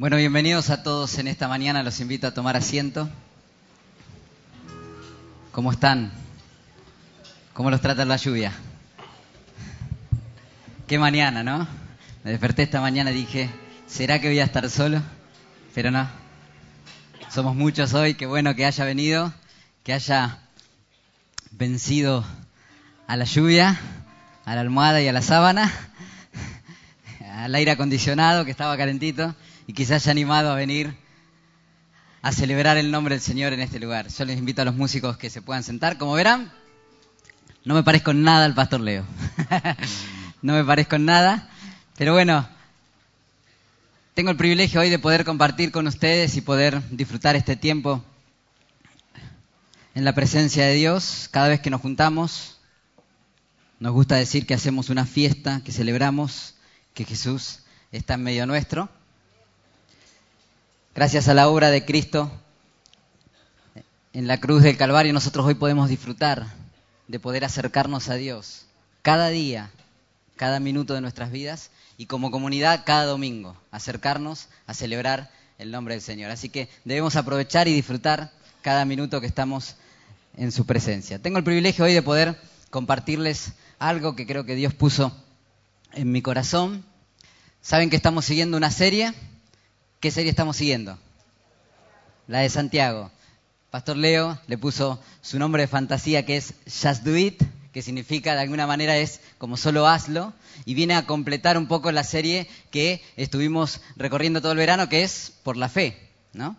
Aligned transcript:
Bueno, 0.00 0.16
bienvenidos 0.16 0.70
a 0.70 0.84
todos 0.84 1.18
en 1.18 1.26
esta 1.26 1.48
mañana. 1.48 1.82
Los 1.82 1.98
invito 1.98 2.28
a 2.28 2.30
tomar 2.30 2.56
asiento. 2.56 3.10
¿Cómo 5.50 5.72
están? 5.72 6.12
¿Cómo 7.52 7.68
los 7.68 7.80
trata 7.80 8.04
la 8.04 8.14
lluvia? 8.14 8.52
Qué 10.86 11.00
mañana, 11.00 11.42
¿no? 11.42 11.66
Me 12.22 12.30
desperté 12.30 12.62
esta 12.62 12.80
mañana 12.80 13.10
y 13.10 13.14
dije, 13.14 13.50
¿será 13.88 14.20
que 14.20 14.28
voy 14.28 14.38
a 14.38 14.44
estar 14.44 14.70
solo? 14.70 15.02
Pero 15.74 15.90
no. 15.90 16.08
Somos 17.28 17.56
muchos 17.56 17.92
hoy. 17.92 18.14
Qué 18.14 18.26
bueno 18.26 18.54
que 18.54 18.66
haya 18.66 18.84
venido, 18.84 19.32
que 19.82 19.94
haya 19.94 20.38
vencido 21.50 22.24
a 23.08 23.16
la 23.16 23.24
lluvia, 23.24 23.80
a 24.44 24.54
la 24.54 24.60
almohada 24.60 25.02
y 25.02 25.08
a 25.08 25.12
la 25.12 25.22
sábana, 25.22 25.72
al 27.32 27.52
aire 27.52 27.72
acondicionado 27.72 28.44
que 28.44 28.52
estaba 28.52 28.76
calentito 28.76 29.34
y 29.68 29.74
que 29.74 29.84
se 29.84 29.94
haya 29.94 30.10
animado 30.10 30.50
a 30.50 30.54
venir 30.54 30.96
a 32.22 32.32
celebrar 32.32 32.78
el 32.78 32.90
nombre 32.90 33.14
del 33.14 33.22
Señor 33.22 33.52
en 33.52 33.60
este 33.60 33.78
lugar. 33.78 34.08
Yo 34.08 34.24
les 34.24 34.38
invito 34.38 34.62
a 34.62 34.64
los 34.64 34.74
músicos 34.74 35.18
que 35.18 35.28
se 35.28 35.42
puedan 35.42 35.62
sentar. 35.62 35.98
Como 35.98 36.14
verán, 36.14 36.50
no 37.66 37.74
me 37.74 37.82
parezco 37.82 38.12
en 38.12 38.22
nada 38.22 38.46
al 38.46 38.54
Pastor 38.54 38.80
Leo. 38.80 39.04
no 40.42 40.54
me 40.54 40.64
parezco 40.64 40.96
en 40.96 41.04
nada. 41.04 41.50
Pero 41.98 42.14
bueno, 42.14 42.48
tengo 44.14 44.30
el 44.30 44.38
privilegio 44.38 44.80
hoy 44.80 44.88
de 44.88 44.98
poder 44.98 45.26
compartir 45.26 45.70
con 45.70 45.86
ustedes 45.86 46.34
y 46.36 46.40
poder 46.40 46.82
disfrutar 46.88 47.36
este 47.36 47.54
tiempo 47.54 48.02
en 49.94 50.02
la 50.02 50.14
presencia 50.14 50.64
de 50.64 50.72
Dios. 50.72 51.28
Cada 51.30 51.48
vez 51.48 51.60
que 51.60 51.68
nos 51.68 51.82
juntamos, 51.82 52.58
nos 53.80 53.92
gusta 53.92 54.16
decir 54.16 54.46
que 54.46 54.54
hacemos 54.54 54.88
una 54.88 55.04
fiesta, 55.04 55.60
que 55.62 55.72
celebramos 55.72 56.54
que 56.94 57.04
Jesús 57.04 57.60
está 57.92 58.14
en 58.14 58.22
medio 58.22 58.46
nuestro. 58.46 58.88
Gracias 60.98 61.28
a 61.28 61.34
la 61.34 61.48
obra 61.48 61.70
de 61.70 61.84
Cristo 61.84 62.28
en 64.12 64.26
la 64.26 64.40
cruz 64.40 64.64
del 64.64 64.76
Calvario, 64.76 65.12
nosotros 65.12 65.46
hoy 65.46 65.54
podemos 65.54 65.88
disfrutar 65.88 66.48
de 67.06 67.20
poder 67.20 67.44
acercarnos 67.44 68.08
a 68.08 68.16
Dios 68.16 68.66
cada 69.02 69.28
día, 69.28 69.70
cada 70.34 70.58
minuto 70.58 70.94
de 70.94 71.00
nuestras 71.00 71.30
vidas 71.30 71.70
y 71.98 72.06
como 72.06 72.32
comunidad 72.32 72.82
cada 72.84 73.04
domingo, 73.04 73.56
acercarnos 73.70 74.48
a 74.66 74.74
celebrar 74.74 75.30
el 75.58 75.70
nombre 75.70 75.94
del 75.94 76.02
Señor. 76.02 76.32
Así 76.32 76.48
que 76.48 76.68
debemos 76.84 77.14
aprovechar 77.14 77.68
y 77.68 77.74
disfrutar 77.74 78.32
cada 78.62 78.84
minuto 78.84 79.20
que 79.20 79.28
estamos 79.28 79.76
en 80.36 80.50
su 80.50 80.66
presencia. 80.66 81.20
Tengo 81.20 81.38
el 81.38 81.44
privilegio 81.44 81.84
hoy 81.84 81.94
de 81.94 82.02
poder 82.02 82.40
compartirles 82.70 83.52
algo 83.78 84.16
que 84.16 84.26
creo 84.26 84.44
que 84.44 84.56
Dios 84.56 84.74
puso 84.74 85.16
en 85.92 86.10
mi 86.10 86.22
corazón. 86.22 86.84
Saben 87.62 87.88
que 87.88 87.94
estamos 87.94 88.24
siguiendo 88.24 88.56
una 88.56 88.72
serie 88.72 89.14
¿Qué 90.00 90.12
serie 90.12 90.30
estamos 90.30 90.56
siguiendo? 90.56 90.96
La 92.28 92.38
de 92.38 92.50
Santiago. 92.50 93.10
Pastor 93.70 93.96
Leo 93.96 94.38
le 94.46 94.56
puso 94.56 95.02
su 95.22 95.40
nombre 95.40 95.62
de 95.62 95.66
fantasía 95.66 96.24
que 96.24 96.36
es 96.36 96.54
Just 96.66 97.02
Do 97.02 97.16
It, 97.16 97.42
que 97.72 97.82
significa 97.82 98.34
de 98.34 98.42
alguna 98.42 98.68
manera 98.68 98.96
es 98.96 99.20
como 99.38 99.56
solo 99.56 99.88
hazlo, 99.88 100.32
y 100.64 100.74
viene 100.74 100.94
a 100.94 101.04
completar 101.04 101.58
un 101.58 101.66
poco 101.66 101.90
la 101.90 102.04
serie 102.04 102.48
que 102.70 103.02
estuvimos 103.16 103.80
recorriendo 103.96 104.40
todo 104.40 104.52
el 104.52 104.58
verano, 104.58 104.88
que 104.88 105.02
es 105.02 105.32
por 105.42 105.56
la 105.56 105.68
fe, 105.68 105.98
¿no? 106.32 106.56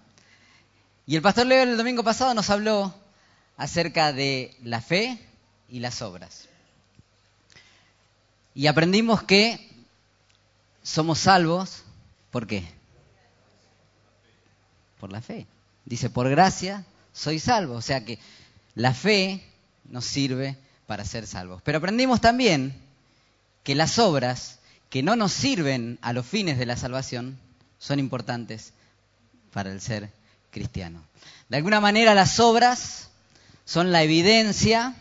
Y 1.08 1.16
el 1.16 1.22
Pastor 1.22 1.46
Leo 1.48 1.64
el 1.64 1.78
domingo 1.78 2.04
pasado 2.04 2.34
nos 2.34 2.50
habló 2.50 2.94
acerca 3.56 4.12
de 4.12 4.54
la 4.64 4.82
fe 4.82 5.18
y 5.70 5.80
las 5.80 6.02
obras. 6.02 6.50
Y 8.54 8.68
aprendimos 8.68 9.24
que 9.24 9.66
somos 10.84 11.20
salvos, 11.20 11.84
¿por 12.32 12.46
qué? 12.46 12.79
Por 15.00 15.12
la 15.12 15.22
fe. 15.22 15.48
Dice, 15.86 16.10
por 16.10 16.30
gracia 16.30 16.86
soy 17.14 17.40
salvo. 17.40 17.76
O 17.76 17.82
sea 17.82 18.06
que 18.06 18.20
la 18.76 18.94
fe 18.94 19.44
nos 19.86 20.06
sirve 20.06 20.58
para 20.88 21.06
ser 21.06 21.28
salvos. 21.28 21.62
Pero 21.64 21.78
aprendimos 21.78 22.22
también 22.22 22.74
que 23.64 23.76
las 23.76 24.00
obras 24.00 24.60
que 24.90 25.04
no 25.04 25.16
nos 25.16 25.32
sirven 25.32 26.00
a 26.02 26.14
los 26.14 26.26
fines 26.26 26.58
de 26.58 26.66
la 26.66 26.76
salvación 26.76 27.38
son 27.78 28.00
importantes 28.00 28.74
para 29.52 29.72
el 29.72 29.82
ser 29.82 30.12
cristiano. 30.52 31.04
De 31.48 31.58
alguna 31.58 31.80
manera 31.80 32.14
las 32.14 32.40
obras 32.40 33.10
son 33.66 33.92
la 33.92 34.04
evidencia 34.04 34.96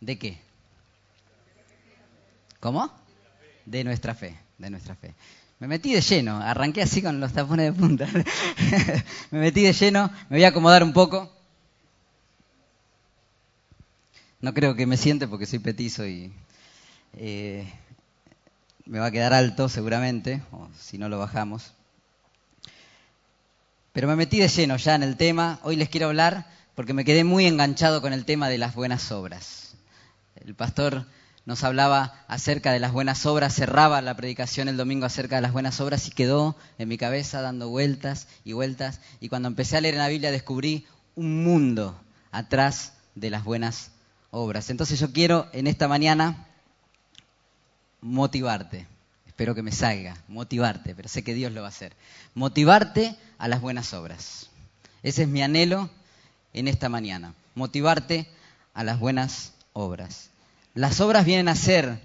de 0.00 0.18
qué? 0.18 0.38
¿Cómo? 2.60 2.92
De 3.66 3.82
nuestra 3.82 4.14
fe, 4.14 4.38
de 4.58 4.70
nuestra 4.70 4.94
fe. 4.94 5.14
Me 5.62 5.68
metí 5.68 5.94
de 5.94 6.00
lleno, 6.00 6.38
arranqué 6.38 6.82
así 6.82 7.00
con 7.02 7.20
los 7.20 7.32
tapones 7.32 7.72
de 7.72 7.80
punta. 7.80 8.08
me 9.30 9.38
metí 9.38 9.62
de 9.62 9.72
lleno, 9.72 10.10
me 10.28 10.38
voy 10.38 10.44
a 10.44 10.48
acomodar 10.48 10.82
un 10.82 10.92
poco. 10.92 11.30
No 14.40 14.52
creo 14.54 14.74
que 14.74 14.86
me 14.86 14.96
siente 14.96 15.28
porque 15.28 15.46
soy 15.46 15.60
petizo 15.60 16.04
y 16.04 16.32
eh, 17.16 17.72
me 18.86 18.98
va 18.98 19.06
a 19.06 19.10
quedar 19.12 19.32
alto 19.32 19.68
seguramente, 19.68 20.42
o 20.50 20.68
si 20.76 20.98
no 20.98 21.08
lo 21.08 21.20
bajamos. 21.20 21.74
Pero 23.92 24.08
me 24.08 24.16
metí 24.16 24.40
de 24.40 24.48
lleno 24.48 24.76
ya 24.78 24.96
en 24.96 25.04
el 25.04 25.16
tema. 25.16 25.60
Hoy 25.62 25.76
les 25.76 25.88
quiero 25.88 26.08
hablar 26.08 26.44
porque 26.74 26.92
me 26.92 27.04
quedé 27.04 27.22
muy 27.22 27.46
enganchado 27.46 28.02
con 28.02 28.12
el 28.12 28.24
tema 28.24 28.48
de 28.48 28.58
las 28.58 28.74
buenas 28.74 29.12
obras. 29.12 29.76
El 30.44 30.56
pastor 30.56 31.06
nos 31.44 31.64
hablaba 31.64 32.24
acerca 32.28 32.72
de 32.72 32.78
las 32.78 32.92
buenas 32.92 33.26
obras, 33.26 33.54
cerraba 33.54 34.00
la 34.00 34.16
predicación 34.16 34.68
el 34.68 34.76
domingo 34.76 35.06
acerca 35.06 35.36
de 35.36 35.42
las 35.42 35.52
buenas 35.52 35.80
obras 35.80 36.06
y 36.06 36.12
quedó 36.12 36.56
en 36.78 36.88
mi 36.88 36.98
cabeza 36.98 37.40
dando 37.40 37.68
vueltas 37.68 38.28
y 38.44 38.52
vueltas. 38.52 39.00
Y 39.20 39.28
cuando 39.28 39.48
empecé 39.48 39.76
a 39.76 39.80
leer 39.80 39.94
en 39.94 40.00
la 40.00 40.08
Biblia 40.08 40.30
descubrí 40.30 40.86
un 41.16 41.42
mundo 41.42 42.00
atrás 42.30 42.92
de 43.14 43.30
las 43.30 43.44
buenas 43.44 43.90
obras. 44.30 44.70
Entonces 44.70 45.00
yo 45.00 45.12
quiero 45.12 45.48
en 45.52 45.66
esta 45.66 45.88
mañana 45.88 46.46
motivarte. 48.00 48.86
Espero 49.26 49.54
que 49.54 49.62
me 49.62 49.72
salga, 49.72 50.16
motivarte, 50.28 50.94
pero 50.94 51.08
sé 51.08 51.24
que 51.24 51.34
Dios 51.34 51.52
lo 51.52 51.62
va 51.62 51.68
a 51.68 51.70
hacer. 51.70 51.94
Motivarte 52.34 53.16
a 53.38 53.48
las 53.48 53.60
buenas 53.60 53.92
obras. 53.94 54.50
Ese 55.02 55.22
es 55.22 55.28
mi 55.28 55.42
anhelo 55.42 55.90
en 56.52 56.68
esta 56.68 56.88
mañana. 56.88 57.34
Motivarte 57.54 58.28
a 58.74 58.84
las 58.84 59.00
buenas 59.00 59.52
obras. 59.72 60.31
Las 60.74 61.00
obras 61.00 61.26
vienen 61.26 61.48
a 61.48 61.54
ser 61.54 62.00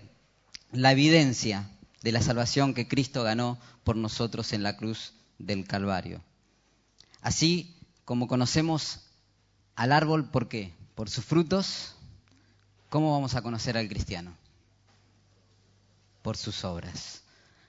la 0.73 0.91
evidencia 0.91 1.69
de 2.01 2.11
la 2.11 2.22
salvación 2.22 2.73
que 2.73 2.88
Cristo 2.88 3.23
ganó 3.23 3.57
por 3.85 3.95
nosotros 3.95 4.51
en 4.51 4.61
la 4.61 4.75
cruz 4.75 5.13
del 5.39 5.66
Calvario. 5.66 6.22
Así 7.22 7.78
como 8.03 8.28
conocemos 8.28 9.01
al 9.75 9.94
árbol, 9.94 10.29
¿por 10.29 10.50
qué? 10.50 10.73
Por 10.95 11.09
sus 11.09 11.23
frutos. 11.23 11.95
¿Cómo 12.89 13.13
vamos 13.13 13.35
a 13.35 13.41
conocer 13.41 13.78
al 13.78 13.88
cristiano? 13.88 14.35
Por 16.22 16.35
sus 16.35 16.66
obras. 16.66 17.22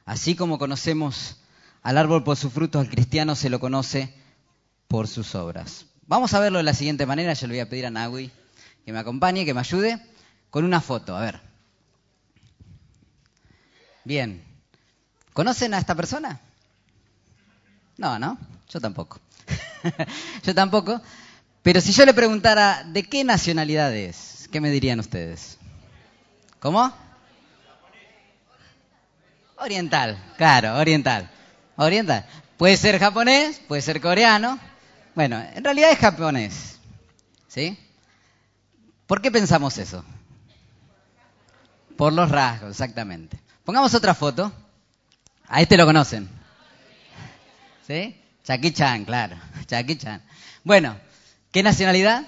Así 0.05 0.35
como 0.35 0.59
conocemos 0.59 1.37
al 1.83 1.97
árbol 1.97 2.25
por 2.25 2.37
sus 2.37 2.53
frutos, 2.53 2.81
al 2.81 2.91
cristiano 2.91 3.37
se 3.37 3.51
lo 3.51 3.61
conoce 3.61 4.13
por 4.89 5.07
sus 5.07 5.37
obras. 5.37 5.87
Vamos 6.09 6.35
a 6.35 6.41
verlo 6.41 6.59
de 6.59 6.65
la 6.65 6.75
siguiente 6.75 7.07
manera. 7.07 7.35
Yo 7.35 7.47
le 7.47 7.55
voy 7.55 7.61
a 7.61 7.69
pedir 7.69 7.87
a 7.87 7.91
Nagui 7.91 8.33
que 8.85 8.93
me 8.93 8.99
acompañe, 8.99 9.45
que 9.45 9.55
me 9.55 9.61
ayude 9.61 10.01
con 10.51 10.65
una 10.65 10.81
foto. 10.81 11.17
A 11.17 11.21
ver. 11.21 11.41
Bien. 14.05 14.45
¿Conocen 15.33 15.75
a 15.75 15.79
esta 15.79 15.95
persona? 15.95 16.41
No, 17.97 18.19
¿no? 18.19 18.39
Yo 18.69 18.81
tampoco. 18.81 19.21
yo 20.43 20.55
tampoco. 20.55 21.01
Pero 21.63 21.81
si 21.81 21.93
yo 21.93 22.07
le 22.07 22.15
preguntara 22.15 22.85
de 22.85 23.03
qué 23.03 23.25
nacionalidad 23.25 23.95
es, 23.95 24.49
¿qué 24.51 24.61
me 24.61 24.71
dirían 24.71 25.01
ustedes? 25.01 25.59
¿Cómo? 26.61 26.93
Oriental, 29.59 30.33
claro, 30.37 30.77
oriental. 30.77 31.31
Oriental. 31.77 32.25
Puede 32.57 32.77
ser 32.77 32.99
japonés, 32.99 33.61
puede 33.69 33.83
ser 33.83 34.01
coreano. 34.01 34.59
Bueno, 35.15 35.41
en 35.55 35.63
realidad 35.65 35.91
es 35.91 35.99
japonés. 35.99 36.79
¿Sí? 37.49 37.79
¿Por 39.07 39.21
qué 39.21 39.31
pensamos 39.31 39.79
eso? 39.79 40.05
Por 41.99 42.13
los 42.13 42.31
rasgos, 42.31 42.71
exactamente. 42.71 43.41
Pongamos 43.65 43.93
otra 43.93 44.15
foto. 44.15 44.53
A 45.49 45.61
este 45.61 45.77
lo 45.77 45.85
conocen. 45.85 46.29
¿Sí? 47.89 48.17
Jackie 48.45 48.73
Chan, 48.73 49.05
claro. 49.05 49.37
Chan. 49.67 50.23
Bueno, 50.63 50.97
¿qué 51.51 51.65
nacionalidad? 51.65 52.25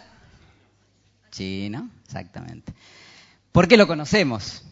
Chino, 1.31 1.89
exactamente. 2.05 2.75
¿Por 3.53 3.69
qué 3.69 3.77
lo 3.77 3.87
conocemos? 3.87 4.65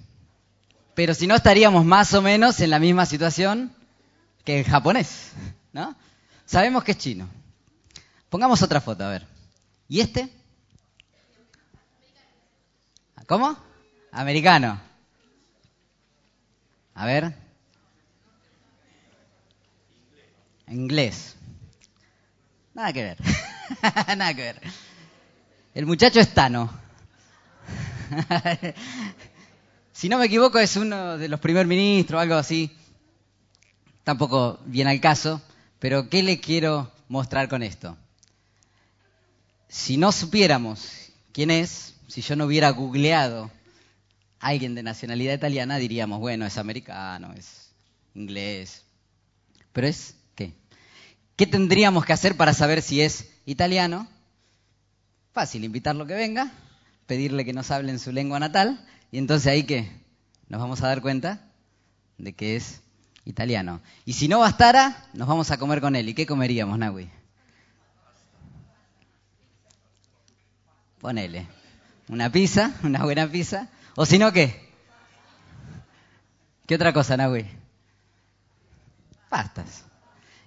Pero 0.97 1.15
si 1.15 1.29
no 1.29 1.37
estaríamos 1.37 1.85
más 1.85 2.12
o 2.15 2.21
menos 2.21 2.59
en 2.59 2.71
la 2.71 2.81
misma 2.81 3.06
situación 3.06 3.73
que 4.45 4.59
el 4.59 4.65
japonés, 4.65 5.31
¿no? 5.73 5.95
Sabemos 6.45 6.83
que 6.83 6.91
es 6.91 6.99
chino. 6.99 7.29
Pongamos 8.31 8.62
otra 8.62 8.81
foto, 8.81 9.05
a 9.05 9.11
ver. 9.11 9.29
¿Y 9.89 10.00
este? 10.00 10.29
¿Cómo? 13.29 13.56
Americano. 14.11 14.88
A 16.99 17.06
ver. 17.06 17.33
Inglés. 20.67 21.37
Nada 22.75 22.93
que 22.93 23.03
ver. 23.05 23.19
Nada 24.17 24.35
que 24.35 24.43
ver. 24.43 24.61
El 25.77 25.87
muchacho 25.87 26.19
es 26.19 26.35
Tano. 26.35 26.69
si 29.93 30.09
no 30.09 30.19
me 30.19 30.27
equivoco, 30.27 30.59
es 30.59 30.75
uno 30.75 31.17
de 31.19 31.29
los 31.29 31.39
primer 31.39 31.69
ministros, 31.69 32.21
algo 32.21 32.35
así. 32.35 32.77
Tampoco 34.03 34.59
viene 34.67 34.91
al 34.91 35.00
caso, 35.00 35.41
pero 35.79 36.09
¿qué 36.09 36.25
le 36.25 36.41
quiero 36.41 36.91
mostrar 37.09 37.49
con 37.49 37.62
esto? 37.62 37.97
Si 39.69 39.99
no 39.99 40.11
supiéramos 40.11 41.12
quién 41.31 41.53
es, 41.53 41.95
si 42.09 42.23
yo 42.23 42.35
no 42.35 42.47
hubiera 42.47 42.71
googleado 42.71 43.53
alguien 44.40 44.75
de 44.75 44.82
nacionalidad 44.82 45.35
italiana, 45.35 45.79
diríamos, 45.79 46.20
bueno, 46.20 46.46
es 46.46 46.58
americano, 46.58 47.32
es 47.35 47.73
inglés. 48.14 48.85
Pero 49.73 49.87
es, 49.87 50.17
¿qué? 50.35 50.55
¿Qué 51.37 51.46
tendríamos 51.46 52.05
que 52.05 52.12
hacer 52.12 52.37
para 52.37 52.55
saber 52.55 52.82
si 52.82 53.00
es 53.00 53.31
italiano? 53.46 54.08
Fácil, 55.32 55.64
invitarlo 55.64 56.06
que 56.06 56.14
venga, 56.14 56.52
pedirle 57.06 57.44
que 57.44 57.52
nos 57.52 57.70
hable 57.70 57.90
en 57.90 57.99
su 57.99 58.12
lengua 58.12 58.38
natal, 58.40 58.85
y 59.11 59.19
entonces 59.19 59.46
ahí 59.46 59.64
que 59.64 59.90
nos 60.49 60.61
vamos 60.61 60.82
a 60.82 60.88
dar 60.88 61.02
cuenta 61.02 61.40
de 62.19 62.32
que 62.32 62.56
es 62.56 62.81
italiano. 63.25 63.81
Y 64.05 64.14
si 64.14 64.29
no 64.29 64.40
bastara, 64.40 65.06
nos 65.12 65.29
vamos 65.29 65.50
a 65.50 65.58
comer 65.58 65.81
con 65.81 65.94
él. 65.96 66.08
¿Y 66.08 66.14
qué 66.14 66.26
comeríamos, 66.26 66.79
Nahui? 66.79 67.08
Ponele. 70.99 71.46
Una 72.08 72.32
pizza, 72.32 72.73
una 72.82 73.05
buena 73.05 73.31
pizza. 73.31 73.69
O 74.00 74.06
si 74.06 74.17
no, 74.17 74.33
¿qué? 74.33 74.55
¿Qué 76.69 76.77
otra 76.77 76.93
cosa, 76.93 77.17
Nahui? 77.17 77.45
Pastas. 79.29 79.83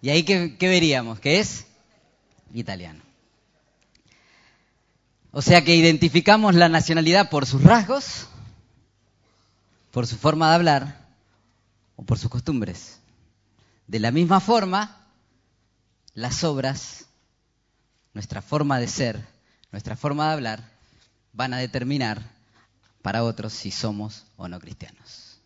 ¿Y 0.02 0.10
ahí 0.10 0.24
qué, 0.24 0.56
qué 0.58 0.70
veríamos? 0.70 1.20
Que 1.20 1.42
es 1.42 1.66
italiano. 2.54 3.04
O 5.32 5.42
sea 5.42 5.66
que 5.66 5.76
identificamos 5.76 6.56
la 6.56 6.70
nacionalidad 6.70 7.30
por 7.30 7.46
sus 7.46 7.62
rasgos, 7.62 8.28
por 9.92 10.08
su 10.08 10.16
forma 10.16 10.48
de 10.48 10.56
hablar 10.56 11.08
o 11.98 12.04
por 12.04 12.18
sus 12.18 12.30
costumbres. 12.30 13.02
De 13.86 14.00
la 14.00 14.12
misma 14.12 14.40
forma, 14.40 15.10
las 16.14 16.46
obras, 16.46 17.08
nuestra 18.14 18.42
forma 18.42 18.80
de 18.80 18.88
ser, 18.88 19.28
nuestra 19.74 19.98
forma 19.98 20.28
de 20.28 20.34
hablar, 20.36 20.72
van 21.34 21.54
a 21.54 21.58
determinar 21.58 22.40
para 23.02 23.24
otros 23.24 23.54
si 23.54 23.72
somos 23.72 24.26
o 24.38 24.48
no 24.48 24.60
cristianos. 24.60 25.40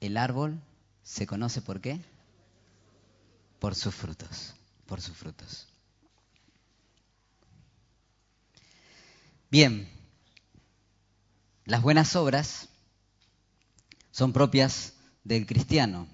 El 0.00 0.16
árbol 0.16 0.60
se 1.02 1.26
conoce 1.26 1.60
por 1.60 1.80
qué? 1.80 2.00
Por 3.58 3.74
sus 3.74 3.94
frutos, 3.94 4.54
por 4.86 5.00
sus 5.00 5.16
frutos. 5.16 5.68
Bien, 9.50 9.88
las 11.64 11.82
buenas 11.82 12.16
obras 12.16 12.68
son 14.10 14.32
propias 14.32 14.94
del 15.24 15.46
cristiano, 15.46 16.08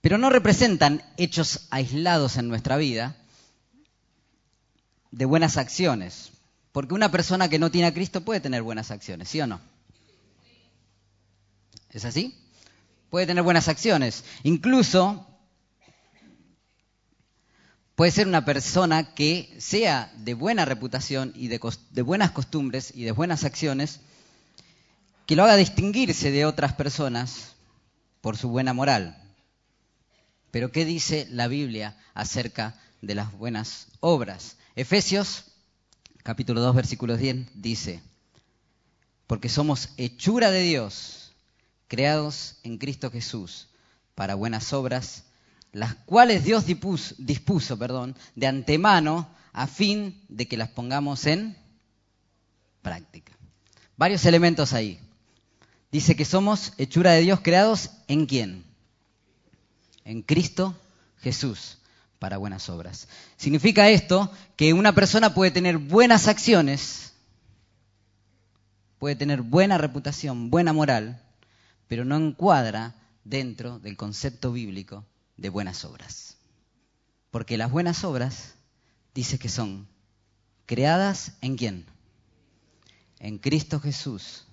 pero 0.00 0.18
no 0.18 0.30
representan 0.30 1.02
hechos 1.16 1.66
aislados 1.70 2.36
en 2.36 2.48
nuestra 2.48 2.76
vida 2.76 3.16
de 5.10 5.24
buenas 5.24 5.56
acciones, 5.56 6.30
porque 6.72 6.94
una 6.94 7.10
persona 7.10 7.48
que 7.48 7.58
no 7.58 7.70
tiene 7.70 7.88
a 7.88 7.94
Cristo 7.94 8.20
puede 8.22 8.40
tener 8.40 8.62
buenas 8.62 8.90
acciones, 8.90 9.28
¿sí 9.28 9.40
o 9.40 9.46
no? 9.46 9.60
¿Es 11.90 12.04
así? 12.04 12.34
Puede 13.10 13.26
tener 13.26 13.42
buenas 13.42 13.68
acciones. 13.68 14.24
Incluso 14.42 15.26
puede 17.94 18.12
ser 18.12 18.28
una 18.28 18.44
persona 18.44 19.14
que 19.14 19.52
sea 19.58 20.12
de 20.18 20.34
buena 20.34 20.64
reputación 20.64 21.32
y 21.34 21.48
de, 21.48 21.58
buenas 22.02 22.30
costumbres 22.30 22.92
y 22.94 23.02
de 23.02 23.12
buenas 23.12 23.42
acciones, 23.42 24.00
que 25.26 25.34
lo 25.34 25.42
haga 25.42 25.56
distinguirse 25.56 26.30
de 26.30 26.46
otras 26.46 26.74
personas 26.74 27.56
por 28.20 28.36
su 28.36 28.50
buena 28.50 28.72
moral. 28.72 29.20
Pero 30.50 30.70
¿qué 30.70 30.84
dice 30.84 31.26
la 31.30 31.48
Biblia 31.48 31.96
acerca 32.14 32.74
de 33.02 33.14
las 33.14 33.32
buenas 33.32 33.88
obras? 34.00 34.58
Efesios 34.76 35.47
capítulo 36.28 36.60
2 36.60 36.74
versículo 36.74 37.16
10 37.16 37.46
dice, 37.54 38.02
porque 39.26 39.48
somos 39.48 39.88
hechura 39.96 40.50
de 40.50 40.60
Dios, 40.60 41.32
creados 41.86 42.56
en 42.64 42.76
Cristo 42.76 43.10
Jesús 43.10 43.68
para 44.14 44.34
buenas 44.34 44.74
obras, 44.74 45.24
las 45.72 45.94
cuales 45.94 46.44
Dios 46.44 46.66
dispuso, 46.66 47.14
dispuso 47.16 47.78
perdón, 47.78 48.14
de 48.34 48.46
antemano 48.46 49.26
a 49.54 49.66
fin 49.66 50.22
de 50.28 50.46
que 50.46 50.58
las 50.58 50.68
pongamos 50.68 51.24
en 51.24 51.56
práctica. 52.82 53.32
Varios 53.96 54.26
elementos 54.26 54.74
ahí. 54.74 55.00
Dice 55.90 56.14
que 56.14 56.26
somos 56.26 56.74
hechura 56.76 57.12
de 57.12 57.22
Dios 57.22 57.40
creados 57.40 57.88
en 58.06 58.26
quién? 58.26 58.64
En 60.04 60.20
Cristo 60.20 60.78
Jesús 61.22 61.78
para 62.18 62.36
buenas 62.36 62.68
obras. 62.68 63.08
Significa 63.36 63.88
esto 63.88 64.30
que 64.56 64.72
una 64.72 64.94
persona 64.94 65.34
puede 65.34 65.50
tener 65.50 65.78
buenas 65.78 66.28
acciones, 66.28 67.12
puede 68.98 69.16
tener 69.16 69.42
buena 69.42 69.78
reputación, 69.78 70.50
buena 70.50 70.72
moral, 70.72 71.22
pero 71.86 72.04
no 72.04 72.16
encuadra 72.16 72.94
dentro 73.24 73.78
del 73.78 73.96
concepto 73.96 74.52
bíblico 74.52 75.04
de 75.36 75.48
buenas 75.48 75.84
obras. 75.84 76.36
Porque 77.30 77.56
las 77.56 77.70
buenas 77.70 78.04
obras 78.04 78.54
dice 79.14 79.38
que 79.38 79.48
son 79.48 79.86
creadas 80.66 81.32
en 81.40 81.56
quién? 81.56 81.86
En 83.20 83.38
Cristo 83.38 83.80
Jesús 83.80 84.44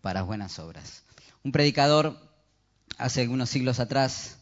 para 0.00 0.22
buenas 0.22 0.58
obras. 0.58 1.02
Un 1.42 1.52
predicador 1.52 2.18
hace 2.96 3.22
algunos 3.22 3.50
siglos 3.50 3.80
atrás, 3.80 4.38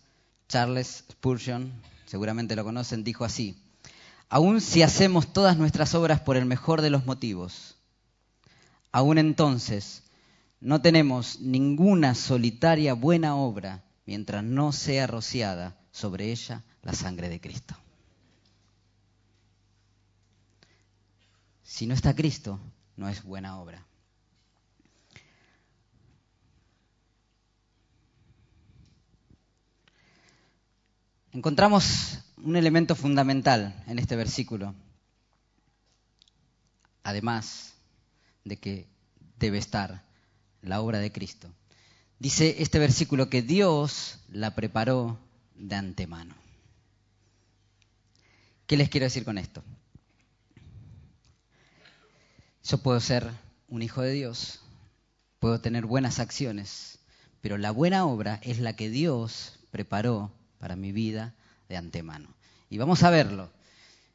Charles 0.48 1.04
Spurgeon, 1.10 1.72
seguramente 2.06 2.56
lo 2.56 2.64
conocen, 2.64 3.04
dijo 3.04 3.24
así, 3.24 3.62
aun 4.28 4.60
si 4.60 4.82
hacemos 4.82 5.32
todas 5.32 5.56
nuestras 5.56 5.94
obras 5.94 6.20
por 6.20 6.36
el 6.36 6.46
mejor 6.46 6.80
de 6.82 6.90
los 6.90 7.06
motivos, 7.06 7.76
aún 8.92 9.18
entonces 9.18 10.02
no 10.60 10.80
tenemos 10.80 11.40
ninguna 11.40 12.14
solitaria 12.14 12.94
buena 12.94 13.36
obra 13.36 13.84
mientras 14.06 14.42
no 14.42 14.72
sea 14.72 15.06
rociada 15.06 15.76
sobre 15.90 16.30
ella 16.30 16.62
la 16.82 16.92
sangre 16.92 17.28
de 17.28 17.40
Cristo. 17.40 17.76
Si 21.62 21.86
no 21.86 21.94
está 21.94 22.14
Cristo, 22.14 22.60
no 22.96 23.08
es 23.08 23.22
buena 23.22 23.58
obra. 23.58 23.84
Encontramos 31.36 32.20
un 32.38 32.56
elemento 32.56 32.94
fundamental 32.94 33.84
en 33.88 33.98
este 33.98 34.16
versículo, 34.16 34.74
además 37.02 37.74
de 38.46 38.56
que 38.56 38.88
debe 39.38 39.58
estar 39.58 40.02
la 40.62 40.80
obra 40.80 40.98
de 40.98 41.12
Cristo. 41.12 41.50
Dice 42.18 42.62
este 42.62 42.78
versículo 42.78 43.28
que 43.28 43.42
Dios 43.42 44.18
la 44.30 44.54
preparó 44.54 45.18
de 45.54 45.74
antemano. 45.76 46.34
¿Qué 48.66 48.78
les 48.78 48.88
quiero 48.88 49.04
decir 49.04 49.26
con 49.26 49.36
esto? 49.36 49.62
Yo 52.64 52.78
puedo 52.78 52.98
ser 52.98 53.30
un 53.68 53.82
hijo 53.82 54.00
de 54.00 54.12
Dios, 54.12 54.60
puedo 55.38 55.60
tener 55.60 55.84
buenas 55.84 56.18
acciones, 56.18 56.98
pero 57.42 57.58
la 57.58 57.72
buena 57.72 58.06
obra 58.06 58.40
es 58.42 58.58
la 58.58 58.74
que 58.74 58.88
Dios 58.88 59.58
preparó 59.70 60.32
para 60.58 60.76
mi 60.76 60.92
vida 60.92 61.34
de 61.68 61.76
antemano. 61.76 62.28
Y 62.70 62.78
vamos 62.78 63.02
a 63.02 63.10
verlo. 63.10 63.50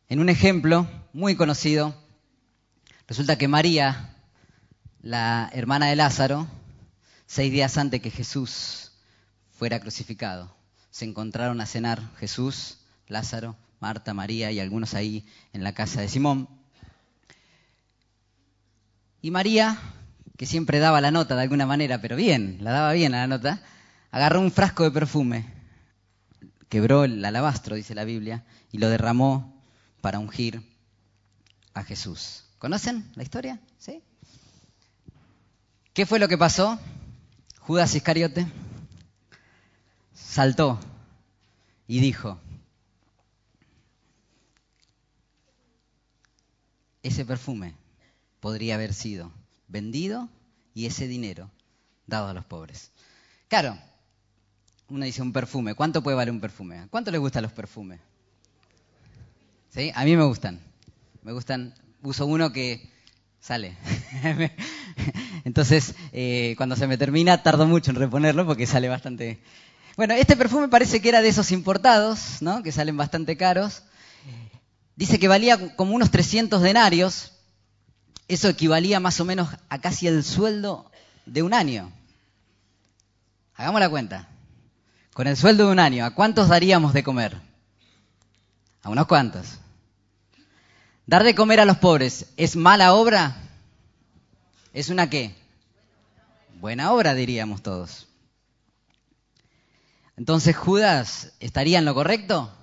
En 0.10 0.20
un 0.20 0.30
ejemplo 0.30 0.88
muy 1.14 1.36
conocido, 1.36 1.96
resulta 3.08 3.38
que 3.38 3.48
María, 3.48 4.16
la 5.02 5.50
hermana 5.54 5.88
de 5.88 5.96
Lázaro, 5.96 6.48
seis 7.26 7.52
días 7.52 7.78
antes 7.78 8.02
que 8.02 8.12
Jesús 8.12 8.92
fuera 9.58 9.80
crucificado, 9.80 10.54
se 10.90 11.06
encontraron 11.06 11.62
a 11.62 11.66
cenar 11.66 12.02
Jesús, 12.18 12.80
Lázaro, 13.08 13.56
Marta, 13.80 14.14
María 14.14 14.52
y 14.52 14.60
algunos 14.60 14.94
ahí 14.94 15.26
en 15.54 15.64
la 15.64 15.74
casa 15.74 16.02
de 16.02 16.10
Simón. 16.10 16.50
Y 19.22 19.32
María, 19.32 19.80
que 20.38 20.46
siempre 20.46 20.80
daba 20.80 21.00
la 21.00 21.12
nota 21.12 21.36
de 21.36 21.44
alguna 21.44 21.66
manera, 21.66 22.02
pero 22.02 22.16
bien, 22.16 22.58
la 22.62 22.72
daba 22.72 22.94
bien 22.94 23.14
a 23.14 23.20
la 23.20 23.28
nota, 23.28 23.62
agarró 24.12 24.42
un 24.42 24.52
frasco 24.52 24.84
de 24.84 24.92
perfume, 24.92 25.46
quebró 26.72 27.04
el 27.04 27.24
alabastro, 27.26 27.76
dice 27.76 27.94
la 27.94 28.06
Biblia, 28.06 28.46
y 28.72 28.78
lo 28.78 28.88
derramó 28.88 29.62
para 30.00 30.20
ungir 30.20 30.64
a 31.74 31.84
Jesús. 31.84 32.46
¿Conocen 32.60 33.12
la 33.16 33.24
historia? 33.24 33.60
¿Sí? 33.78 34.02
¿Qué 35.94 36.06
fue 36.06 36.18
lo 36.18 36.30
que 36.30 36.38
pasó? 36.38 36.80
Judas 37.60 37.94
Iscariote 37.94 38.48
saltó 40.14 40.80
y 41.90 42.00
dijo, 42.00 42.40
ese 47.04 47.26
perfume 47.26 47.76
podría 48.40 48.76
haber 48.76 48.94
sido 48.94 49.30
vendido 49.68 50.30
y 50.74 50.86
ese 50.86 51.06
dinero 51.08 51.52
dado 52.08 52.30
a 52.30 52.34
los 52.34 52.46
pobres. 52.46 52.92
Claro, 53.50 53.78
uno 54.92 55.06
dice 55.06 55.22
un 55.22 55.32
perfume. 55.32 55.74
¿Cuánto 55.74 56.04
puede 56.04 56.18
valer 56.18 56.34
un 56.34 56.42
perfume? 56.42 56.88
¿Cuánto 56.90 57.12
le 57.12 57.18
gustan 57.18 57.44
los 57.44 57.54
perfumes? 57.54 58.00
¿Sí? 59.70 59.92
A 59.96 60.04
mí 60.04 60.18
me 60.18 60.26
gustan. 60.26 60.60
Me 61.24 61.32
gustan. 61.32 61.74
Uso 62.04 62.26
uno 62.26 62.52
que 62.52 62.92
sale. 63.40 63.78
Entonces, 65.46 65.96
eh, 66.12 66.56
cuando 66.58 66.76
se 66.76 66.88
me 66.88 66.98
termina, 66.98 67.42
tardo 67.42 67.66
mucho 67.66 67.92
en 67.92 67.98
reponerlo 67.98 68.46
porque 68.46 68.68
sale 68.68 68.90
bastante. 68.90 69.40
Bueno, 69.96 70.14
este 70.14 70.36
perfume 70.36 70.68
parece 70.68 71.02
que 71.02 71.10
era 71.10 71.22
de 71.22 71.30
esos 71.30 71.52
importados, 71.52 72.42
¿no? 72.42 72.62
Que 72.62 72.74
salen 72.74 72.98
bastante 72.98 73.38
caros. 73.38 73.84
Dice 74.98 75.20
que 75.20 75.30
valía 75.30 75.76
como 75.78 75.96
unos 75.96 76.12
300 76.12 76.62
denarios. 76.62 77.32
Eso 78.28 78.50
equivalía 78.50 79.00
más 79.00 79.20
o 79.22 79.26
menos 79.26 79.50
a 79.70 79.80
casi 79.80 80.08
el 80.08 80.24
sueldo 80.24 80.92
de 81.26 81.44
un 81.44 81.54
año. 81.54 81.92
Hagamos 83.56 83.80
la 83.80 83.90
cuenta. 83.90 84.31
Con 85.14 85.28
el 85.28 85.36
sueldo 85.36 85.66
de 85.66 85.72
un 85.74 85.80
año, 85.80 86.06
¿a 86.06 86.16
cuántos 86.16 86.48
daríamos 86.48 86.94
de 86.94 87.04
comer? 87.04 87.38
A 88.82 88.90
unos 88.90 89.08
cuantos. 89.08 89.60
Dar 91.06 91.24
de 91.24 91.36
comer 91.36 91.60
a 91.60 91.66
los 91.66 91.78
pobres, 91.78 92.28
¿es 92.38 92.56
mala 92.56 92.94
obra? 92.94 93.36
¿Es 94.74 94.90
una 94.90 95.10
qué? 95.10 95.36
Buena 96.60 96.94
obra, 96.94 97.14
diríamos 97.14 97.62
todos. 97.62 98.08
Entonces, 100.16 100.56
¿Judas 100.56 101.34
estaría 101.40 101.80
en 101.80 101.86
lo 101.86 101.94
correcto? 101.94 102.54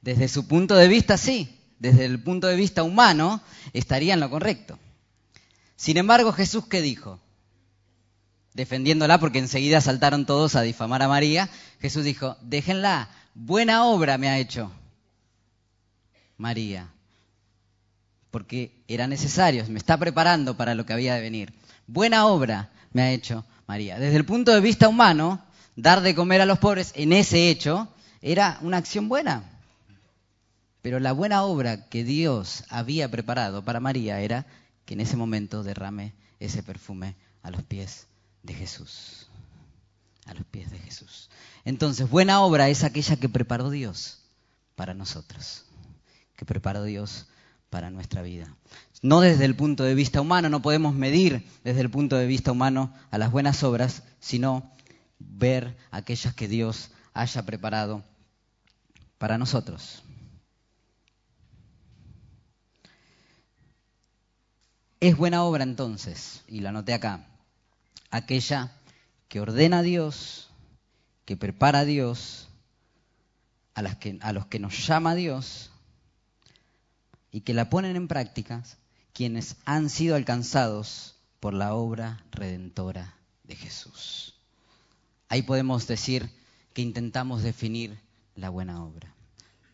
Desde 0.00 0.28
su 0.28 0.46
punto 0.46 0.76
de 0.76 0.86
vista, 0.86 1.16
sí. 1.16 1.58
Desde 1.80 2.04
el 2.04 2.22
punto 2.22 2.46
de 2.46 2.56
vista 2.56 2.82
humano, 2.82 3.40
estaría 3.72 4.14
en 4.14 4.20
lo 4.20 4.30
correcto. 4.30 4.78
Sin 5.76 5.96
embargo, 5.96 6.32
Jesús, 6.32 6.66
¿qué 6.66 6.82
dijo? 6.82 7.20
Defendiéndola 8.58 9.20
porque 9.20 9.38
enseguida 9.38 9.80
saltaron 9.80 10.26
todos 10.26 10.56
a 10.56 10.62
difamar 10.62 11.00
a 11.00 11.06
María. 11.06 11.48
Jesús 11.80 12.02
dijo, 12.02 12.36
déjenla, 12.42 13.08
buena 13.32 13.84
obra 13.84 14.18
me 14.18 14.28
ha 14.28 14.40
hecho 14.40 14.72
María. 16.38 16.88
Porque 18.32 18.72
era 18.88 19.06
necesario, 19.06 19.64
me 19.68 19.78
está 19.78 19.96
preparando 19.96 20.56
para 20.56 20.74
lo 20.74 20.84
que 20.84 20.92
había 20.92 21.14
de 21.14 21.20
venir. 21.20 21.52
Buena 21.86 22.26
obra 22.26 22.68
me 22.92 23.02
ha 23.02 23.12
hecho 23.12 23.44
María. 23.68 23.96
Desde 24.00 24.16
el 24.16 24.24
punto 24.24 24.52
de 24.52 24.60
vista 24.60 24.88
humano, 24.88 25.40
dar 25.76 26.00
de 26.00 26.16
comer 26.16 26.40
a 26.40 26.46
los 26.46 26.58
pobres 26.58 26.90
en 26.96 27.12
ese 27.12 27.50
hecho 27.50 27.86
era 28.22 28.58
una 28.62 28.78
acción 28.78 29.08
buena. 29.08 29.44
Pero 30.82 30.98
la 30.98 31.12
buena 31.12 31.44
obra 31.44 31.88
que 31.88 32.02
Dios 32.02 32.64
había 32.70 33.08
preparado 33.08 33.64
para 33.64 33.78
María 33.78 34.20
era 34.20 34.46
que 34.84 34.94
en 34.94 35.00
ese 35.02 35.16
momento 35.16 35.62
derrame 35.62 36.12
ese 36.40 36.64
perfume 36.64 37.14
a 37.44 37.52
los 37.52 37.62
pies 37.62 38.08
de 38.48 38.54
Jesús. 38.54 39.28
A 40.26 40.34
los 40.34 40.44
pies 40.46 40.70
de 40.70 40.78
Jesús. 40.78 41.30
Entonces, 41.64 42.10
buena 42.10 42.40
obra 42.40 42.68
es 42.68 42.82
aquella 42.82 43.16
que 43.16 43.28
preparó 43.28 43.70
Dios 43.70 44.18
para 44.74 44.94
nosotros, 44.94 45.64
que 46.36 46.44
preparó 46.44 46.82
Dios 46.82 47.26
para 47.70 47.90
nuestra 47.90 48.22
vida. 48.22 48.54
No 49.00 49.20
desde 49.20 49.44
el 49.44 49.54
punto 49.54 49.84
de 49.84 49.94
vista 49.94 50.20
humano, 50.20 50.48
no 50.48 50.60
podemos 50.60 50.94
medir 50.94 51.46
desde 51.62 51.80
el 51.80 51.90
punto 51.90 52.16
de 52.16 52.26
vista 52.26 52.52
humano 52.52 52.92
a 53.10 53.18
las 53.18 53.30
buenas 53.30 53.62
obras, 53.62 54.02
sino 54.18 54.70
ver 55.18 55.76
aquellas 55.90 56.34
que 56.34 56.48
Dios 56.48 56.90
haya 57.14 57.44
preparado 57.44 58.04
para 59.18 59.38
nosotros. 59.38 60.02
Es 65.00 65.16
buena 65.16 65.44
obra 65.44 65.64
entonces, 65.64 66.42
y 66.48 66.60
lo 66.60 66.70
anoté 66.70 66.92
acá, 66.92 67.24
aquella 68.10 68.72
que 69.28 69.40
ordena 69.40 69.78
a 69.78 69.82
Dios, 69.82 70.48
que 71.24 71.36
prepara 71.36 71.80
a 71.80 71.84
Dios, 71.84 72.48
a, 73.74 73.82
los 74.32 74.46
que 74.46 74.58
nos 74.58 74.86
llama 74.86 75.10
a 75.10 75.14
Dios, 75.14 75.70
y 77.30 77.42
que 77.42 77.54
la 77.54 77.68
ponen 77.68 77.96
en 77.96 78.08
práctica 78.08 78.64
quienes 79.12 79.56
han 79.64 79.90
sido 79.90 80.16
alcanzados 80.16 81.16
por 81.40 81.54
la 81.54 81.74
obra 81.74 82.24
redentora 82.32 83.14
de 83.44 83.56
Jesús. 83.56 84.34
Ahí 85.28 85.42
podemos 85.42 85.86
decir 85.86 86.30
que 86.72 86.82
intentamos 86.82 87.42
definir 87.42 87.98
la 88.34 88.48
buena 88.48 88.82
obra. 88.82 89.12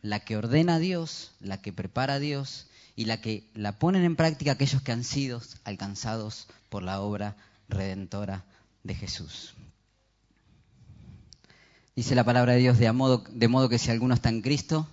La 0.03 0.21
que 0.21 0.37
ordena 0.37 0.75
a 0.75 0.79
Dios, 0.79 1.33
la 1.41 1.63
que 1.63 1.73
prepara 1.73 2.15
a 2.15 2.19
Dios 2.19 2.67
y 2.97 3.07
la 3.07 3.21
que 3.21 3.49
la 3.55 3.79
ponen 3.79 4.05
en 4.05 4.17
práctica 4.17 4.53
aquellos 4.53 4.83
que 4.83 4.93
han 4.93 5.05
sido 5.05 5.41
alcanzados 5.65 6.49
por 6.69 6.83
la 6.83 7.01
obra 7.01 7.37
redentora 7.37 7.54
de 8.83 8.95
Jesús. 8.95 9.55
Dice 11.97 12.15
la 12.15 12.25
palabra 12.25 12.55
de 12.55 12.59
Dios 12.59 12.79
de 12.79 12.91
modo, 12.93 13.25
modo 13.49 13.69
que 13.69 13.79
si 13.79 13.91
alguno 13.91 14.15
está 14.15 14.29
en 14.29 14.43
Cristo, 14.43 14.89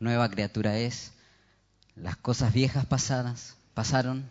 nueva 0.00 0.28
criatura 0.30 0.78
es. 0.78 1.12
Las 1.94 2.16
cosas 2.16 2.52
viejas 2.52 2.86
pasadas 2.86 3.56
pasaron 3.74 4.30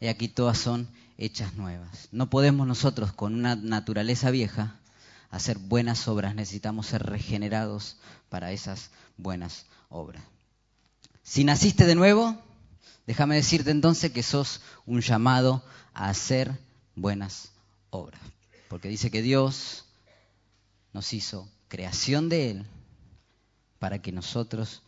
y 0.00 0.08
aquí 0.08 0.28
todas 0.28 0.58
son 0.58 0.88
hechas 1.18 1.54
nuevas. 1.54 2.08
No 2.12 2.30
podemos 2.30 2.66
nosotros 2.66 3.12
con 3.12 3.34
una 3.34 3.54
naturaleza 3.56 4.30
vieja 4.30 4.80
hacer 5.30 5.58
buenas 5.58 6.08
obras, 6.08 6.34
necesitamos 6.34 6.86
ser 6.86 7.04
regenerados 7.04 7.96
para 8.28 8.50
esas 8.52 8.90
buenas 9.16 9.66
obras. 9.88 10.22
Si 11.22 11.44
naciste 11.44 11.86
de 11.86 11.94
nuevo, 11.94 12.36
déjame 13.06 13.36
decirte 13.36 13.70
entonces 13.70 14.10
que 14.10 14.24
sos 14.24 14.60
un 14.86 15.00
llamado 15.02 15.62
a 15.94 16.08
hacer 16.08 16.58
buenas 16.94 17.52
obras. 17.90 18.20
Porque 18.68 18.88
dice 18.88 19.10
que 19.10 19.22
Dios 19.22 19.84
nos 20.92 21.12
hizo 21.12 21.48
creación 21.68 22.28
de 22.28 22.50
Él 22.50 22.66
para 23.78 24.00
que 24.00 24.12
nosotros, 24.12 24.82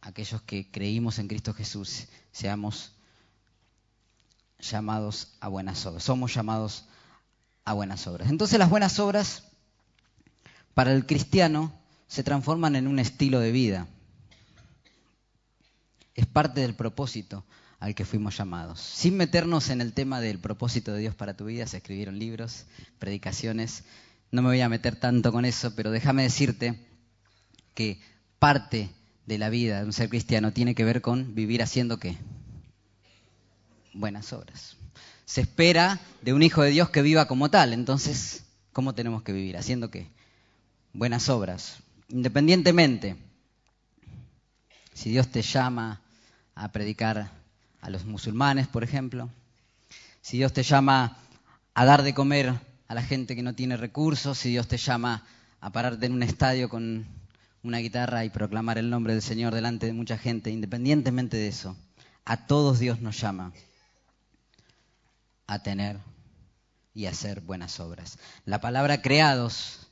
aquellos 0.00 0.42
que 0.42 0.70
creímos 0.70 1.18
en 1.18 1.28
Cristo 1.28 1.52
Jesús, 1.52 2.06
seamos 2.32 2.92
llamados 4.58 5.34
a 5.40 5.48
buenas 5.48 5.84
obras. 5.86 6.04
Somos 6.04 6.34
llamados 6.34 6.84
a 7.64 7.72
buenas 7.72 8.06
obras. 8.06 8.30
Entonces 8.30 8.58
las 8.58 8.70
buenas 8.70 8.98
obras 8.98 9.42
para 10.74 10.92
el 10.92 11.06
cristiano 11.06 11.72
se 12.06 12.22
transforman 12.22 12.76
en 12.76 12.86
un 12.86 12.98
estilo 12.98 13.40
de 13.40 13.52
vida. 13.52 13.88
Es 16.14 16.26
parte 16.26 16.60
del 16.60 16.74
propósito 16.74 17.44
al 17.78 17.94
que 17.94 18.04
fuimos 18.04 18.36
llamados. 18.36 18.80
Sin 18.80 19.16
meternos 19.16 19.70
en 19.70 19.80
el 19.80 19.92
tema 19.92 20.20
del 20.20 20.38
propósito 20.38 20.92
de 20.92 21.00
Dios 21.00 21.14
para 21.14 21.36
tu 21.36 21.44
vida, 21.44 21.66
se 21.66 21.78
escribieron 21.78 22.18
libros, 22.18 22.64
predicaciones. 22.98 23.84
No 24.30 24.42
me 24.42 24.48
voy 24.48 24.60
a 24.60 24.68
meter 24.68 24.96
tanto 24.96 25.32
con 25.32 25.44
eso, 25.44 25.74
pero 25.74 25.90
déjame 25.90 26.22
decirte 26.22 26.78
que 27.74 28.00
parte 28.38 28.90
de 29.26 29.38
la 29.38 29.50
vida 29.50 29.80
de 29.80 29.86
un 29.86 29.92
ser 29.92 30.08
cristiano 30.08 30.52
tiene 30.52 30.74
que 30.74 30.84
ver 30.84 31.02
con 31.02 31.34
vivir 31.34 31.62
haciendo 31.62 31.98
qué? 31.98 32.16
Buenas 33.92 34.32
obras. 34.32 34.76
Se 35.24 35.40
espera 35.40 36.00
de 36.22 36.32
un 36.32 36.42
hijo 36.42 36.62
de 36.62 36.70
Dios 36.70 36.90
que 36.90 37.02
viva 37.02 37.26
como 37.26 37.50
tal. 37.50 37.72
Entonces, 37.72 38.44
¿cómo 38.72 38.94
tenemos 38.94 39.22
que 39.22 39.32
vivir? 39.32 39.56
Haciendo 39.56 39.90
qué? 39.90 40.08
Buenas 40.92 41.28
obras. 41.28 41.78
Independientemente, 42.08 43.16
si 44.94 45.10
Dios 45.10 45.28
te 45.28 45.42
llama 45.42 46.00
a 46.54 46.70
predicar 46.72 47.30
a 47.86 47.90
los 47.90 48.04
musulmanes, 48.04 48.66
por 48.66 48.82
ejemplo, 48.82 49.30
si 50.20 50.38
Dios 50.38 50.52
te 50.52 50.64
llama 50.64 51.18
a 51.72 51.84
dar 51.84 52.02
de 52.02 52.14
comer 52.14 52.52
a 52.88 52.94
la 52.94 53.02
gente 53.02 53.36
que 53.36 53.44
no 53.44 53.54
tiene 53.54 53.76
recursos, 53.76 54.36
si 54.38 54.50
Dios 54.50 54.66
te 54.66 54.76
llama 54.76 55.22
a 55.60 55.70
pararte 55.70 56.06
en 56.06 56.12
un 56.12 56.24
estadio 56.24 56.68
con 56.68 57.06
una 57.62 57.78
guitarra 57.78 58.24
y 58.24 58.30
proclamar 58.30 58.78
el 58.78 58.90
nombre 58.90 59.12
del 59.12 59.22
Señor 59.22 59.54
delante 59.54 59.86
de 59.86 59.92
mucha 59.92 60.18
gente, 60.18 60.50
independientemente 60.50 61.36
de 61.36 61.46
eso, 61.46 61.76
a 62.24 62.48
todos 62.48 62.80
Dios 62.80 63.00
nos 63.00 63.20
llama 63.20 63.52
a 65.46 65.62
tener 65.62 66.00
y 66.92 67.06
hacer 67.06 67.40
buenas 67.40 67.78
obras. 67.78 68.18
La 68.46 68.60
palabra 68.60 69.00
creados 69.00 69.86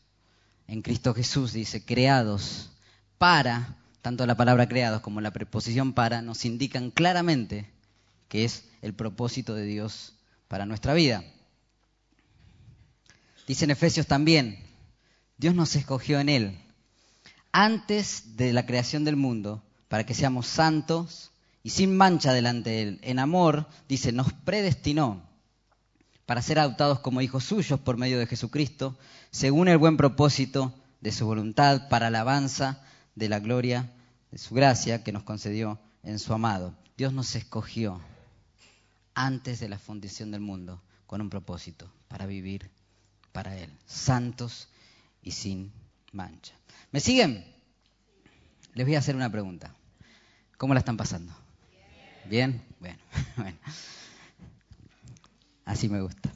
en 0.66 0.82
Cristo 0.82 1.14
Jesús 1.14 1.52
dice 1.52 1.84
creados 1.84 2.72
para, 3.18 3.76
tanto 4.02 4.26
la 4.26 4.36
palabra 4.36 4.68
creados 4.68 5.00
como 5.00 5.20
la 5.20 5.30
preposición 5.30 5.92
para 5.92 6.22
nos 6.22 6.44
indican 6.44 6.90
claramente 6.90 7.72
que 8.28 8.44
es 8.44 8.64
el 8.82 8.94
propósito 8.94 9.54
de 9.54 9.64
Dios 9.64 10.14
para 10.48 10.66
nuestra 10.66 10.94
vida. 10.94 11.24
Dice 13.46 13.64
en 13.64 13.70
Efesios 13.70 14.06
también, 14.06 14.58
Dios 15.36 15.54
nos 15.54 15.76
escogió 15.76 16.20
en 16.20 16.28
Él 16.28 16.58
antes 17.52 18.36
de 18.36 18.52
la 18.52 18.66
creación 18.66 19.04
del 19.04 19.16
mundo 19.16 19.62
para 19.88 20.04
que 20.04 20.14
seamos 20.14 20.46
santos 20.46 21.30
y 21.62 21.70
sin 21.70 21.96
mancha 21.96 22.32
delante 22.32 22.70
de 22.70 22.82
Él. 22.82 23.00
En 23.02 23.18
amor, 23.18 23.66
dice, 23.88 24.12
nos 24.12 24.32
predestinó 24.32 25.22
para 26.26 26.42
ser 26.42 26.58
adoptados 26.58 27.00
como 27.00 27.20
hijos 27.20 27.44
suyos 27.44 27.78
por 27.80 27.96
medio 27.96 28.18
de 28.18 28.26
Jesucristo, 28.26 28.98
según 29.30 29.68
el 29.68 29.78
buen 29.78 29.96
propósito 29.96 30.74
de 31.00 31.12
su 31.12 31.26
voluntad, 31.26 31.88
para 31.88 32.06
alabanza 32.06 32.82
de 33.14 33.28
la 33.28 33.40
gloria 33.40 33.92
de 34.30 34.38
su 34.38 34.54
gracia 34.54 35.04
que 35.04 35.12
nos 35.12 35.22
concedió 35.22 35.78
en 36.02 36.18
su 36.18 36.32
amado. 36.32 36.74
Dios 36.96 37.12
nos 37.12 37.34
escogió 37.36 38.00
antes 39.14 39.60
de 39.60 39.68
la 39.68 39.78
fundación 39.78 40.30
del 40.30 40.40
mundo 40.40 40.82
con 41.06 41.20
un 41.20 41.30
propósito, 41.30 41.90
para 42.08 42.26
vivir 42.26 42.70
para 43.32 43.56
Él, 43.56 43.70
santos 43.86 44.68
y 45.22 45.32
sin 45.32 45.72
mancha. 46.12 46.54
¿Me 46.92 47.00
siguen? 47.00 47.44
Les 48.74 48.86
voy 48.86 48.94
a 48.94 48.98
hacer 48.98 49.16
una 49.16 49.30
pregunta. 49.30 49.74
¿Cómo 50.56 50.74
la 50.74 50.80
están 50.80 50.96
pasando? 50.96 51.32
¿Bien? 52.28 52.62
Bueno, 52.80 52.98
bueno. 53.36 53.58
Así 55.64 55.88
me 55.88 56.00
gusta. 56.00 56.32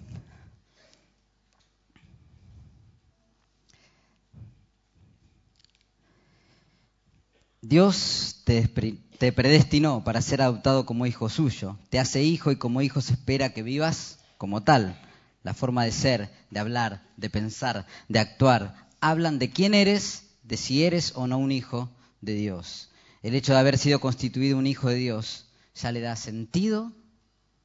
Dios 7.68 8.37
te, 8.44 8.66
predestinó 8.66 10.02
para 10.02 10.22
ser 10.22 10.40
adoptado 10.40 10.87
como 10.87 11.04
hijo 11.04 11.28
suyo. 11.28 11.78
Te 11.90 11.98
hace 11.98 12.22
hijo 12.22 12.50
y 12.50 12.56
como 12.56 12.80
hijo 12.80 13.02
se 13.02 13.12
espera 13.12 13.52
que 13.52 13.62
vivas 13.62 14.20
como 14.38 14.62
tal. 14.62 14.98
La 15.42 15.52
forma 15.52 15.84
de 15.84 15.92
ser, 15.92 16.30
de 16.50 16.60
hablar, 16.60 17.06
de 17.18 17.28
pensar, 17.28 17.87
de 18.08 18.20
actuar, 18.20 18.88
hablan 19.00 19.38
de 19.38 19.50
quién 19.50 19.75
eres, 19.75 20.30
de 20.44 20.56
si 20.56 20.82
eres 20.82 21.12
o 21.14 21.26
no 21.26 21.37
un 21.37 21.52
hijo 21.52 21.90
de 22.22 22.37
Dios. 22.37 22.88
El 23.22 23.34
hecho 23.34 23.52
de 23.52 23.58
haber 23.58 23.76
sido 23.76 24.00
constituido 24.00 24.56
un 24.56 24.66
hijo 24.66 24.88
de 24.88 24.96
Dios 24.96 25.50
ya 25.75 25.92
le 25.92 26.00
da 26.00 26.16
sentido 26.16 26.94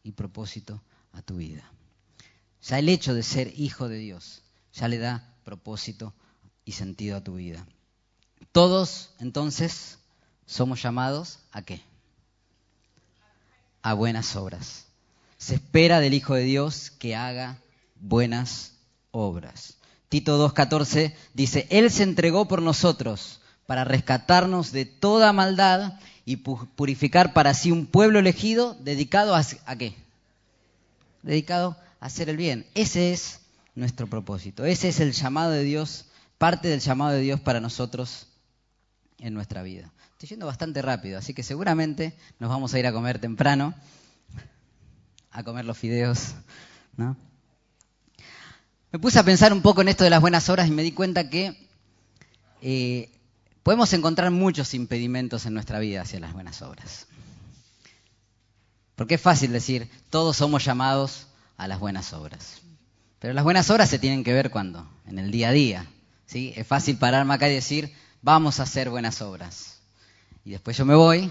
y 0.03 0.11
propósito 0.11 0.83
a 1.13 1.21
tu 1.21 1.37
vida. 1.37 1.71
Ya 2.61 2.77
el 2.77 2.89
hecho 2.89 3.13
de 3.13 3.23
ser 3.23 3.53
hijo 3.57 3.87
de 3.87 3.99
Dios 3.99 4.43
ya 4.73 4.89
le 4.89 4.97
da 4.97 5.33
propósito 5.45 6.13
y 6.65 6.73
sentido 6.73 7.15
a 7.15 7.23
tu 7.23 7.35
vida. 7.35 7.65
Todos, 8.51 9.11
entonces, 9.19 9.99
somos 10.45 10.81
llamados 10.81 11.39
a 11.51 11.61
qué? 11.61 11.81
A 13.81 13.93
buenas 13.93 14.35
obras. 14.35 14.85
Se 15.37 15.55
espera 15.55 15.99
del 15.99 16.13
Hijo 16.13 16.35
de 16.35 16.43
Dios 16.43 16.91
que 16.91 17.15
haga 17.15 17.57
buenas 17.99 18.73
obras. 19.11 19.77
Tito 20.09 20.37
2.14 20.47 21.13
dice, 21.33 21.67
Él 21.69 21.89
se 21.89 22.03
entregó 22.03 22.47
por 22.47 22.61
nosotros 22.61 23.41
para 23.65 23.83
rescatarnos 23.83 24.71
de 24.71 24.85
toda 24.85 25.33
maldad 25.33 25.93
y 26.25 26.37
purificar 26.37 27.33
para 27.33 27.53
sí 27.53 27.71
un 27.71 27.85
pueblo 27.85 28.19
elegido 28.19 28.75
dedicado 28.79 29.35
a, 29.35 29.43
qué? 29.75 29.95
Dedicado 31.23 31.77
a 31.99 32.05
hacer 32.05 32.29
el 32.29 32.37
bien. 32.37 32.65
Ese 32.75 33.11
es 33.11 33.39
nuestro 33.75 34.07
propósito. 34.07 34.65
Ese 34.65 34.89
es 34.89 34.99
el 34.99 35.13
llamado 35.13 35.51
de 35.51 35.63
Dios, 35.63 36.05
parte 36.37 36.67
del 36.67 36.79
llamado 36.79 37.13
de 37.13 37.21
Dios 37.21 37.39
para 37.39 37.59
nosotros 37.59 38.27
en 39.19 39.33
nuestra 39.33 39.63
vida. 39.63 39.91
Estoy 40.11 40.29
yendo 40.29 40.45
bastante 40.45 40.81
rápido, 40.81 41.17
así 41.17 41.33
que 41.33 41.43
seguramente 41.43 42.17
nos 42.39 42.49
vamos 42.49 42.73
a 42.73 42.79
ir 42.79 42.87
a 42.87 42.93
comer 42.93 43.19
temprano, 43.19 43.73
a 45.31 45.43
comer 45.43 45.65
los 45.65 45.77
fideos, 45.77 46.35
¿no? 46.97 47.17
Me 48.91 48.99
puse 48.99 49.17
a 49.17 49.23
pensar 49.23 49.51
un 49.51 49.63
poco 49.63 49.81
en 49.81 49.87
esto 49.87 50.03
de 50.03 50.11
las 50.11 50.21
buenas 50.21 50.47
obras 50.49 50.67
y 50.67 50.71
me 50.71 50.83
di 50.83 50.91
cuenta 50.91 51.29
que 51.29 51.67
eh, 52.61 53.09
podemos 53.63 53.91
encontrar 53.93 54.29
muchos 54.29 54.75
impedimentos 54.75 55.47
en 55.47 55.55
nuestra 55.55 55.79
vida 55.79 56.01
hacia 56.01 56.19
las 56.19 56.33
buenas 56.33 56.61
obras. 56.61 57.07
Porque 58.95 59.15
es 59.15 59.21
fácil 59.21 59.51
decir, 59.51 59.89
todos 60.11 60.37
somos 60.37 60.63
llamados 60.63 61.27
a 61.57 61.67
las 61.67 61.79
buenas 61.79 62.13
obras. 62.13 62.61
Pero 63.17 63.33
las 63.33 63.43
buenas 63.43 63.69
obras 63.71 63.89
se 63.89 63.99
tienen 63.99 64.23
que 64.23 64.33
ver 64.33 64.51
cuando, 64.51 64.87
en 65.07 65.17
el 65.17 65.31
día 65.31 65.49
a 65.49 65.53
día. 65.53 65.87
¿sí? 66.27 66.53
Es 66.55 66.67
fácil 66.67 66.97
pararme 66.97 67.33
acá 67.33 67.49
y 67.49 67.55
decir, 67.55 67.91
vamos 68.23 68.59
a 68.59 68.63
hacer 68.63 68.89
buenas 68.89 69.21
obras. 69.21 69.79
Y 70.43 70.51
después 70.51 70.75
yo 70.75 70.85
me 70.85 70.95
voy 70.95 71.29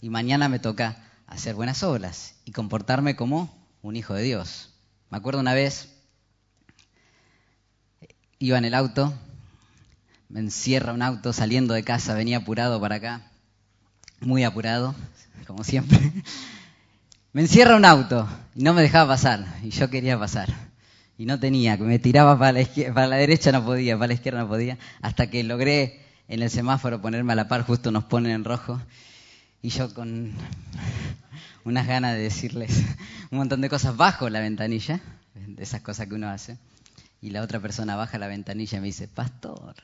y 0.00 0.08
mañana 0.08 0.48
me 0.48 0.58
toca 0.58 1.04
hacer 1.26 1.54
buenas 1.54 1.82
obras 1.82 2.36
y 2.44 2.52
comportarme 2.52 3.16
como 3.16 3.54
un 3.82 3.96
hijo 3.96 4.14
de 4.14 4.22
Dios. 4.22 4.70
Me 5.10 5.18
acuerdo 5.18 5.40
una 5.40 5.52
vez, 5.52 5.90
iba 8.38 8.56
en 8.56 8.64
el 8.64 8.74
auto, 8.74 9.12
me 10.28 10.40
encierra 10.40 10.92
un 10.92 11.02
auto 11.02 11.32
saliendo 11.32 11.74
de 11.74 11.84
casa, 11.84 12.14
venía 12.14 12.38
apurado 12.38 12.80
para 12.80 12.96
acá, 12.96 13.30
muy 14.20 14.44
apurado, 14.44 14.94
como 15.46 15.62
siempre. 15.62 15.98
Me 17.32 17.42
encierra 17.42 17.76
un 17.76 17.84
auto 17.84 18.26
y 18.54 18.62
no 18.62 18.72
me 18.72 18.80
dejaba 18.80 19.12
pasar, 19.12 19.58
y 19.62 19.68
yo 19.68 19.90
quería 19.90 20.18
pasar. 20.18 20.65
Y 21.18 21.26
no 21.26 21.40
tenía, 21.40 21.76
me 21.78 21.98
tiraba 21.98 22.38
para 22.38 22.60
la, 22.60 22.66
para 22.92 23.06
la 23.06 23.16
derecha 23.16 23.50
no 23.50 23.64
podía, 23.64 23.96
para 23.96 24.08
la 24.08 24.14
izquierda 24.14 24.40
no 24.40 24.48
podía, 24.48 24.76
hasta 25.00 25.30
que 25.30 25.42
logré 25.44 26.00
en 26.28 26.42
el 26.42 26.50
semáforo 26.50 27.00
ponerme 27.00 27.32
a 27.32 27.36
la 27.36 27.48
par, 27.48 27.62
justo 27.62 27.90
nos 27.90 28.04
ponen 28.04 28.32
en 28.32 28.44
rojo, 28.44 28.80
y 29.62 29.70
yo 29.70 29.94
con 29.94 30.32
unas 31.64 31.86
ganas 31.86 32.14
de 32.14 32.20
decirles 32.20 32.82
un 33.30 33.38
montón 33.38 33.60
de 33.60 33.68
cosas 33.68 33.96
bajo 33.96 34.28
la 34.28 34.40
ventanilla, 34.40 35.00
de 35.34 35.62
esas 35.62 35.80
cosas 35.80 36.06
que 36.06 36.14
uno 36.14 36.28
hace, 36.28 36.58
y 37.22 37.30
la 37.30 37.42
otra 37.42 37.60
persona 37.60 37.96
baja 37.96 38.18
la 38.18 38.26
ventanilla 38.26 38.78
y 38.78 38.80
me 38.80 38.86
dice, 38.88 39.08
pastor. 39.08 39.74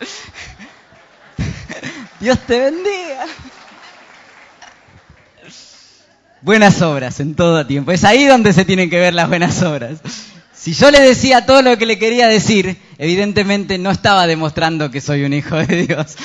Dios 2.20 2.38
te 2.46 2.58
bendiga. 2.58 3.26
Buenas 6.42 6.80
obras 6.80 7.20
en 7.20 7.34
todo 7.34 7.66
tiempo. 7.66 7.92
Es 7.92 8.02
ahí 8.04 8.24
donde 8.24 8.54
se 8.54 8.64
tienen 8.64 8.88
que 8.88 8.98
ver 8.98 9.12
las 9.12 9.28
buenas 9.28 9.62
obras. 9.62 10.00
Si 10.54 10.72
yo 10.72 10.90
le 10.90 11.00
decía 11.00 11.44
todo 11.44 11.60
lo 11.60 11.76
que 11.76 11.84
le 11.84 11.98
quería 11.98 12.28
decir, 12.28 12.78
evidentemente 12.96 13.76
no 13.76 13.90
estaba 13.90 14.26
demostrando 14.26 14.90
que 14.90 15.02
soy 15.02 15.24
un 15.24 15.34
hijo 15.34 15.56
de 15.56 15.86
Dios. 15.86 16.16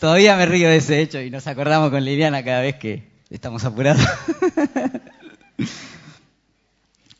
Todavía 0.00 0.34
me 0.34 0.46
río 0.46 0.68
de 0.68 0.76
ese 0.76 1.00
hecho 1.00 1.20
y 1.20 1.30
nos 1.30 1.46
acordamos 1.46 1.90
con 1.90 2.04
Liliana 2.04 2.42
cada 2.44 2.62
vez 2.62 2.76
que 2.76 3.08
estamos 3.28 3.64
apurados. 3.64 4.02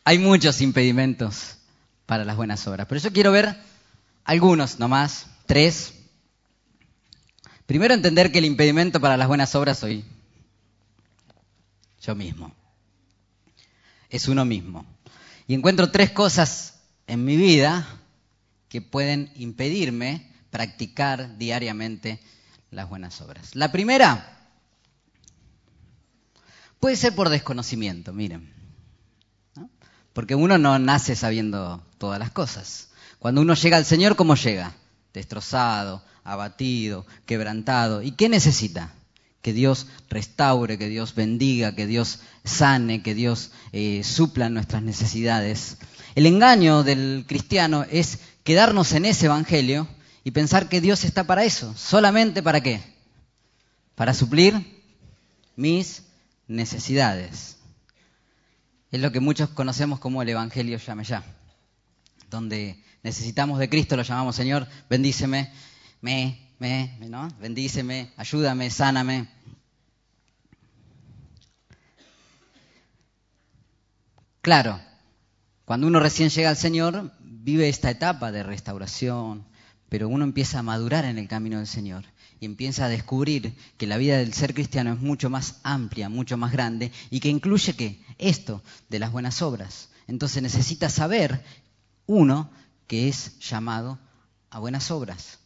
Hay 0.05 0.19
muchos 0.19 0.61
impedimentos 0.61 1.59
para 2.07 2.25
las 2.25 2.37
buenas 2.37 2.67
obras, 2.67 2.87
pero 2.89 3.01
yo 3.01 3.13
quiero 3.13 3.31
ver 3.31 3.55
algunos 4.25 4.81
nomás, 4.81 5.27
tres. 5.47 5.95
Primero 7.67 7.95
entender 7.95 8.33
que 8.33 8.39
el 8.39 8.47
impedimento 8.47 9.01
para 9.01 9.17
las 9.17 9.29
buenas 9.29 9.55
obras 9.55 9.79
soy 9.79 10.05
yo 12.01 12.15
mismo. 12.15 12.55
Es 14.09 14.29
uno 14.29 14.45
mismo. 14.45 14.85
Y 15.47 15.55
encuentro 15.55 15.91
tres 15.91 16.11
cosas 16.11 16.81
en 17.07 17.25
mi 17.25 17.37
vida 17.37 17.87
que 18.69 18.81
pueden 18.81 19.33
impedirme 19.37 20.31
practicar 20.51 21.39
diariamente 21.39 22.21
las 22.71 22.89
buenas 22.89 23.21
obras. 23.21 23.55
La 23.55 23.73
primera 23.73 24.39
puede 26.79 26.97
ser 26.97 27.15
por 27.15 27.29
desconocimiento, 27.29 28.13
miren. 28.13 28.53
Porque 30.13 30.35
uno 30.35 30.59
no 30.59 30.79
nace 30.79 31.15
sabiendo 31.15 31.85
todas 31.99 32.19
las 32.19 32.31
cosas. 32.31 32.91
Cuando 33.19 33.41
uno 33.41 33.55
llega 33.55 33.77
al 33.77 33.85
Señor, 33.85 34.17
¿cómo 34.17 34.35
llega? 34.35 34.75
Destrozado, 35.13 36.03
abatido, 36.25 37.07
quebrantado. 37.27 38.03
¿Y 38.03 38.13
qué 38.13 38.29
necesita? 38.29 38.93
Que 39.43 39.53
Dios 39.53 39.87
restaure, 40.09 40.79
que 40.79 40.89
Dios 40.89 41.15
bendiga, 41.15 41.75
que 41.75 41.87
Dios 41.87 42.21
sane, 42.45 43.03
que 43.03 43.15
Dios 43.15 43.53
eh, 43.73 44.03
supla 44.05 44.51
nuestras 44.51 44.83
necesidades. 44.83 45.79
El 46.15 46.27
engaño 46.27 46.83
del 46.83 47.25
cristiano 47.27 47.85
es 47.91 48.19
quedarnos 48.45 48.93
en 48.93 49.05
ese 49.05 49.27
evangelio 49.27 49.89
y 50.25 50.33
pensar 50.33 50.69
que 50.69 50.81
Dios 50.81 51.05
está 51.05 51.25
para 51.25 51.45
eso. 51.45 51.75
¿Solamente 51.77 52.43
para 52.43 52.61
qué? 52.61 52.83
Para 53.95 54.13
suplir 54.13 54.83
mis 55.57 56.03
necesidades. 56.47 57.57
Es 58.91 59.01
lo 59.01 59.13
que 59.13 59.21
muchos 59.21 59.51
conocemos 59.51 60.01
como 60.01 60.21
el 60.21 60.29
evangelio 60.29 60.79
llame 60.79 61.05
ya, 61.05 61.25
donde 62.29 62.83
necesitamos 63.03 63.59
de 63.59 63.69
Cristo, 63.69 63.97
lo 63.97 64.03
llamamos 64.03 64.35
Señor, 64.35 64.67
bendíceme, 64.89 65.53
me, 66.01 66.50
me, 66.61 66.99
¿no? 67.09 67.29
Bendíceme, 67.41 68.13
ayúdame, 68.17 68.71
sáname. 68.71 69.27
Claro, 74.43 74.81
cuando 75.65 75.87
uno 75.87 76.01
recién 76.01 76.29
llega 76.29 76.51
al 76.51 76.57
Señor, 76.57 77.13
vive 77.21 77.69
esta 77.69 77.91
etapa 77.91 78.31
de 78.31 78.43
restauración, 78.43 79.47
pero 79.89 80.09
uno 80.09 80.25
empieza 80.25 80.59
a 80.59 80.63
madurar 80.63 81.05
en 81.07 81.19
el 81.19 81.29
camino 81.29 81.59
del 81.59 81.67
Señor 81.67 82.05
y 82.41 82.47
empieza 82.47 82.85
a 82.85 82.89
descubrir 82.89 83.55
que 83.77 83.87
la 83.87 83.97
vida 83.97 84.19
del 84.19 84.35
ser 84.35 84.55
cristiano 84.55 84.93
es 84.93 85.01
mucho 85.01 85.31
más 85.31 85.61
amplia, 85.63 86.09
mucho 86.09 86.37
más 86.37 86.53
grande 86.53 86.93
y 87.11 87.21
que 87.21 87.29
incluye 87.29 87.75
que 87.75 88.03
esto 88.19 88.63
de 88.89 88.99
las 88.99 89.13
buenas 89.13 89.43
obras. 89.43 89.89
Entonces 90.07 90.43
necesita 90.43 90.89
saber 90.89 91.43
uno 92.07 92.51
que 92.87 93.09
es 93.09 93.39
llamado 93.41 93.99
a 94.51 94.59
buenas 94.59 94.91
obras 94.91 95.40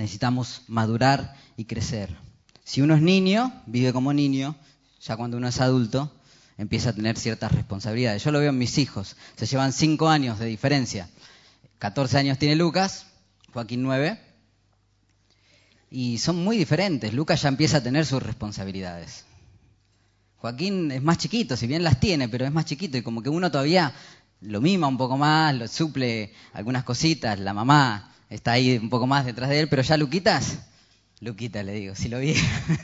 necesitamos 0.00 0.62
madurar 0.66 1.34
y 1.58 1.66
crecer. 1.66 2.16
Si 2.64 2.80
uno 2.80 2.94
es 2.94 3.02
niño, 3.02 3.52
vive 3.66 3.92
como 3.92 4.14
niño, 4.14 4.56
ya 5.02 5.16
cuando 5.16 5.36
uno 5.36 5.48
es 5.48 5.60
adulto, 5.60 6.10
empieza 6.56 6.90
a 6.90 6.92
tener 6.94 7.18
ciertas 7.18 7.52
responsabilidades. 7.52 8.24
Yo 8.24 8.30
lo 8.30 8.40
veo 8.40 8.48
en 8.48 8.58
mis 8.58 8.78
hijos, 8.78 9.16
se 9.36 9.44
llevan 9.44 9.74
cinco 9.74 10.08
años 10.08 10.38
de 10.38 10.46
diferencia. 10.46 11.08
14 11.78 12.16
años 12.16 12.38
tiene 12.38 12.56
Lucas, 12.56 13.06
Joaquín 13.52 13.82
nueve, 13.82 14.18
y 15.90 16.16
son 16.16 16.42
muy 16.42 16.56
diferentes. 16.56 17.12
Lucas 17.12 17.42
ya 17.42 17.48
empieza 17.48 17.78
a 17.78 17.82
tener 17.82 18.06
sus 18.06 18.22
responsabilidades. 18.22 19.26
Joaquín 20.36 20.90
es 20.92 21.02
más 21.02 21.18
chiquito, 21.18 21.58
si 21.58 21.66
bien 21.66 21.84
las 21.84 22.00
tiene, 22.00 22.26
pero 22.30 22.46
es 22.46 22.52
más 22.52 22.64
chiquito 22.64 22.96
y 22.96 23.02
como 23.02 23.22
que 23.22 23.28
uno 23.28 23.50
todavía 23.50 23.92
lo 24.40 24.62
mima 24.62 24.86
un 24.86 24.96
poco 24.96 25.18
más, 25.18 25.54
lo 25.54 25.68
suple 25.68 26.32
algunas 26.54 26.84
cositas, 26.84 27.38
la 27.38 27.52
mamá 27.52 28.10
está 28.30 28.52
ahí 28.52 28.78
un 28.78 28.88
poco 28.88 29.06
más 29.06 29.26
detrás 29.26 29.50
de 29.50 29.60
él, 29.60 29.68
pero 29.68 29.82
ya 29.82 29.96
Luquitas, 29.96 30.60
Luquita 31.20 31.62
le 31.62 31.72
digo, 31.72 31.94
si 31.94 32.08
lo 32.08 32.20
vi, 32.20 32.34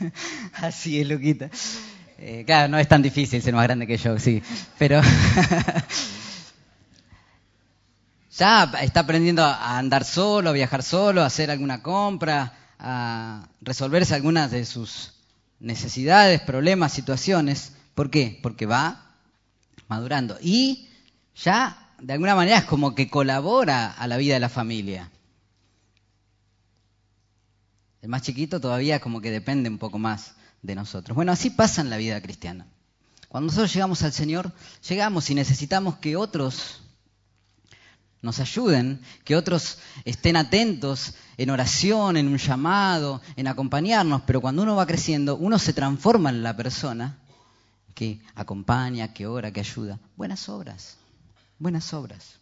así 0.53 0.99
es 0.99 1.07
Luquita. 1.07 1.49
Eh, 2.19 2.43
claro, 2.45 2.67
no 2.67 2.77
es 2.77 2.87
tan 2.87 3.01
difícil 3.01 3.41
ser 3.41 3.53
más 3.53 3.63
grande 3.63 3.87
que 3.87 3.97
yo, 3.97 4.19
sí, 4.19 4.43
pero 4.77 5.01
ya 8.37 8.71
está 8.81 8.99
aprendiendo 8.99 9.43
a 9.43 9.77
andar 9.77 10.03
solo, 10.03 10.49
a 10.49 10.53
viajar 10.53 10.83
solo, 10.83 11.23
a 11.23 11.27
hacer 11.27 11.49
alguna 11.49 11.81
compra, 11.81 12.53
a 12.79 13.47
resolverse 13.61 14.13
algunas 14.13 14.51
de 14.51 14.65
sus 14.65 15.13
necesidades, 15.59 16.41
problemas, 16.41 16.93
situaciones. 16.93 17.73
¿Por 17.95 18.09
qué? 18.09 18.39
Porque 18.43 18.65
va 18.65 19.15
madurando. 19.87 20.37
Y 20.41 20.89
ya, 21.35 21.91
de 21.99 22.13
alguna 22.13 22.35
manera, 22.35 22.57
es 22.57 22.65
como 22.65 22.93
que 22.93 23.09
colabora 23.09 23.91
a 23.91 24.07
la 24.07 24.17
vida 24.17 24.35
de 24.35 24.39
la 24.39 24.49
familia. 24.49 25.09
Más 28.07 28.21
chiquito 28.21 28.59
todavía 28.59 28.99
como 28.99 29.21
que 29.21 29.31
depende 29.31 29.69
un 29.69 29.77
poco 29.77 29.99
más 29.99 30.33
de 30.61 30.75
nosotros. 30.75 31.15
Bueno, 31.15 31.31
así 31.31 31.49
pasa 31.49 31.81
en 31.81 31.89
la 31.89 31.97
vida 31.97 32.21
cristiana. 32.21 32.65
Cuando 33.27 33.47
nosotros 33.47 33.73
llegamos 33.73 34.01
al 34.03 34.13
Señor, 34.13 34.51
llegamos 34.87 35.29
y 35.29 35.35
necesitamos 35.35 35.97
que 35.97 36.15
otros 36.15 36.81
nos 38.21 38.39
ayuden, 38.39 39.01
que 39.23 39.35
otros 39.35 39.79
estén 40.05 40.37
atentos 40.37 41.13
en 41.37 41.49
oración, 41.49 42.17
en 42.17 42.27
un 42.27 42.37
llamado, 42.37 43.21
en 43.35 43.47
acompañarnos, 43.47 44.21
pero 44.25 44.41
cuando 44.41 44.63
uno 44.63 44.75
va 44.75 44.87
creciendo, 44.87 45.35
uno 45.35 45.59
se 45.59 45.73
transforma 45.73 46.29
en 46.29 46.43
la 46.43 46.55
persona 46.55 47.17
que 47.93 48.21
acompaña, 48.35 49.13
que 49.13 49.27
ora, 49.27 49.51
que 49.51 49.59
ayuda. 49.59 49.99
Buenas 50.15 50.49
obras, 50.49 50.97
buenas 51.59 51.93
obras. 51.93 52.39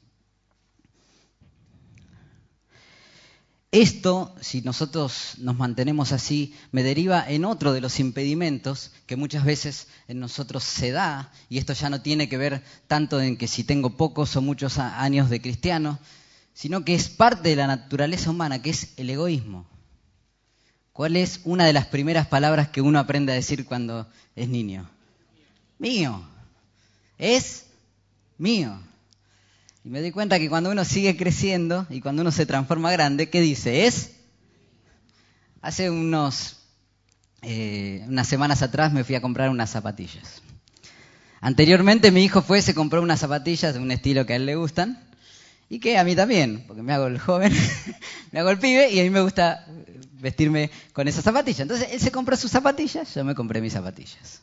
Esto, 3.75 4.33
si 4.39 4.61
nosotros 4.61 5.33
nos 5.39 5.57
mantenemos 5.57 6.13
así, 6.13 6.55
me 6.71 6.81
deriva 6.81 7.29
en 7.29 7.43
otro 7.43 7.73
de 7.73 7.81
los 7.81 7.99
impedimentos 7.99 8.93
que 9.05 9.17
muchas 9.17 9.43
veces 9.43 9.87
en 10.07 10.21
nosotros 10.21 10.63
se 10.63 10.91
da, 10.91 11.29
y 11.49 11.57
esto 11.57 11.73
ya 11.73 11.89
no 11.89 12.01
tiene 12.01 12.29
que 12.29 12.37
ver 12.37 12.63
tanto 12.87 13.19
en 13.19 13.35
que 13.35 13.49
si 13.49 13.65
tengo 13.65 13.97
pocos 13.97 14.33
o 14.37 14.41
muchos 14.41 14.77
años 14.77 15.29
de 15.29 15.41
cristiano, 15.41 15.99
sino 16.53 16.85
que 16.85 16.95
es 16.95 17.09
parte 17.09 17.49
de 17.49 17.57
la 17.57 17.67
naturaleza 17.67 18.29
humana, 18.29 18.61
que 18.61 18.69
es 18.69 18.93
el 18.95 19.09
egoísmo. 19.09 19.67
¿Cuál 20.93 21.17
es 21.17 21.41
una 21.43 21.65
de 21.65 21.73
las 21.73 21.87
primeras 21.87 22.27
palabras 22.27 22.69
que 22.69 22.79
uno 22.79 22.97
aprende 22.97 23.33
a 23.33 23.35
decir 23.35 23.65
cuando 23.65 24.07
es 24.37 24.47
niño? 24.47 24.89
Mío. 25.79 26.25
Es 27.17 27.65
mío. 28.37 28.79
Y 29.85 29.89
me 29.89 30.01
doy 30.01 30.09
cuenta 30.09 30.39
que 30.39 30.49
cuando 30.49 30.71
uno 30.71 30.83
sigue 30.83 31.15
creciendo 31.15 31.85
y 31.91 32.01
cuando 32.01 32.23
uno 32.23 32.31
se 32.31 32.47
transforma 32.47 32.91
grande, 32.91 33.29
¿qué 33.29 33.39
dice? 33.39 33.85
Es. 33.85 34.15
Hace 35.61 35.91
unos, 35.91 36.57
eh, 37.43 38.03
unas 38.07 38.27
semanas 38.27 38.63
atrás 38.63 38.91
me 38.91 39.03
fui 39.03 39.13
a 39.13 39.21
comprar 39.21 39.51
unas 39.51 39.69
zapatillas. 39.69 40.41
Anteriormente 41.39 42.09
mi 42.09 42.23
hijo 42.23 42.41
fue, 42.41 42.63
se 42.63 42.73
compró 42.73 42.99
unas 43.03 43.19
zapatillas 43.19 43.75
de 43.75 43.79
un 43.79 43.91
estilo 43.91 44.25
que 44.25 44.33
a 44.33 44.37
él 44.37 44.47
le 44.47 44.55
gustan 44.55 45.07
y 45.69 45.79
que 45.79 45.99
a 45.99 46.03
mí 46.03 46.15
también, 46.15 46.63
porque 46.65 46.81
me 46.81 46.91
hago 46.91 47.05
el 47.05 47.19
joven, 47.19 47.53
me 48.31 48.39
hago 48.39 48.49
el 48.49 48.57
pibe 48.57 48.89
y 48.89 48.99
a 48.99 49.03
mí 49.03 49.11
me 49.11 49.21
gusta 49.21 49.67
vestirme 50.13 50.71
con 50.93 51.07
esas 51.07 51.23
zapatillas. 51.23 51.59
Entonces 51.59 51.89
él 51.91 51.99
se 51.99 52.11
compró 52.11 52.35
sus 52.35 52.49
zapatillas, 52.49 53.13
yo 53.13 53.23
me 53.23 53.35
compré 53.35 53.61
mis 53.61 53.73
zapatillas. 53.73 54.41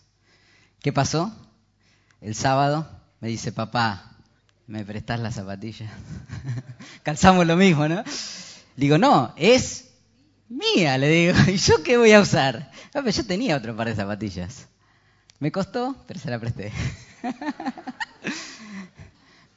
¿Qué 0.80 0.92
pasó? 0.92 1.34
El 2.20 2.36
sábado 2.36 2.88
me 3.20 3.26
dice, 3.26 3.50
papá, 3.50 4.11
¿me 4.72 4.86
prestás 4.86 5.20
las 5.20 5.34
zapatillas? 5.34 5.90
Calzamos 7.02 7.46
lo 7.46 7.56
mismo, 7.56 7.86
¿no? 7.88 8.02
Digo, 8.74 8.96
no, 8.96 9.34
es 9.36 9.90
mía, 10.48 10.96
le 10.96 11.08
digo. 11.08 11.38
¿Y 11.48 11.58
yo 11.58 11.82
qué 11.82 11.98
voy 11.98 12.12
a 12.12 12.22
usar? 12.22 12.70
Ah, 12.94 13.06
yo 13.06 13.26
tenía 13.26 13.54
otro 13.54 13.76
par 13.76 13.88
de 13.88 13.94
zapatillas. 13.94 14.68
Me 15.40 15.52
costó, 15.52 15.94
pero 16.08 16.18
se 16.18 16.30
la 16.30 16.38
presté. 16.38 16.72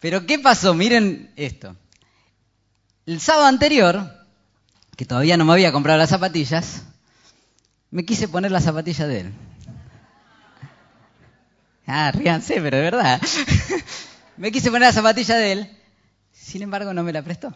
pero 0.02 0.26
¿qué 0.26 0.38
pasó? 0.38 0.74
Miren 0.74 1.32
esto. 1.38 1.78
El 3.06 3.22
sábado 3.22 3.46
anterior, 3.46 4.12
que 4.98 5.06
todavía 5.06 5.38
no 5.38 5.46
me 5.46 5.54
había 5.54 5.72
comprado 5.72 5.98
las 5.98 6.10
zapatillas, 6.10 6.84
me 7.90 8.04
quise 8.04 8.28
poner 8.28 8.52
la 8.52 8.60
zapatilla 8.60 9.08
de 9.08 9.20
él. 9.22 9.34
Ah, 11.88 12.12
ríanse, 12.12 12.60
pero 12.60 12.76
de 12.76 12.84
verdad. 12.84 13.22
Me 14.38 14.52
quise 14.52 14.70
poner 14.70 14.88
la 14.88 14.94
zapatilla 14.94 15.36
de 15.38 15.52
él, 15.52 15.78
sin 16.32 16.62
embargo 16.62 16.94
no 16.94 17.04
me 17.04 17.14
la 17.14 17.22
prestó. 17.22 17.54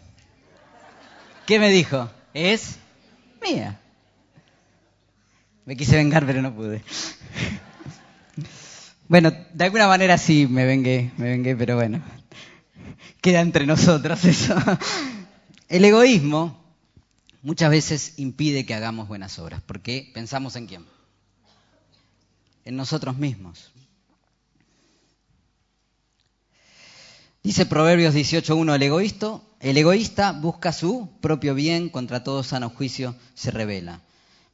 ¿Qué 1.45 1.59
me 1.59 1.69
dijo? 1.69 2.09
Es 2.33 2.77
mía. 3.41 3.79
Me 5.65 5.75
quise 5.75 5.97
vengar, 5.97 6.25
pero 6.25 6.41
no 6.41 6.53
pude. 6.53 6.81
Bueno, 9.07 9.31
de 9.53 9.63
alguna 9.65 9.87
manera 9.87 10.17
sí 10.17 10.47
me 10.47 10.65
vengué, 10.65 11.11
me 11.17 11.29
vengué, 11.31 11.55
pero 11.55 11.75
bueno, 11.75 12.01
queda 13.21 13.41
entre 13.41 13.65
nosotros 13.65 14.23
eso. 14.23 14.55
El 15.67 15.83
egoísmo 15.83 16.63
muchas 17.41 17.71
veces 17.71 18.13
impide 18.17 18.65
que 18.65 18.73
hagamos 18.73 19.07
buenas 19.07 19.37
obras, 19.39 19.61
porque 19.65 20.09
pensamos 20.13 20.55
en 20.55 20.67
quién? 20.67 20.85
En 22.65 22.75
nosotros 22.75 23.17
mismos. 23.17 23.71
Dice 27.49 27.65
Proverbios 27.65 28.13
18.1, 28.13 28.75
el 28.75 28.83
egoísta, 28.83 29.39
el 29.59 29.75
egoísta 29.75 30.33
busca 30.33 30.71
su 30.71 31.09
propio 31.19 31.55
bien, 31.55 31.89
contra 31.89 32.23
todo 32.23 32.43
sano 32.43 32.69
juicio 32.69 33.15
se 33.33 33.49
revela. 33.49 34.01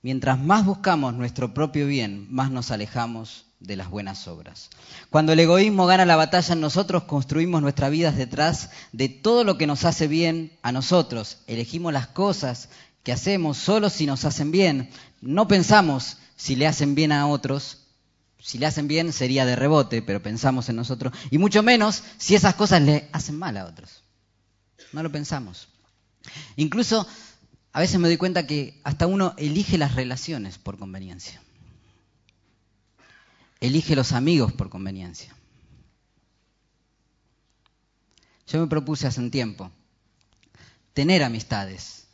Mientras 0.02 0.40
más 0.40 0.64
buscamos 0.66 1.14
nuestro 1.14 1.54
propio 1.54 1.88
bien, 1.88 2.26
más 2.34 2.52
nos 2.52 2.72
alejamos 2.72 3.48
de 3.60 3.76
las 3.76 3.90
buenas 3.90 4.30
obras. 4.30 4.70
Cuando 5.10 5.34
el 5.34 5.42
egoísmo 5.42 5.88
gana 5.88 6.06
la 6.06 6.16
batalla 6.16 6.54
en 6.54 6.62
nosotros, 6.62 7.04
construimos 7.04 7.62
nuestras 7.62 7.92
vidas 7.92 8.16
detrás 8.16 8.70
de 8.94 9.10
todo 9.10 9.44
lo 9.44 9.58
que 9.58 9.68
nos 9.68 9.84
hace 9.84 10.08
bien 10.08 10.54
a 10.62 10.72
nosotros. 10.72 11.40
Elegimos 11.48 11.92
las 11.92 12.08
cosas 12.08 12.70
que 13.04 13.12
hacemos 13.12 13.58
solo 13.58 13.90
si 13.90 14.06
nos 14.06 14.24
hacen 14.24 14.52
bien. 14.52 14.90
No 15.20 15.50
pensamos 15.50 16.16
si 16.38 16.56
le 16.56 16.66
hacen 16.66 16.96
bien 16.96 17.12
a 17.12 17.28
otros, 17.28 17.85
si 18.46 18.60
le 18.60 18.68
hacen 18.68 18.88
bien 18.88 19.12
sería 19.12 19.44
de 19.44 19.56
rebote, 19.56 20.04
pero 20.04 20.22
pensamos 20.22 20.70
en 20.70 20.76
nosotros. 20.76 21.12
Y 21.32 21.40
mucho 21.40 21.64
menos 21.64 22.04
si 22.20 22.36
esas 22.36 22.54
cosas 22.54 22.80
le 22.84 23.10
hacen 23.12 23.40
mal 23.40 23.58
a 23.58 23.66
otros. 23.66 24.04
No 24.94 25.02
lo 25.02 25.12
pensamos. 25.12 25.68
Incluso 26.56 27.08
a 27.72 27.80
veces 27.80 28.00
me 28.00 28.08
doy 28.08 28.18
cuenta 28.18 28.46
que 28.46 28.80
hasta 28.84 29.08
uno 29.08 29.34
elige 29.38 29.80
las 29.80 29.96
relaciones 29.96 30.60
por 30.60 30.78
conveniencia. 30.78 31.42
Elige 33.62 33.96
los 33.96 34.12
amigos 34.12 34.54
por 34.54 34.70
conveniencia. 34.70 35.36
Yo 38.46 38.60
me 38.60 38.68
propuse 38.68 39.08
hace 39.08 39.22
un 39.22 39.32
tiempo 39.32 39.72
tener 40.94 41.24
amistades 41.24 42.06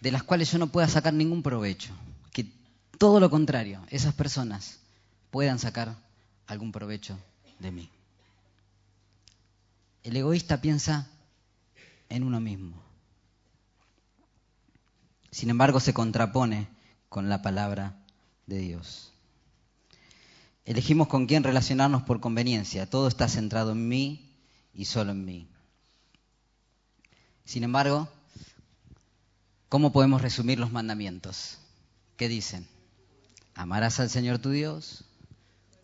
de 0.00 0.12
las 0.12 0.22
cuales 0.22 0.50
yo 0.50 0.56
no 0.56 0.68
pueda 0.68 0.88
sacar 0.88 1.12
ningún 1.12 1.42
provecho. 1.42 1.92
Que 2.32 2.50
todo 2.96 3.20
lo 3.20 3.28
contrario, 3.28 3.82
esas 3.90 4.14
personas 4.14 4.78
puedan 5.30 5.58
sacar 5.58 5.96
algún 6.46 6.72
provecho 6.72 7.18
de 7.58 7.70
mí. 7.70 7.90
El 10.02 10.16
egoísta 10.16 10.60
piensa 10.60 11.08
en 12.08 12.22
uno 12.22 12.40
mismo. 12.40 12.82
Sin 15.30 15.50
embargo, 15.50 15.80
se 15.80 15.92
contrapone 15.92 16.68
con 17.08 17.28
la 17.28 17.42
palabra 17.42 17.96
de 18.46 18.58
Dios. 18.58 19.12
Elegimos 20.64 21.08
con 21.08 21.26
quién 21.26 21.44
relacionarnos 21.44 22.02
por 22.02 22.20
conveniencia. 22.20 22.88
Todo 22.88 23.08
está 23.08 23.28
centrado 23.28 23.72
en 23.72 23.88
mí 23.88 24.32
y 24.74 24.86
solo 24.86 25.12
en 25.12 25.24
mí. 25.24 25.48
Sin 27.44 27.64
embargo, 27.64 28.08
¿cómo 29.68 29.92
podemos 29.92 30.22
resumir 30.22 30.58
los 30.58 30.72
mandamientos? 30.72 31.58
¿Qué 32.16 32.28
dicen? 32.28 32.66
Amarás 33.54 34.00
al 34.00 34.10
Señor 34.10 34.38
tu 34.38 34.50
Dios 34.50 35.04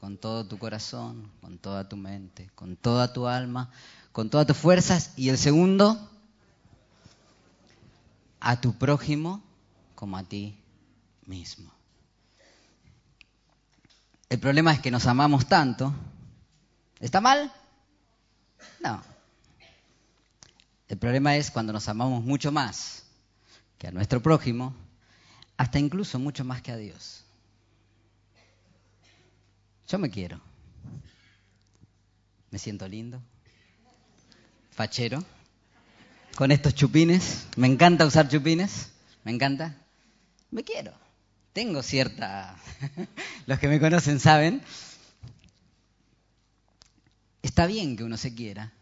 con 0.03 0.19
todo 0.19 0.45
tu 0.45 0.59
corazón, 0.59 1.31
con 1.41 1.59
toda 1.59 1.89
tu 1.89 1.97
mente, 1.97 2.51
con 2.57 2.75
toda 2.75 3.13
tu 3.13 3.29
alma, 3.29 3.71
con 4.11 4.31
todas 4.31 4.49
tus 4.49 4.57
fuerzas. 4.57 5.13
Y 5.15 5.29
el 5.29 5.39
segundo, 5.39 6.11
a 8.41 8.61
tu 8.61 8.77
prójimo 8.77 9.45
como 9.95 10.17
a 10.17 10.25
ti 10.25 10.59
mismo. 11.25 11.73
El 14.29 14.41
problema 14.41 14.73
es 14.73 14.81
que 14.81 14.91
nos 14.91 15.07
amamos 15.07 15.47
tanto. 15.47 15.95
¿Está 16.99 17.21
mal? 17.21 17.53
No. 18.81 19.01
El 20.89 20.99
problema 20.99 21.37
es 21.37 21.53
cuando 21.53 21.73
nos 21.73 21.89
amamos 21.89 22.25
mucho 22.25 22.51
más 22.51 23.05
que 23.79 23.87
a 23.87 23.93
nuestro 23.93 24.21
prójimo, 24.21 24.75
hasta 25.57 25.79
incluso 25.79 26.19
mucho 26.19 26.45
más 26.45 26.61
que 26.61 26.73
a 26.73 26.77
Dios. 26.77 27.23
Yo 29.93 29.99
me 29.99 30.09
quiero. 30.09 30.41
Me 32.51 32.59
siento 32.59 32.89
lindo. 32.89 33.23
Fachero. 34.71 35.23
Con 36.35 36.51
estos 36.51 36.75
chupines. 36.75 37.47
Me 37.59 37.67
encanta 37.67 38.07
usar 38.07 38.27
chupines. 38.27 38.91
Me 39.23 39.33
encanta. 39.33 39.77
Me 40.51 40.65
quiero. 40.65 40.95
Tengo 41.53 41.83
cierta... 41.83 42.57
Los 43.47 43.59
que 43.59 43.69
me 43.69 43.79
conocen 43.79 44.19
saben. 44.19 44.63
Está 47.43 47.67
bien 47.67 47.95
que 47.95 48.05
uno 48.05 48.17
se 48.17 48.35
quiera. 48.35 48.73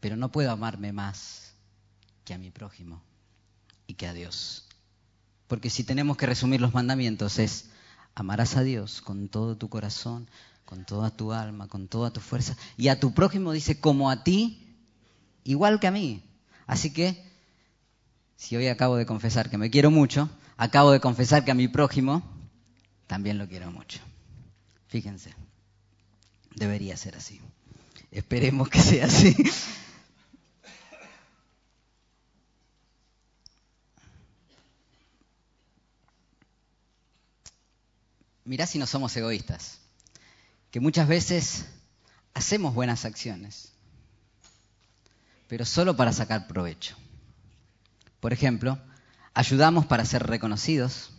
Pero 0.00 0.16
no 0.16 0.30
puedo 0.30 0.50
amarme 0.50 0.92
más 0.92 1.54
que 2.26 2.34
a 2.34 2.38
mi 2.38 2.50
prójimo 2.50 3.02
y 3.86 3.94
que 3.94 4.06
a 4.06 4.12
Dios. 4.12 4.66
Porque 5.46 5.70
si 5.70 5.82
tenemos 5.82 6.18
que 6.18 6.26
resumir 6.26 6.60
los 6.60 6.74
mandamientos 6.74 7.38
es 7.38 7.70
amarás 8.16 8.56
a 8.56 8.64
Dios 8.64 9.02
con 9.02 9.28
todo 9.28 9.56
tu 9.56 9.68
corazón, 9.68 10.28
con 10.64 10.84
toda 10.84 11.10
tu 11.10 11.32
alma, 11.32 11.68
con 11.68 11.86
toda 11.86 12.10
tu 12.10 12.20
fuerza, 12.20 12.56
y 12.76 12.88
a 12.88 12.98
tu 12.98 13.14
prójimo 13.14 13.52
dice 13.52 13.78
como 13.78 14.10
a 14.10 14.24
ti, 14.24 14.74
igual 15.44 15.78
que 15.78 15.86
a 15.86 15.92
mí. 15.92 16.24
Así 16.66 16.92
que, 16.92 17.22
si 18.36 18.56
hoy 18.56 18.66
acabo 18.66 18.96
de 18.96 19.06
confesar 19.06 19.48
que 19.50 19.58
me 19.58 19.70
quiero 19.70 19.92
mucho, 19.92 20.28
acabo 20.56 20.90
de 20.90 21.00
confesar 21.00 21.44
que 21.44 21.52
a 21.52 21.54
mi 21.54 21.68
prójimo 21.68 22.24
también 23.06 23.38
lo 23.38 23.46
quiero 23.46 23.70
mucho. 23.70 24.00
Fíjense, 24.88 25.34
debería 26.56 26.96
ser 26.96 27.16
así. 27.16 27.40
Esperemos 28.10 28.68
que 28.70 28.80
sea 28.80 29.06
así. 29.06 29.36
Mirá 38.46 38.66
si 38.66 38.78
no 38.78 38.86
somos 38.86 39.14
egoístas, 39.16 39.80
que 40.70 40.80
muchas 40.80 41.08
veces 41.08 41.66
hacemos 42.32 42.74
buenas 42.74 43.04
acciones, 43.04 43.72
pero 45.48 45.64
solo 45.64 45.96
para 45.96 46.12
sacar 46.12 46.46
provecho. 46.46 46.96
Por 48.20 48.32
ejemplo, 48.32 48.78
ayudamos 49.34 49.84
para 49.86 50.04
ser 50.04 50.26
reconocidos, 50.26 51.10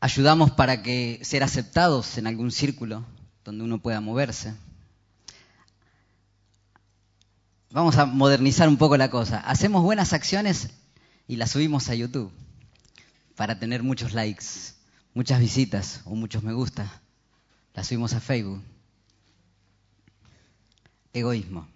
ayudamos 0.00 0.52
para 0.52 0.82
que 0.82 1.20
ser 1.22 1.42
aceptados 1.42 2.16
en 2.16 2.26
algún 2.26 2.52
círculo 2.52 3.04
donde 3.44 3.64
uno 3.64 3.80
pueda 3.80 4.00
moverse. 4.00 4.54
Vamos 7.70 7.96
a 7.98 8.06
modernizar 8.06 8.68
un 8.68 8.78
poco 8.78 8.96
la 8.96 9.10
cosa. 9.10 9.40
Hacemos 9.40 9.82
buenas 9.82 10.12
acciones 10.12 10.70
y 11.26 11.36
las 11.36 11.50
subimos 11.50 11.88
a 11.90 11.94
YouTube 11.94 12.32
para 13.36 13.58
tener 13.58 13.82
muchos 13.82 14.14
likes 14.14 14.77
muchas 15.18 15.40
visitas 15.40 16.00
o 16.04 16.14
muchos 16.14 16.44
me 16.44 16.52
gusta. 16.52 17.02
La 17.74 17.82
subimos 17.82 18.12
a 18.12 18.20
Facebook. 18.20 18.62
Egoísmo. 21.12 21.66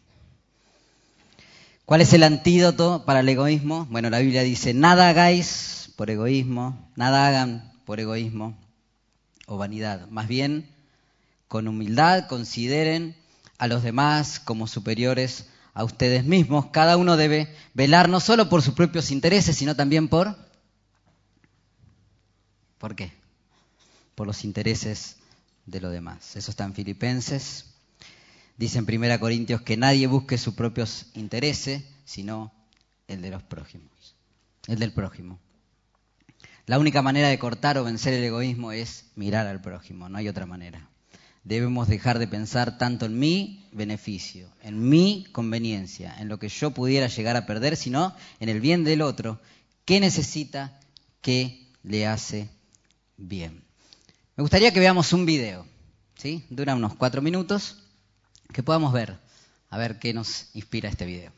¿Cuál 1.85 2.02
es 2.02 2.12
el 2.12 2.22
antídoto 2.22 3.05
para 3.05 3.18
el 3.18 3.28
egoísmo? 3.28 3.88
Bueno, 3.90 4.11
la 4.11 4.20
Biblia 4.20 4.44
dice, 4.44 4.74
nada 4.74 5.09
hagáis 5.09 5.92
por 5.96 6.09
egoísmo, 6.09 6.88
nada 6.94 7.26
hagan 7.26 7.72
por 7.85 7.98
egoísmo 7.98 8.57
o 9.46 9.59
vanidad. 9.59 10.07
Más 10.09 10.28
bien, 10.28 10.70
con 11.48 11.66
humildad 11.66 12.28
consideren 12.28 13.16
a 13.59 13.66
los 13.66 13.83
demás 13.83 14.38
como 14.38 14.68
superiores 14.68 15.48
a 15.74 15.83
ustedes 15.83 16.24
mismos. 16.24 16.66
Cada 16.66 16.96
uno 16.96 17.16
debe 17.16 17.52
velar 17.74 18.09
no 18.09 18.20
solo 18.20 18.48
por 18.48 18.62
sus 18.62 18.74
propios 18.74 19.11
intereses, 19.11 19.57
sino 19.57 19.74
también 19.74 20.07
por... 20.07 20.37
¿Por 22.78 22.94
qué? 22.94 23.20
Por 24.14 24.27
los 24.27 24.44
intereses 24.44 25.16
de 25.66 25.81
los 25.81 25.92
demás. 25.92 26.37
Eso 26.37 26.51
está 26.51 26.64
en 26.64 26.75
Filipenses. 26.75 27.66
Dice 28.57 28.79
en 28.79 28.87
1 28.88 29.20
Corintios 29.20 29.62
que 29.62 29.77
nadie 29.77 30.07
busque 30.07 30.38
sus 30.38 30.55
propios 30.55 31.07
intereses, 31.14 31.83
sino 32.05 32.53
el 33.09 33.22
de 33.22 33.31
los 33.31 33.42
prójimos, 33.42 34.14
el 34.66 34.79
del 34.79 34.92
prójimo. 34.92 35.38
La 36.66 36.79
única 36.79 37.03
manera 37.03 37.29
de 37.29 37.38
cortar 37.38 37.77
o 37.79 37.85
vencer 37.85 38.14
el 38.14 38.22
egoísmo 38.22 38.72
es 38.72 39.07
mirar 39.16 39.46
al 39.46 39.61
prójimo, 39.61 40.09
no 40.09 40.18
hay 40.18 40.29
otra 40.29 40.46
manera. 40.46 40.88
Debemos 41.44 41.88
dejar 41.88 42.20
de 42.20 42.29
pensar 42.29 42.79
tanto 42.79 43.07
en 43.07 43.18
mi 43.18 43.66
beneficio, 43.72 44.48
en 44.62 44.88
mi 44.88 45.27
conveniencia, 45.33 46.14
en 46.20 46.29
lo 46.29 46.38
que 46.38 46.48
yo 46.48 46.70
pudiera 46.70 47.09
llegar 47.09 47.37
a 47.37 47.46
perder, 47.46 47.77
sino 47.77 48.14
en 48.38 48.48
el 48.48 48.61
bien 48.61 48.85
del 48.85 49.03
otro, 49.03 49.40
que 49.85 49.98
necesita, 49.98 50.79
que 51.20 51.68
le 51.83 52.07
hace 52.07 52.48
bien. 53.16 53.64
Me 54.35 54.42
gustaría 54.42 54.73
que 54.73 54.81
veamos 54.81 55.12
un 55.12 55.27
video, 55.27 55.66
¿sí? 56.14 56.47
Dura 56.49 56.75
unos 56.75 56.95
cuatro 56.95 57.21
minutos, 57.21 57.85
que 58.51 58.62
podamos 58.62 58.90
ver, 58.90 59.18
a 59.68 59.77
ver 59.77 59.99
qué 59.99 60.14
nos 60.14 60.49
inspira 60.55 60.88
este 60.88 61.05
video. 61.05 61.33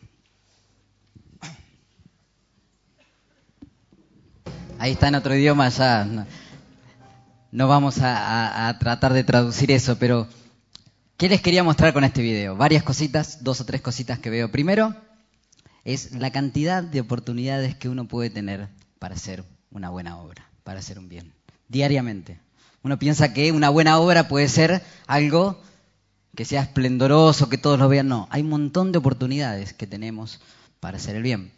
Ahí 4.79 4.93
está 4.93 5.09
en 5.09 5.17
otro 5.17 5.35
idioma, 5.35 5.69
ya 5.71 6.05
no, 7.51 7.67
vamos 7.67 7.99
a, 7.99 8.69
a 8.69 8.79
tratar 8.79 9.13
de 9.13 9.25
traducir 9.25 9.73
eso, 9.73 9.99
pero 9.99 10.29
¿qué 11.17 11.29
les 11.29 11.41
quería 11.41 11.65
mostrar 11.65 11.93
con 11.95 12.05
este 12.05 12.23
video? 12.23 12.57
Varias 12.57 12.85
cositas, 12.85 13.43
dos 13.43 13.61
o 13.61 13.65
tres 13.65 13.81
cositas 13.81 14.21
que 14.21 14.31
veo. 14.31 14.53
Primero, 14.53 14.95
es 15.83 16.13
la 16.13 16.31
cantidad 16.31 16.85
de 16.85 17.01
oportunidades 17.01 17.75
que 17.75 17.89
uno 17.89 18.07
puede 18.07 18.31
tener 18.31 18.69
para 19.01 19.17
hacer 19.17 19.45
una 19.73 19.91
buena 19.91 20.17
obra, 20.19 20.49
para 20.63 20.79
hacer 20.79 21.01
un 21.01 21.09
bien, 21.09 21.33
diariamente. 21.69 22.44
Uno 22.85 22.99
piensa 22.99 23.33
que 23.33 23.51
una 23.51 23.71
buena 23.71 23.99
obra 23.99 24.29
puede 24.29 24.47
ser 24.47 24.83
algo 25.07 25.59
que 26.37 26.45
sea 26.45 26.61
esplendoroso, 26.61 27.49
que 27.49 27.57
todos 27.57 27.79
lo 27.79 27.89
vean. 27.89 28.09
No, 28.09 28.29
hay 28.31 28.43
un 28.43 28.51
montón 28.51 28.93
de 28.93 28.99
oportunidades 28.99 29.73
que 29.73 29.87
tenemos 29.87 30.43
para 30.81 30.99
hacer 30.99 31.17
el 31.17 31.23
bien. 31.23 31.51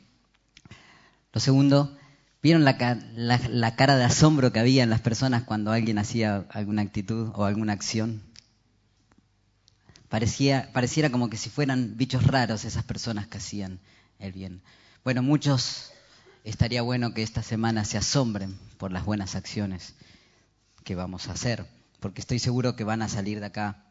Lo 1.32 1.40
segundo, 1.40 1.98
¿vieron 2.44 2.64
la, 2.64 2.78
cara 2.78 3.96
de 3.96 4.04
asombro 4.04 4.52
que 4.52 4.60
había 4.60 4.84
en 4.84 4.90
las 4.90 5.00
personas 5.00 5.42
cuando 5.42 5.72
alguien 5.72 5.98
hacía 5.98 6.46
alguna 6.50 6.82
actitud 6.82 7.32
o 7.34 7.44
alguna 7.44 7.72
acción? 7.72 8.22
Parecía, 10.08 10.70
pareciera 10.72 11.10
como 11.10 11.28
que 11.28 11.38
si 11.38 11.50
fueran 11.50 11.96
bichos 11.96 12.24
raros 12.24 12.64
esas 12.64 12.84
personas 12.84 13.26
que 13.26 13.38
hacían 13.38 13.80
el 14.20 14.30
bien. 14.30 14.62
Bueno, 15.02 15.24
muchos 15.24 15.90
estaría 16.44 16.82
bueno 16.82 17.14
que 17.14 17.24
esta 17.24 17.42
semana 17.42 17.84
se 17.84 17.98
asombren 17.98 18.56
por 18.78 18.92
las 18.92 19.04
buenas 19.04 19.34
acciones 19.34 19.94
que 20.86 20.94
vamos 20.94 21.26
a 21.26 21.32
hacer, 21.32 21.66
porque 21.98 22.20
estoy 22.20 22.38
seguro 22.38 22.76
que 22.76 22.84
van 22.84 23.02
a 23.02 23.08
salir 23.08 23.40
de 23.40 23.46
acá 23.46 23.84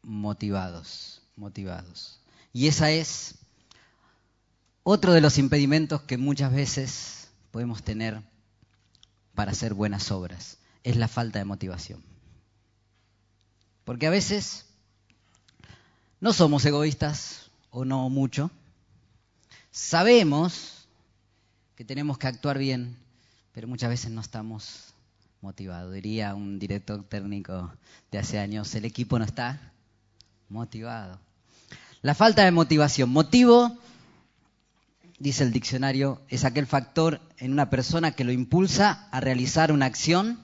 motivados, 0.00 1.20
motivados. 1.36 2.18
Y 2.50 2.68
esa 2.68 2.90
es 2.90 3.34
otro 4.84 5.12
de 5.12 5.20
los 5.20 5.36
impedimentos 5.36 6.00
que 6.00 6.16
muchas 6.16 6.50
veces 6.50 7.28
podemos 7.50 7.82
tener 7.82 8.22
para 9.34 9.52
hacer 9.52 9.74
buenas 9.74 10.10
obras, 10.10 10.56
es 10.82 10.96
la 10.96 11.08
falta 11.08 11.38
de 11.38 11.44
motivación. 11.44 12.02
Porque 13.84 14.06
a 14.06 14.10
veces 14.10 14.64
no 16.20 16.32
somos 16.32 16.64
egoístas 16.64 17.50
o 17.68 17.84
no 17.84 18.08
mucho, 18.08 18.50
sabemos 19.70 20.88
que 21.76 21.84
tenemos 21.84 22.16
que 22.16 22.28
actuar 22.28 22.56
bien, 22.56 22.96
pero 23.52 23.68
muchas 23.68 23.90
veces 23.90 24.10
no 24.10 24.22
estamos 24.22 24.91
motivado. 25.42 25.90
Diría 25.90 26.34
un 26.34 26.58
director 26.58 27.04
técnico 27.04 27.72
de 28.10 28.18
hace 28.18 28.38
años, 28.38 28.74
el 28.74 28.84
equipo 28.84 29.18
no 29.18 29.24
está 29.24 29.72
motivado. 30.48 31.18
La 32.00 32.14
falta 32.14 32.44
de 32.44 32.52
motivación. 32.52 33.10
Motivo, 33.10 33.76
dice 35.18 35.44
el 35.44 35.52
diccionario, 35.52 36.22
es 36.28 36.44
aquel 36.44 36.66
factor 36.66 37.20
en 37.38 37.52
una 37.52 37.70
persona 37.70 38.12
que 38.12 38.24
lo 38.24 38.32
impulsa 38.32 39.08
a 39.10 39.20
realizar 39.20 39.72
una 39.72 39.86
acción 39.86 40.38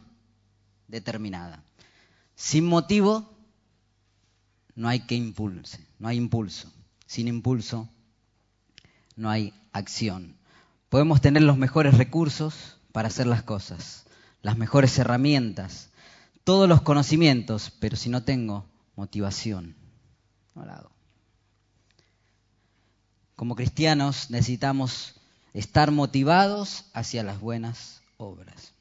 determinada. 0.89 1.63
Sin 2.35 2.67
motivo 2.67 3.33
no 4.75 4.89
hay 4.89 5.01
que 5.01 5.15
impulse, 5.15 5.81
no 5.99 6.09
hay 6.09 6.17
impulso. 6.17 6.73
Sin 7.07 7.27
impulso 7.27 7.89
no 9.17 9.31
hay 9.31 9.53
acción. 9.73 10.37
Podemos 10.89 11.21
tener 11.21 11.43
los 11.43 11.57
mejores 11.57 11.97
recursos 11.99 12.79
para 12.93 13.09
hacer 13.09 13.27
las 13.27 13.43
cosas, 13.43 14.07
las 14.43 14.57
mejores 14.57 14.99
herramientas, 14.99 15.91
todos 16.45 16.69
los 16.69 16.83
conocimientos, 16.83 17.73
pero 17.81 17.97
si 17.97 18.09
no 18.09 18.23
tengo 18.23 18.67
motivación, 18.97 19.77
no 20.55 20.65
la 20.65 20.77
hago. 20.77 20.91
Como 23.37 23.55
cristianos 23.55 24.31
necesitamos 24.31 25.15
estar 25.55 25.91
motivados 25.91 26.87
hacia 26.93 27.23
las 27.23 27.41
buenas 27.41 28.03
obras. 28.17 28.73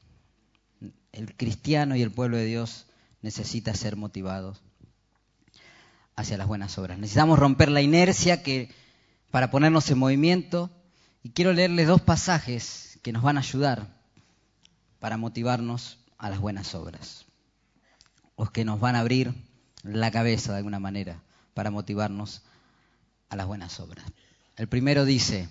El 1.12 1.36
cristiano 1.36 1.96
y 1.96 2.02
el 2.02 2.10
pueblo 2.10 2.36
de 2.36 2.44
Dios 2.44 2.86
necesita 3.22 3.74
ser 3.74 3.96
motivados 3.96 4.60
hacia 6.16 6.36
las 6.36 6.48
buenas 6.48 6.78
obras. 6.78 6.98
Necesitamos 6.98 7.38
romper 7.38 7.70
la 7.70 7.82
inercia 7.82 8.42
que 8.42 8.72
para 9.30 9.50
ponernos 9.50 9.90
en 9.90 9.98
movimiento 9.98 10.70
Y 11.22 11.30
quiero 11.30 11.52
leerles 11.52 11.86
dos 11.86 12.00
pasajes 12.00 12.98
que 13.02 13.12
nos 13.12 13.22
van 13.22 13.36
a 13.36 13.40
ayudar 13.40 13.97
para 15.00 15.16
motivarnos 15.16 15.98
a 16.16 16.30
las 16.30 16.40
buenas 16.40 16.74
obras, 16.74 17.26
o 18.34 18.46
que 18.46 18.64
nos 18.64 18.80
van 18.80 18.96
a 18.96 19.00
abrir 19.00 19.34
la 19.82 20.10
cabeza 20.10 20.52
de 20.52 20.58
alguna 20.58 20.80
manera 20.80 21.22
para 21.54 21.70
motivarnos 21.70 22.42
a 23.28 23.36
las 23.36 23.46
buenas 23.46 23.80
obras. 23.80 24.04
El 24.56 24.68
primero 24.68 25.04
dice, 25.04 25.48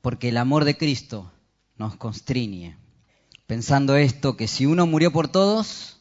porque 0.00 0.30
el 0.30 0.36
amor 0.36 0.64
de 0.64 0.76
Cristo 0.76 1.32
nos 1.76 1.96
constriñe, 1.96 2.76
pensando 3.46 3.96
esto, 3.96 4.36
que 4.36 4.48
si 4.48 4.66
uno 4.66 4.86
murió 4.86 5.12
por 5.12 5.28
todos, 5.28 5.98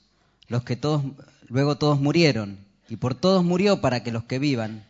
los 0.47 0.63
que 0.63 0.75
todos, 0.75 1.03
luego 1.47 1.77
todos 1.77 1.99
murieron, 1.99 2.65
y 2.89 2.95
por 2.97 3.15
todos 3.15 3.43
murió 3.43 3.82
para 3.82 4.03
que 4.03 4.12
los 4.12 4.23
que 4.23 4.39
vivan, 4.39 4.88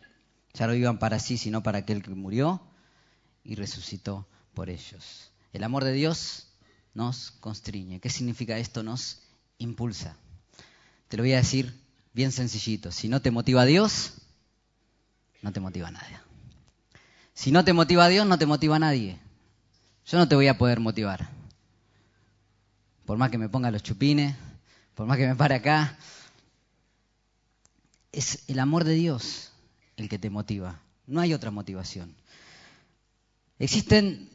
ya 0.54 0.66
no 0.66 0.72
vivan 0.72 0.98
para 0.98 1.18
sí, 1.18 1.36
sino 1.36 1.62
para 1.62 1.78
aquel 1.78 2.02
que 2.02 2.10
murió 2.10 2.62
y 3.44 3.54
resucitó 3.54 4.28
por 4.54 4.70
ellos. 4.70 5.32
El 5.52 5.64
amor 5.64 5.84
de 5.84 5.92
Dios 5.92 6.47
nos 6.98 7.30
constriñe. 7.30 8.00
¿Qué 8.00 8.10
significa 8.10 8.58
esto? 8.58 8.82
Nos 8.82 9.22
impulsa. 9.58 10.16
Te 11.06 11.16
lo 11.16 11.22
voy 11.22 11.32
a 11.32 11.36
decir 11.36 11.72
bien 12.12 12.32
sencillito. 12.32 12.90
Si 12.90 13.08
no 13.08 13.22
te 13.22 13.30
motiva 13.30 13.64
Dios, 13.64 14.14
no 15.40 15.52
te 15.52 15.60
motiva 15.60 15.92
nadie. 15.92 16.18
Si 17.34 17.52
no 17.52 17.64
te 17.64 17.72
motiva 17.72 18.08
Dios, 18.08 18.26
no 18.26 18.36
te 18.36 18.46
motiva 18.46 18.80
nadie. 18.80 19.16
Yo 20.06 20.18
no 20.18 20.26
te 20.26 20.34
voy 20.34 20.48
a 20.48 20.58
poder 20.58 20.80
motivar. 20.80 21.30
Por 23.06 23.16
más 23.16 23.30
que 23.30 23.38
me 23.38 23.48
ponga 23.48 23.70
los 23.70 23.84
chupines, 23.84 24.34
por 24.96 25.06
más 25.06 25.18
que 25.18 25.28
me 25.28 25.36
pare 25.36 25.54
acá, 25.54 25.96
es 28.10 28.42
el 28.48 28.58
amor 28.58 28.82
de 28.82 28.94
Dios 28.94 29.52
el 29.96 30.08
que 30.08 30.18
te 30.18 30.30
motiva. 30.30 30.80
No 31.06 31.20
hay 31.20 31.32
otra 31.32 31.52
motivación. 31.52 32.12
Existen 33.60 34.28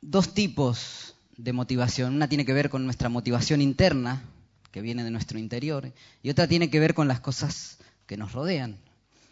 dos 0.00 0.34
tipos 0.34 1.14
de 1.38 1.52
motivación. 1.54 2.14
Una 2.14 2.28
tiene 2.28 2.44
que 2.44 2.52
ver 2.52 2.68
con 2.68 2.84
nuestra 2.84 3.08
motivación 3.08 3.62
interna, 3.62 4.22
que 4.70 4.82
viene 4.82 5.04
de 5.04 5.10
nuestro 5.10 5.38
interior, 5.38 5.90
y 6.22 6.28
otra 6.28 6.46
tiene 6.46 6.68
que 6.68 6.80
ver 6.80 6.92
con 6.92 7.08
las 7.08 7.20
cosas 7.20 7.78
que 8.06 8.18
nos 8.18 8.32
rodean. 8.32 8.76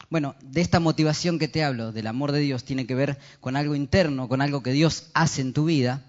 Bueno, 0.09 0.37
de 0.41 0.61
esta 0.61 0.81
motivación 0.81 1.39
que 1.39 1.49
te 1.49 1.65
hablo, 1.65 1.93
del 1.93 2.07
amor 2.07 2.33
de 2.33 2.41
Dios, 2.41 2.65
tiene 2.65 2.87
que 2.87 2.95
ver 2.95 3.19
con 3.41 3.57
algo 3.57 3.75
interno, 3.75 4.29
con 4.29 4.41
algo 4.41 4.63
que 4.63 4.73
Dios 4.73 5.09
hace 5.15 5.43
en 5.43 5.53
tu 5.53 5.65
vida, 5.65 6.05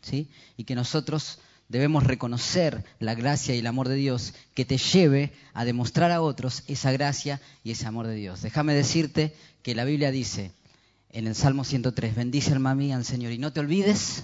¿sí? 0.00 0.30
Y 0.56 0.64
que 0.64 0.76
nosotros 0.76 1.40
debemos 1.68 2.04
reconocer 2.04 2.84
la 3.00 3.14
gracia 3.14 3.54
y 3.54 3.58
el 3.58 3.66
amor 3.66 3.88
de 3.88 3.96
Dios 3.96 4.34
que 4.54 4.64
te 4.64 4.78
lleve 4.78 5.32
a 5.54 5.64
demostrar 5.64 6.12
a 6.12 6.22
otros 6.22 6.62
esa 6.68 6.92
gracia 6.92 7.40
y 7.64 7.72
ese 7.72 7.86
amor 7.86 8.06
de 8.06 8.14
Dios. 8.14 8.42
Déjame 8.42 8.74
decirte 8.74 9.34
que 9.62 9.74
la 9.74 9.84
Biblia 9.84 10.12
dice 10.12 10.52
en 11.10 11.26
el 11.26 11.34
Salmo 11.34 11.64
103, 11.64 12.14
bendice 12.14 12.52
alma 12.52 12.76
mía 12.76 12.96
al 12.96 13.04
Señor 13.04 13.32
y 13.32 13.38
no 13.38 13.52
te 13.52 13.60
olvides 13.60 14.22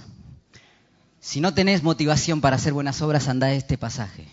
si 1.21 1.41
no 1.41 1.55
tenés 1.55 1.83
motivación 1.83 2.41
para 2.41 2.57
hacer 2.57 2.73
buenas 2.73 3.03
obras, 3.03 3.29
anda 3.29 3.53
este 3.53 3.79
pasaje. 3.79 4.27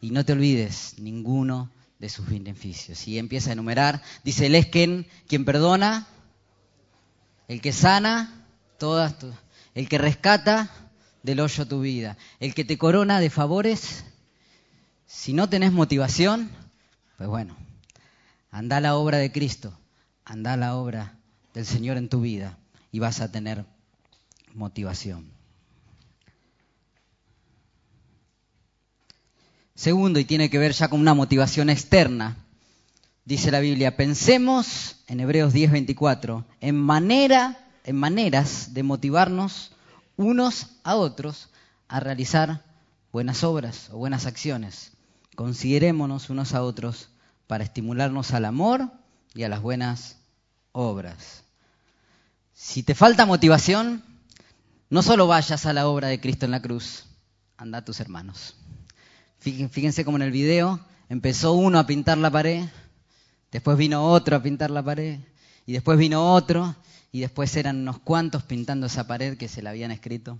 Y 0.00 0.10
no 0.10 0.24
te 0.24 0.32
olvides 0.32 0.94
ninguno 0.98 1.70
de 1.98 2.08
sus 2.08 2.28
beneficios. 2.28 3.06
Y 3.08 3.18
empieza 3.18 3.50
a 3.50 3.54
enumerar, 3.54 4.02
dice 4.24 4.46
el 4.46 4.54
Esken, 4.54 5.06
quien 5.26 5.44
perdona, 5.44 6.06
el 7.48 7.60
que 7.60 7.72
sana, 7.72 8.46
todas, 8.78 9.16
el 9.74 9.88
que 9.88 9.98
rescata 9.98 10.70
del 11.22 11.40
hoyo 11.40 11.66
tu 11.66 11.80
vida, 11.80 12.16
el 12.40 12.54
que 12.54 12.64
te 12.64 12.78
corona 12.78 13.20
de 13.20 13.30
favores. 13.30 14.04
Si 15.06 15.32
no 15.32 15.48
tenés 15.48 15.72
motivación, 15.72 16.50
pues 17.16 17.28
bueno, 17.28 17.56
anda 18.50 18.76
a 18.76 18.80
la 18.80 18.96
obra 18.96 19.18
de 19.18 19.32
Cristo, 19.32 19.76
anda 20.24 20.52
a 20.52 20.56
la 20.56 20.76
obra 20.76 21.18
del 21.54 21.66
Señor 21.66 21.96
en 21.96 22.08
tu 22.08 22.20
vida 22.20 22.58
y 22.92 22.98
vas 22.98 23.20
a 23.20 23.32
tener 23.32 23.64
motivación. 24.54 25.37
Segundo, 29.78 30.18
y 30.18 30.24
tiene 30.24 30.50
que 30.50 30.58
ver 30.58 30.72
ya 30.72 30.88
con 30.88 30.98
una 30.98 31.14
motivación 31.14 31.70
externa, 31.70 32.34
dice 33.24 33.52
la 33.52 33.60
Biblia, 33.60 33.96
pensemos 33.96 34.96
en 35.06 35.20
Hebreos 35.20 35.54
10:24, 35.54 36.44
en 36.60 36.74
manera, 36.74 37.64
en 37.84 37.94
maneras 37.94 38.74
de 38.74 38.82
motivarnos 38.82 39.70
unos 40.16 40.66
a 40.82 40.96
otros 40.96 41.50
a 41.86 42.00
realizar 42.00 42.64
buenas 43.12 43.44
obras 43.44 43.88
o 43.92 43.98
buenas 43.98 44.26
acciones. 44.26 44.90
Considerémonos 45.36 46.28
unos 46.28 46.54
a 46.54 46.64
otros 46.64 47.10
para 47.46 47.62
estimularnos 47.62 48.32
al 48.32 48.46
amor 48.46 48.90
y 49.32 49.44
a 49.44 49.48
las 49.48 49.62
buenas 49.62 50.16
obras. 50.72 51.44
Si 52.52 52.82
te 52.82 52.96
falta 52.96 53.26
motivación, 53.26 54.02
no 54.90 55.02
solo 55.04 55.28
vayas 55.28 55.66
a 55.66 55.72
la 55.72 55.86
obra 55.86 56.08
de 56.08 56.20
Cristo 56.20 56.46
en 56.46 56.50
la 56.50 56.62
cruz, 56.62 57.04
anda 57.56 57.78
a 57.78 57.84
tus 57.84 58.00
hermanos. 58.00 58.56
Fíjense 59.38 60.04
como 60.04 60.16
en 60.16 60.22
el 60.22 60.32
video 60.32 60.80
empezó 61.08 61.52
uno 61.52 61.78
a 61.78 61.86
pintar 61.86 62.18
la 62.18 62.30
pared, 62.30 62.68
después 63.52 63.78
vino 63.78 64.04
otro 64.04 64.36
a 64.36 64.42
pintar 64.42 64.70
la 64.70 64.82
pared, 64.82 65.20
y 65.64 65.72
después 65.72 65.98
vino 65.98 66.34
otro, 66.34 66.74
y 67.12 67.20
después 67.20 67.54
eran 67.56 67.78
unos 67.78 67.98
cuantos 68.00 68.42
pintando 68.42 68.86
esa 68.86 69.06
pared 69.06 69.36
que 69.36 69.48
se 69.48 69.62
la 69.62 69.70
habían 69.70 69.90
escrito. 69.90 70.38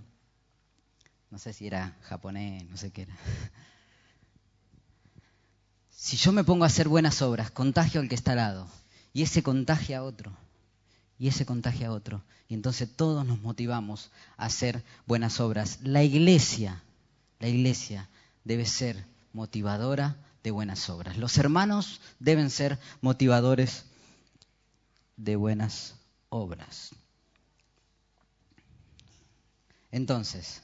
No 1.31 1.37
sé 1.37 1.53
si 1.53 1.67
era 1.67 1.97
japonés, 2.01 2.67
no 2.69 2.77
sé 2.77 2.91
qué 2.91 3.03
era. 3.03 3.15
Si 5.89 6.17
yo 6.17 6.31
me 6.31 6.43
pongo 6.43 6.63
a 6.63 6.67
hacer 6.67 6.87
buenas 6.87 7.21
obras, 7.21 7.51
contagio 7.51 8.01
al 8.01 8.09
que 8.09 8.15
está 8.15 8.31
al 8.31 8.37
lado, 8.37 8.67
y 9.13 9.23
ese 9.23 9.43
contagia 9.43 9.99
a 9.99 10.03
otro, 10.03 10.31
y 11.17 11.27
ese 11.27 11.45
contagia 11.45 11.87
a 11.87 11.91
otro, 11.91 12.23
y 12.47 12.53
entonces 12.53 12.89
todos 12.95 13.25
nos 13.25 13.41
motivamos 13.41 14.11
a 14.37 14.45
hacer 14.45 14.83
buenas 15.05 15.39
obras. 15.39 15.79
La 15.83 16.03
iglesia, 16.03 16.83
la 17.39 17.47
iglesia 17.47 18.09
debe 18.49 18.65
ser 18.65 19.05
motivadora 19.31 20.17
de 20.41 20.49
buenas 20.49 20.89
obras. 20.89 21.17
Los 21.17 21.37
hermanos 21.37 22.01
deben 22.17 22.49
ser 22.49 22.79
motivadores 22.99 23.85
de 25.17 25.35
buenas 25.35 25.93
obras. 26.29 26.89
Entonces, 29.91 30.63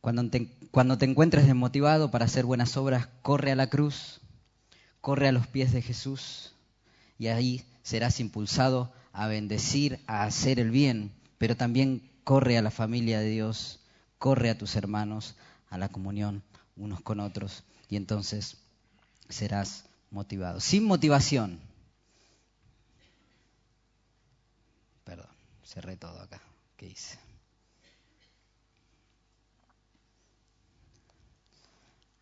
cuando 0.00 0.30
te, 0.30 0.46
cuando 0.70 0.96
te 0.96 1.06
encuentres 1.06 1.44
desmotivado 1.44 2.08
para 2.12 2.26
hacer 2.26 2.44
buenas 2.44 2.76
obras, 2.76 3.08
corre 3.22 3.50
a 3.50 3.56
la 3.56 3.68
cruz, 3.68 4.20
corre 5.00 5.26
a 5.26 5.32
los 5.32 5.48
pies 5.48 5.72
de 5.72 5.82
Jesús 5.82 6.52
y 7.18 7.26
ahí 7.26 7.64
serás 7.82 8.20
impulsado 8.20 8.92
a 9.12 9.26
bendecir, 9.26 9.98
a 10.06 10.22
hacer 10.22 10.60
el 10.60 10.70
bien, 10.70 11.10
pero 11.36 11.56
también 11.56 12.08
corre 12.22 12.58
a 12.58 12.62
la 12.62 12.70
familia 12.70 13.18
de 13.18 13.30
Dios, 13.30 13.80
corre 14.18 14.50
a 14.50 14.56
tus 14.56 14.76
hermanos, 14.76 15.34
a 15.70 15.78
la 15.78 15.88
comunión 15.88 16.42
unos 16.76 17.00
con 17.00 17.20
otros 17.20 17.64
y 17.88 17.96
entonces 17.96 18.58
serás 19.28 19.84
motivado. 20.10 20.60
Sin 20.60 20.84
motivación, 20.84 21.60
perdón, 25.04 25.28
cerré 25.64 25.96
todo 25.96 26.20
acá, 26.20 26.40
¿qué 26.76 26.86
hice? 26.86 27.18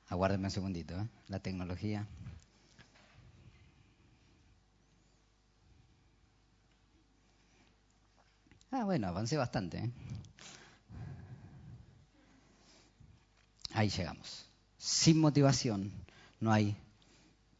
Aguárdenme 0.09 0.49
un 0.49 0.51
segundito, 0.51 0.95
¿eh? 0.99 1.07
la 1.29 1.39
tecnología. 1.39 2.07
Ah, 8.71 8.85
bueno, 8.85 9.09
avancé 9.09 9.37
bastante. 9.37 9.79
¿eh? 9.79 9.91
Ahí 13.75 13.89
llegamos. 13.89 14.47
Sin 14.79 15.19
motivación 15.19 15.93
no 16.41 16.53
hay 16.53 16.77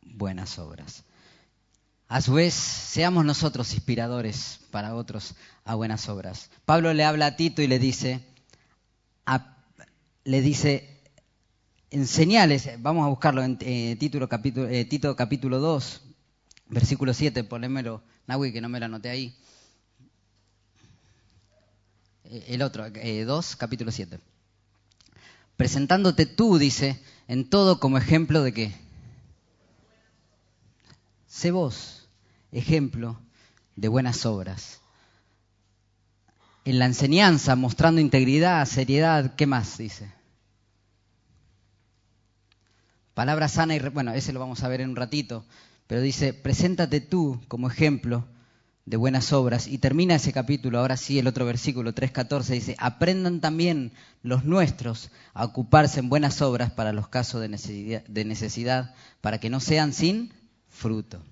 buenas 0.03 0.59
obras. 0.59 1.05
A 2.09 2.21
su 2.21 2.35
vez, 2.35 2.53
seamos 2.53 3.25
nosotros 3.25 3.73
inspiradores 3.73 4.61
para 4.71 4.95
otros 4.95 5.35
a 5.65 5.75
buenas 5.75 6.09
obras. 6.09 6.51
Pablo 6.67 6.93
le 6.93 7.05
habla 7.05 7.27
a 7.27 7.37
Tito 7.37 7.63
y 7.63 7.67
le 7.67 7.79
dice, 7.79 8.21
le 10.25 10.41
dice, 10.43 11.01
enseñales, 11.91 12.69
vamos 12.83 13.07
a 13.07 13.09
buscarlo 13.09 13.43
en 13.43 13.57
eh, 13.61 13.97
capítulo, 14.29 14.69
eh, 14.69 14.85
Tito 14.85 15.17
capítulo 15.17 15.59
2, 15.59 16.03
versículo 16.69 17.15
7, 17.15 17.45
ponémelo, 17.45 18.03
Nahui, 18.27 18.53
que 18.53 18.61
no 18.61 18.69
me 18.69 18.79
lo 18.79 18.87
anoté 18.87 19.09
ahí. 19.09 19.35
Eh, 22.25 22.45
el 22.49 22.63
otro, 22.63 22.85
2, 22.91 23.57
capítulo 23.57 23.91
7 23.91 24.32
presentándote 25.63 26.27
tú, 26.27 26.59
dice, 26.59 27.01
en 27.29 27.49
todo 27.49 27.79
como 27.79 27.97
ejemplo 27.97 28.43
de 28.43 28.53
qué. 28.53 28.73
Sé 31.29 31.53
vos 31.53 32.09
ejemplo 32.51 33.21
de 33.77 33.87
buenas 33.87 34.27
obras. 34.27 34.81
En 36.65 36.81
la 36.81 36.87
enseñanza, 36.87 37.55
mostrando 37.55 38.01
integridad, 38.01 38.67
seriedad, 38.67 39.37
¿qué 39.37 39.47
más 39.47 39.79
dice? 39.79 40.13
Palabra 43.15 43.47
sana 43.47 43.77
y... 43.77 43.79
Bueno, 43.79 44.15
ese 44.15 44.33
lo 44.33 44.41
vamos 44.41 44.65
a 44.65 44.69
ver 44.69 44.81
en 44.81 44.91
un 44.91 44.97
ratito, 44.97 45.45
pero 45.87 46.01
dice, 46.01 46.35
preséntate 46.35 47.01
tú 47.01 47.41
como 47.47 47.69
ejemplo 47.71 48.27
de 48.85 48.97
buenas 48.97 49.33
obras. 49.33 49.67
Y 49.67 49.79
termina 49.79 50.15
ese 50.15 50.33
capítulo, 50.33 50.79
ahora 50.79 50.97
sí, 50.97 51.19
el 51.19 51.27
otro 51.27 51.47
versículo 51.47 51.95
3.14, 51.95 52.47
dice, 52.47 52.77
aprendan 52.79 53.41
también 53.41 53.93
los 54.23 54.45
nuestros 54.45 55.11
a 55.35 55.45
ocuparse 55.45 56.01
en 56.01 56.09
buenas 56.09 56.43
obras 56.43 56.71
para 56.73 56.93
los 56.93 57.09
casos 57.09 57.41
de 57.41 57.49
necesidad, 57.49 58.05
de 58.07 58.25
necesidad, 58.25 58.95
para 59.21 59.39
que 59.39 59.51
no 59.51 59.61
sean 59.61 59.93
sin 59.93 60.33
fruto. 60.69 61.23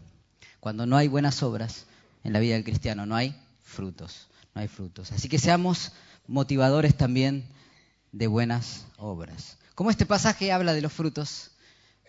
Cuando 0.60 0.86
no 0.86 0.96
hay 0.96 1.08
buenas 1.08 1.42
obras 1.42 1.86
en 2.22 2.32
la 2.32 2.40
vida 2.40 2.54
del 2.54 2.64
cristiano, 2.64 3.06
no 3.06 3.16
hay 3.16 3.34
frutos, 3.62 4.28
no 4.54 4.60
hay 4.60 4.68
frutos. 4.68 5.12
Así 5.12 5.28
que 5.28 5.38
seamos 5.38 5.92
motivadores 6.26 6.96
también 6.96 7.48
de 8.12 8.26
buenas 8.26 8.86
obras. 8.96 9.56
Como 9.74 9.90
este 9.90 10.06
pasaje 10.06 10.52
habla 10.52 10.74
de 10.74 10.82
los 10.82 10.92
frutos, 10.92 11.52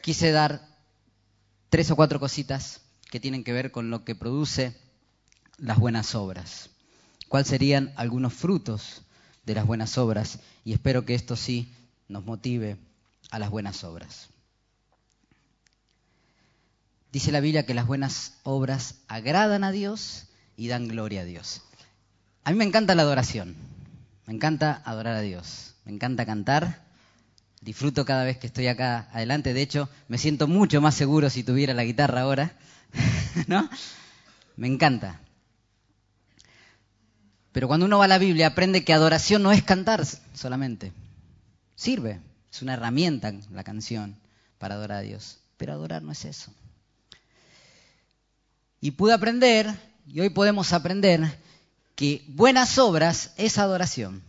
quise 0.02 0.32
dar 0.32 0.68
tres 1.70 1.90
o 1.90 1.96
cuatro 1.96 2.20
cositas 2.20 2.82
que 3.10 3.20
tienen 3.20 3.44
que 3.44 3.54
ver 3.54 3.72
con 3.72 3.90
lo 3.90 4.04
que 4.04 4.16
produce 4.16 4.76
las 5.62 5.78
buenas 5.78 6.16
obras. 6.16 6.70
¿Cuáles 7.30 7.48
serían 7.48 7.94
algunos 7.96 8.34
frutos 8.34 9.04
de 9.46 9.56
las 9.56 9.66
buenas 9.66 9.98
obras? 9.98 10.40
Y 10.66 10.74
espero 10.74 11.06
que 11.06 11.16
esto 11.16 11.36
sí 11.36 11.74
nos 12.10 12.26
motive 12.26 12.78
a 13.30 13.40
las 13.40 13.50
buenas 13.50 13.84
obras. 13.84 14.30
Dice 17.12 17.32
la 17.32 17.40
Biblia 17.40 17.66
que 17.66 17.74
las 17.74 17.88
buenas 17.88 18.34
obras 18.44 18.96
agradan 19.08 19.64
a 19.64 19.72
Dios 19.72 20.28
y 20.58 20.68
dan 20.68 20.88
gloria 20.88 21.22
a 21.22 21.26
Dios. 21.26 21.62
A 22.44 22.52
mí 22.52 22.58
me 22.58 22.66
encanta 22.66 22.96
la 22.96 23.04
adoración, 23.04 23.56
me 24.26 24.34
encanta 24.34 24.82
adorar 24.86 25.16
a 25.16 25.22
Dios, 25.22 25.76
me 25.86 25.92
encanta 25.92 26.26
cantar, 26.26 26.86
disfruto 27.62 28.06
cada 28.06 28.24
vez 28.24 28.38
que 28.38 28.48
estoy 28.48 28.68
acá 28.68 29.10
adelante, 29.12 29.54
de 29.54 29.62
hecho 29.62 29.90
me 30.08 30.18
siento 30.18 30.48
mucho 30.48 30.82
más 30.82 30.96
seguro 30.96 31.30
si 31.30 31.44
tuviera 31.44 31.74
la 31.74 31.84
guitarra 31.84 32.22
ahora, 32.22 32.58
¿no? 33.48 33.70
Me 34.56 34.68
encanta. 34.68 35.20
Pero 37.52 37.68
cuando 37.68 37.86
uno 37.86 38.00
va 38.00 38.06
a 38.06 38.08
la 38.08 38.18
Biblia 38.18 38.48
aprende 38.48 38.84
que 38.84 38.94
adoración 38.94 39.44
no 39.44 39.52
es 39.52 39.64
cantar 39.64 40.06
solamente. 40.34 40.94
Sirve, 41.76 42.20
es 42.52 42.62
una 42.62 42.74
herramienta 42.74 43.34
la 43.52 43.64
canción 43.64 44.16
para 44.58 44.76
adorar 44.76 45.00
a 45.00 45.02
Dios. 45.02 45.40
Pero 45.58 45.74
adorar 45.74 46.02
no 46.02 46.12
es 46.12 46.26
eso. 46.26 46.52
Y 48.80 48.92
pude 48.92 49.14
aprender, 49.14 49.68
y 50.08 50.22
hoy 50.22 50.30
podemos 50.30 50.74
aprender, 50.74 51.38
que 51.96 52.24
buenas 52.28 52.78
obras 52.80 53.34
es 53.38 53.58
adoración. 53.58 54.24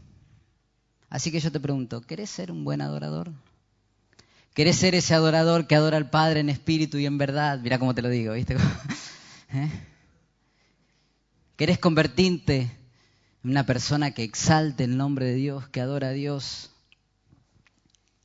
Así 1.08 1.30
que 1.30 1.40
yo 1.40 1.52
te 1.52 1.60
pregunto, 1.60 2.00
¿querés 2.02 2.28
ser 2.28 2.50
un 2.50 2.64
buen 2.64 2.80
adorador? 2.80 3.32
¿Querés 4.52 4.76
ser 4.76 4.94
ese 4.94 5.14
adorador 5.14 5.66
que 5.66 5.74
adora 5.74 5.96
al 5.96 6.10
Padre 6.10 6.40
en 6.40 6.50
espíritu 6.50 6.98
y 6.98 7.06
en 7.06 7.16
verdad? 7.16 7.60
Mira 7.60 7.78
cómo 7.78 7.94
te 7.94 8.02
lo 8.02 8.10
digo, 8.10 8.34
¿viste? 8.34 8.56
¿Eh? 9.54 9.70
¿Querés 11.56 11.78
convertirte 11.78 12.81
una 13.44 13.66
persona 13.66 14.12
que 14.12 14.22
exalte 14.22 14.84
el 14.84 14.96
nombre 14.96 15.26
de 15.26 15.34
Dios, 15.34 15.68
que 15.68 15.80
adora 15.80 16.08
a 16.08 16.12
Dios, 16.12 16.70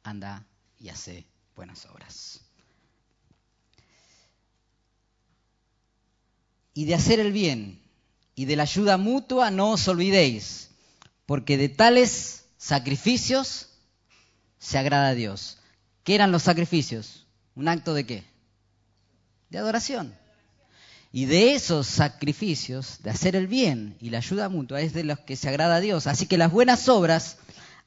anda 0.04 0.46
y 0.80 0.90
hace 0.90 1.26
buenas 1.56 1.86
obras. 1.88 2.42
Y 6.74 6.86
de 6.86 6.94
hacer 6.94 7.20
el 7.20 7.32
bien 7.32 7.82
y 8.36 8.46
de 8.46 8.56
la 8.56 8.64
ayuda 8.64 8.98
mutua 8.98 9.50
no 9.50 9.72
os 9.72 9.88
olvidéis, 9.88 10.70
porque 11.26 11.58
de 11.58 11.70
tales 11.70 12.46
sacrificios 12.58 13.70
se 14.60 14.78
agrada 14.78 15.10
a 15.10 15.16
Dios. 15.16 15.58
¿Qué 16.04 16.14
eran 16.14 16.32
los 16.32 16.44
sacrificios? 16.44 17.26
¿Un 17.56 17.68
acto 17.68 17.96
de 17.96 18.06
qué? 18.06 18.24
De 19.50 19.58
adoración. 19.58 20.14
Y 21.18 21.26
de 21.26 21.56
esos 21.56 21.88
sacrificios, 21.88 23.00
de 23.02 23.10
hacer 23.10 23.36
el 23.36 23.48
bien 23.48 23.98
y 24.00 24.12
la 24.12 24.20
ayuda 24.20 24.50
mutua, 24.50 24.82
es 24.82 24.94
de 24.94 25.04
los 25.04 25.18
que 25.18 25.36
se 25.36 25.50
agrada 25.50 25.78
a 25.78 25.80
Dios. 25.80 26.06
Así 26.06 26.28
que 26.28 26.38
las 26.38 26.52
buenas 26.52 26.88
obras 26.90 27.40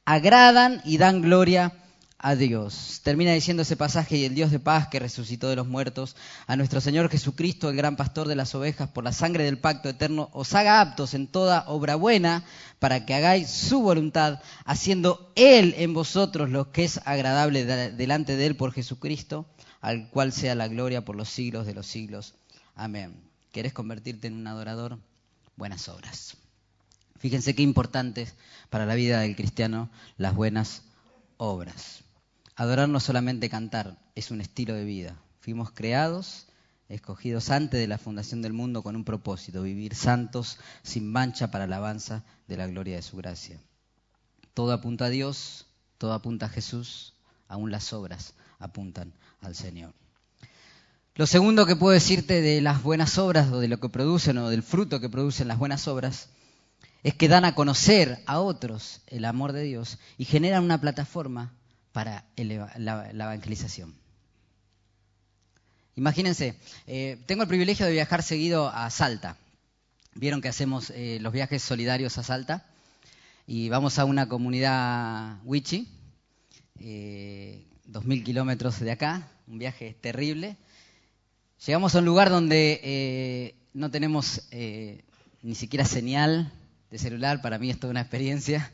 agradan 0.05 0.83
y 0.85 0.99
dan 0.99 1.23
gloria 1.23 1.73
a 2.19 2.35
Dios. 2.35 3.03
Termina 3.05 3.33
diciendo 3.33 3.63
ese 3.63 3.77
pasaje, 3.77 4.17
y 4.17 4.25
el 4.25 4.35
Dios 4.35 4.51
de 4.51 4.59
paz 4.59 4.89
que 4.89 4.99
resucitó 4.99 5.49
de 5.49 5.55
los 5.55 5.69
muertos, 5.69 6.17
a 6.49 6.57
nuestro 6.57 6.81
Señor 6.81 7.09
Jesucristo, 7.09 7.71
el 7.71 7.77
gran 7.77 7.95
pastor 7.95 8.27
de 8.27 8.35
las 8.35 8.53
ovejas, 8.57 8.89
por 8.89 9.05
la 9.05 9.13
sangre 9.13 9.45
del 9.45 9.61
pacto 9.61 9.89
eterno, 9.89 10.29
os 10.33 10.53
haga 10.55 10.81
aptos 10.81 11.15
en 11.15 11.29
toda 11.29 11.69
obra 11.69 11.95
buena, 11.95 12.43
para 12.81 13.07
que 13.07 13.15
hagáis 13.15 13.49
su 13.49 13.81
voluntad, 13.81 14.41
haciendo 14.65 15.31
Él 15.37 15.77
en 15.79 15.95
vosotros 15.95 16.51
lo 16.51 16.73
que 16.73 16.83
es 16.83 16.99
agradable 17.05 17.65
delante 17.65 18.35
de 18.35 18.47
Él 18.47 18.57
por 18.57 18.73
Jesucristo, 18.73 19.47
al 19.81 20.11
cual 20.11 20.33
sea 20.33 20.57
la 20.57 20.67
gloria 20.67 21.05
por 21.05 21.15
los 21.15 21.29
siglos 21.29 21.65
de 21.65 21.75
los 21.75 21.87
siglos. 21.87 22.35
Amén. 22.81 23.15
¿Querés 23.53 23.75
convertirte 23.75 24.27
en 24.27 24.37
un 24.37 24.47
adorador? 24.47 24.99
Buenas 25.55 25.91
obras. 25.91 26.39
Fíjense 27.19 27.55
qué 27.55 27.61
importantes 27.61 28.35
para 28.71 28.87
la 28.87 28.95
vida 28.95 29.21
del 29.21 29.37
cristiano 29.37 29.91
las 30.17 30.35
buenas 30.35 30.85
obras. 31.37 32.05
Adorar 32.57 32.89
no 32.89 32.99
solamente 32.99 33.51
cantar, 33.51 33.99
es 34.15 34.31
un 34.31 34.41
estilo 34.41 34.73
de 34.73 34.87
vida. 34.87 35.15
Fuimos 35.41 35.73
creados, 35.73 36.47
escogidos 36.89 37.51
antes 37.51 37.79
de 37.79 37.87
la 37.87 37.99
fundación 37.99 38.41
del 38.41 38.55
mundo 38.55 38.83
con 38.83 38.97
un 38.97 39.05
propósito, 39.05 39.61
vivir 39.61 39.95
santos, 39.95 40.59
sin 40.83 41.13
mancha 41.13 41.51
para 41.51 41.65
alabanza 41.65 42.25
de 42.49 42.57
la 42.57 42.67
gloria 42.67 42.97
de 42.97 43.03
su 43.03 43.19
gracia. 43.19 43.61
Todo 44.55 44.73
apunta 44.73 45.05
a 45.05 45.11
Dios, 45.11 45.67
todo 45.99 46.15
apunta 46.15 46.47
a 46.47 46.49
Jesús, 46.49 47.13
aún 47.47 47.71
las 47.71 47.93
obras 47.93 48.33
apuntan 48.59 49.13
al 49.43 49.55
Señor. 49.55 49.93
Lo 51.17 51.27
segundo 51.27 51.67
que 51.67 51.77
puedo 51.77 51.93
decirte 51.93 52.41
de 52.41 52.61
las 52.61 52.83
buenas 52.83 53.19
obras 53.19 53.51
o 53.51 53.59
de 53.59 53.69
lo 53.69 53.81
que 53.81 53.89
producen 53.89 54.39
o 54.39 54.49
del 54.49 54.63
fruto 54.63 55.01
que 55.01 55.09
producen 55.09 55.49
las 55.49 55.59
buenas 55.59 55.89
obras 55.89 56.29
es 57.03 57.15
que 57.15 57.29
dan 57.29 57.45
a 57.45 57.55
conocer 57.55 58.23
a 58.27 58.41
otros 58.41 59.01
el 59.09 59.25
amor 59.25 59.53
de 59.53 59.63
Dios 59.65 59.99
y 60.19 60.25
generan 60.25 60.63
una 60.63 60.81
plataforma 60.81 61.53
para 61.93 62.25
la, 62.37 63.11
evangelización. 63.11 63.95
Imagínense, 65.97 66.55
eh, 66.87 67.19
tengo 67.27 67.43
el 67.43 67.49
privilegio 67.49 67.87
de 67.87 67.93
viajar 67.93 68.23
seguido 68.23 68.69
a 68.69 68.89
Salta. 68.91 69.37
Vieron 70.15 70.41
que 70.41 70.49
hacemos 70.49 70.91
eh, 70.91 71.19
los 71.21 71.33
viajes 71.33 71.63
solidarios 71.63 72.19
a 72.19 72.23
Salta 72.23 72.67
y 73.47 73.69
vamos 73.69 73.99
a 73.99 74.05
una 74.05 74.29
comunidad 74.29 75.39
wichi, 75.45 75.89
eh, 76.79 77.67
dos 77.85 78.05
mil 78.05 78.23
kilómetros 78.23 78.79
de 78.79 78.93
acá, 78.93 79.29
un 79.49 79.59
viaje 79.59 79.97
terrible 80.01 80.57
Llegamos 81.67 81.95
a 81.95 81.99
un 81.99 82.07
lugar 82.07 82.31
donde 82.31 82.81
eh, 82.83 83.55
no 83.75 83.91
tenemos 83.91 84.49
eh, 84.51 85.05
ni 85.43 85.55
siquiera 85.55 85.85
señal 85.85 86.51
de 86.91 86.97
celular, 86.97 87.43
para 87.43 87.59
mí 87.59 87.69
es 87.69 87.79
toda 87.79 87.91
una 87.91 88.01
experiencia. 88.01 88.73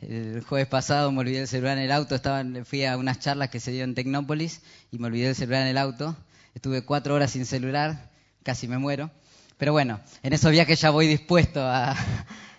El 0.00 0.44
jueves 0.44 0.68
pasado 0.68 1.10
me 1.10 1.18
olvidé 1.18 1.40
el 1.40 1.48
celular 1.48 1.76
en 1.78 1.82
el 1.82 1.90
auto, 1.90 2.14
estaba, 2.14 2.44
fui 2.64 2.84
a 2.84 2.96
unas 2.96 3.18
charlas 3.18 3.50
que 3.50 3.58
se 3.58 3.72
dio 3.72 3.82
en 3.82 3.96
Tecnópolis 3.96 4.60
y 4.92 5.00
me 5.00 5.08
olvidé 5.08 5.30
el 5.30 5.34
celular 5.34 5.62
en 5.62 5.68
el 5.68 5.78
auto. 5.78 6.16
Estuve 6.54 6.82
cuatro 6.82 7.16
horas 7.16 7.32
sin 7.32 7.44
celular, 7.44 8.08
casi 8.44 8.68
me 8.68 8.78
muero. 8.78 9.10
Pero 9.56 9.72
bueno, 9.72 9.98
en 10.22 10.32
esos 10.32 10.52
viajes 10.52 10.80
ya 10.80 10.90
voy 10.90 11.08
dispuesto 11.08 11.60
a... 11.60 11.96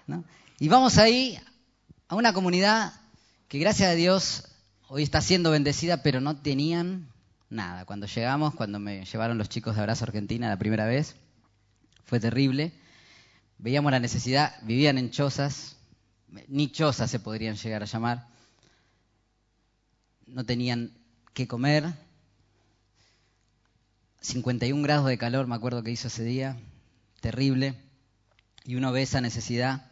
Y 0.59 0.67
vamos 0.67 0.97
ahí 0.97 1.39
a 2.09 2.15
una 2.15 2.33
comunidad 2.33 2.91
que 3.47 3.59
gracias 3.59 3.91
a 3.91 3.95
Dios 3.95 4.43
hoy 4.89 5.03
está 5.03 5.21
siendo 5.21 5.51
bendecida, 5.51 6.03
pero 6.03 6.19
no 6.19 6.35
tenían 6.35 7.07
nada. 7.49 7.85
Cuando 7.85 8.07
llegamos, 8.07 8.55
cuando 8.55 8.79
me 8.79 9.05
llevaron 9.05 9.37
los 9.37 9.49
chicos 9.49 9.75
de 9.75 9.81
Abrazo 9.81 10.05
Argentina 10.05 10.49
la 10.49 10.59
primera 10.59 10.85
vez, 10.85 11.15
fue 12.05 12.19
terrible. 12.19 12.71
Veíamos 13.57 13.91
la 13.91 13.99
necesidad, 13.99 14.55
vivían 14.63 14.97
en 14.97 15.11
chozas, 15.11 15.77
ni 16.47 16.71
chozas 16.71 17.11
se 17.11 17.19
podrían 17.19 17.55
llegar 17.55 17.83
a 17.83 17.85
llamar. 17.85 18.27
No 20.27 20.45
tenían 20.45 20.93
qué 21.33 21.47
comer. 21.47 21.93
51 24.21 24.81
grados 24.83 25.07
de 25.07 25.17
calor, 25.17 25.47
me 25.47 25.55
acuerdo 25.55 25.83
que 25.83 25.91
hizo 25.91 26.07
ese 26.07 26.23
día, 26.23 26.57
terrible. 27.21 27.75
Y 28.65 28.75
uno 28.75 28.91
ve 28.91 29.01
esa 29.01 29.21
necesidad 29.21 29.91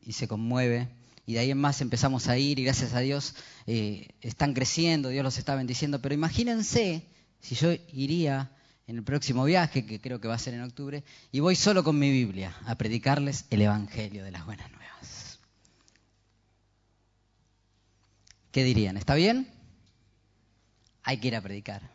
y 0.00 0.14
se 0.14 0.26
conmueve 0.26 0.88
y 1.24 1.34
de 1.34 1.38
ahí 1.38 1.50
en 1.50 1.58
más 1.58 1.80
empezamos 1.80 2.28
a 2.28 2.36
ir 2.36 2.58
y 2.58 2.64
gracias 2.64 2.94
a 2.94 3.00
Dios 3.00 3.34
eh, 3.66 4.08
están 4.20 4.54
creciendo, 4.54 5.08
Dios 5.08 5.22
los 5.22 5.38
está 5.38 5.54
bendiciendo. 5.54 6.00
Pero 6.00 6.14
imagínense 6.14 7.06
si 7.40 7.54
yo 7.54 7.72
iría 7.92 8.50
en 8.88 8.96
el 8.96 9.04
próximo 9.04 9.44
viaje, 9.44 9.86
que 9.86 10.00
creo 10.00 10.20
que 10.20 10.28
va 10.28 10.34
a 10.34 10.38
ser 10.38 10.54
en 10.54 10.62
octubre, 10.62 11.04
y 11.30 11.40
voy 11.40 11.54
solo 11.54 11.84
con 11.84 11.98
mi 11.98 12.10
Biblia 12.10 12.56
a 12.66 12.74
predicarles 12.74 13.44
el 13.50 13.62
Evangelio 13.62 14.24
de 14.24 14.32
las 14.32 14.44
Buenas 14.44 14.70
Nuevas. 14.70 15.38
¿Qué 18.50 18.64
dirían? 18.64 18.96
¿Está 18.96 19.14
bien? 19.14 19.48
Hay 21.04 21.18
que 21.18 21.28
ir 21.28 21.36
a 21.36 21.40
predicar. 21.40 21.90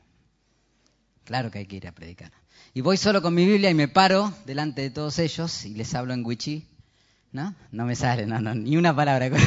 Claro 1.26 1.52
que 1.52 1.60
hay 1.60 1.66
que 1.66 1.76
ir 1.76 1.88
a 1.88 1.92
predicar. 1.92 2.32
Y 2.74 2.82
voy 2.82 2.96
solo 2.96 3.22
con 3.22 3.34
mi 3.34 3.46
Biblia 3.46 3.70
y 3.70 3.74
me 3.74 3.90
paro 3.90 4.34
delante 4.46 4.82
de 4.82 4.90
todos 4.90 5.20
ellos 5.20 5.66
y 5.66 5.74
les 5.74 5.94
hablo 5.94 6.14
en 6.14 6.26
Wichí 6.26 6.66
¿no? 7.32 7.56
No 7.72 7.86
me 7.86 7.96
sale, 7.96 8.26
no, 8.26 8.40
no, 8.40 8.56
ni 8.56 8.78
una 8.78 8.96
palabra. 8.96 9.30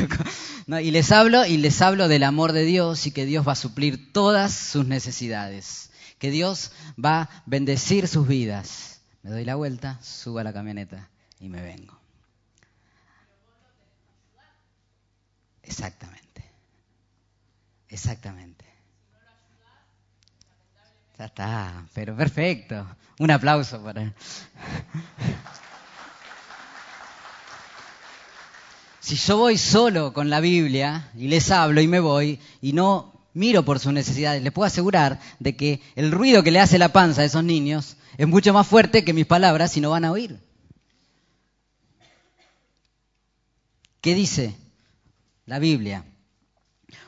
Y 0.82 0.92
les 0.92 1.10
hablo 1.10 1.44
y 1.46 1.56
les 1.56 1.82
hablo 1.82 2.06
del 2.06 2.22
amor 2.22 2.52
de 2.52 2.64
Dios 2.64 3.06
y 3.08 3.10
que 3.10 3.26
Dios 3.26 3.46
va 3.46 3.52
a 3.52 3.56
suplir 3.56 4.12
todas 4.12 4.54
sus 4.54 4.86
necesidades, 4.86 5.90
que 6.18 6.30
Dios 6.30 6.70
va 7.02 7.22
a 7.22 7.42
bendecir 7.44 8.06
sus 8.06 8.28
vidas, 8.28 9.00
me 9.22 9.30
doy 9.30 9.44
la 9.44 9.56
vuelta, 9.56 9.98
subo 10.00 10.38
a 10.38 10.44
la 10.44 10.52
camioneta 10.52 11.08
y 11.40 11.48
me 11.48 11.60
vengo. 11.60 11.98
Exactamente. 15.62 16.44
Exactamente. 17.88 18.64
Ya 21.18 21.24
está, 21.26 21.84
pero 21.92 22.16
perfecto. 22.16 22.86
Un 23.18 23.30
aplauso 23.30 23.82
para... 23.82 24.12
Si 29.00 29.16
yo 29.16 29.38
voy 29.38 29.56
solo 29.56 30.12
con 30.12 30.28
la 30.28 30.40
Biblia 30.40 31.10
y 31.16 31.28
les 31.28 31.50
hablo 31.50 31.80
y 31.80 31.88
me 31.88 32.00
voy 32.00 32.38
y 32.60 32.74
no 32.74 33.28
miro 33.32 33.64
por 33.64 33.78
sus 33.78 33.92
necesidades, 33.92 34.42
les 34.42 34.52
puedo 34.52 34.66
asegurar 34.66 35.18
de 35.38 35.56
que 35.56 35.80
el 35.96 36.12
ruido 36.12 36.42
que 36.42 36.50
le 36.50 36.60
hace 36.60 36.78
la 36.78 36.92
panza 36.92 37.22
a 37.22 37.24
esos 37.24 37.42
niños 37.42 37.96
es 38.18 38.28
mucho 38.28 38.52
más 38.52 38.66
fuerte 38.66 39.04
que 39.04 39.14
mis 39.14 39.26
palabras 39.26 39.76
y 39.76 39.80
no 39.80 39.90
van 39.90 40.04
a 40.04 40.12
oír. 40.12 40.38
¿Qué 44.02 44.14
dice 44.14 44.54
la 45.46 45.58
Biblia? 45.58 46.04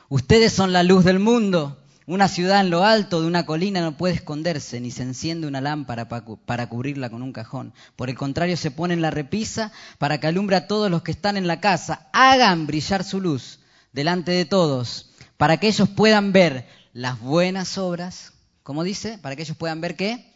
Ustedes 0.09 0.53
son 0.53 0.73
la 0.73 0.83
luz 0.83 1.03
del 1.05 1.19
mundo. 1.19 1.82
Una 2.05 2.27
ciudad 2.27 2.59
en 2.59 2.69
lo 2.69 2.83
alto 2.83 3.21
de 3.21 3.27
una 3.27 3.45
colina 3.45 3.79
no 3.79 3.95
puede 3.95 4.15
esconderse, 4.15 4.81
ni 4.81 4.91
se 4.91 5.03
enciende 5.03 5.47
una 5.47 5.61
lámpara 5.61 6.09
para 6.09 6.67
cubrirla 6.67 7.09
con 7.09 7.21
un 7.21 7.31
cajón. 7.31 7.73
Por 7.95 8.09
el 8.09 8.17
contrario, 8.17 8.57
se 8.57 8.71
pone 8.71 8.93
en 8.93 9.01
la 9.01 9.09
repisa 9.09 9.71
para 9.99 10.19
que 10.19 10.27
alumbre 10.27 10.57
a 10.57 10.67
todos 10.67 10.91
los 10.91 11.01
que 11.01 11.11
están 11.11 11.37
en 11.37 11.47
la 11.47 11.61
casa. 11.61 12.09
Hagan 12.11 12.67
brillar 12.67 13.05
su 13.05 13.21
luz 13.21 13.59
delante 13.93 14.31
de 14.31 14.43
todos, 14.43 15.11
para 15.37 15.57
que 15.57 15.67
ellos 15.67 15.87
puedan 15.87 16.33
ver 16.33 16.67
las 16.91 17.19
buenas 17.21 17.77
obras. 17.77 18.33
¿Cómo 18.63 18.83
dice? 18.83 19.17
Para 19.17 19.37
que 19.37 19.43
ellos 19.43 19.55
puedan 19.55 19.79
ver 19.79 19.95
qué? 19.95 20.29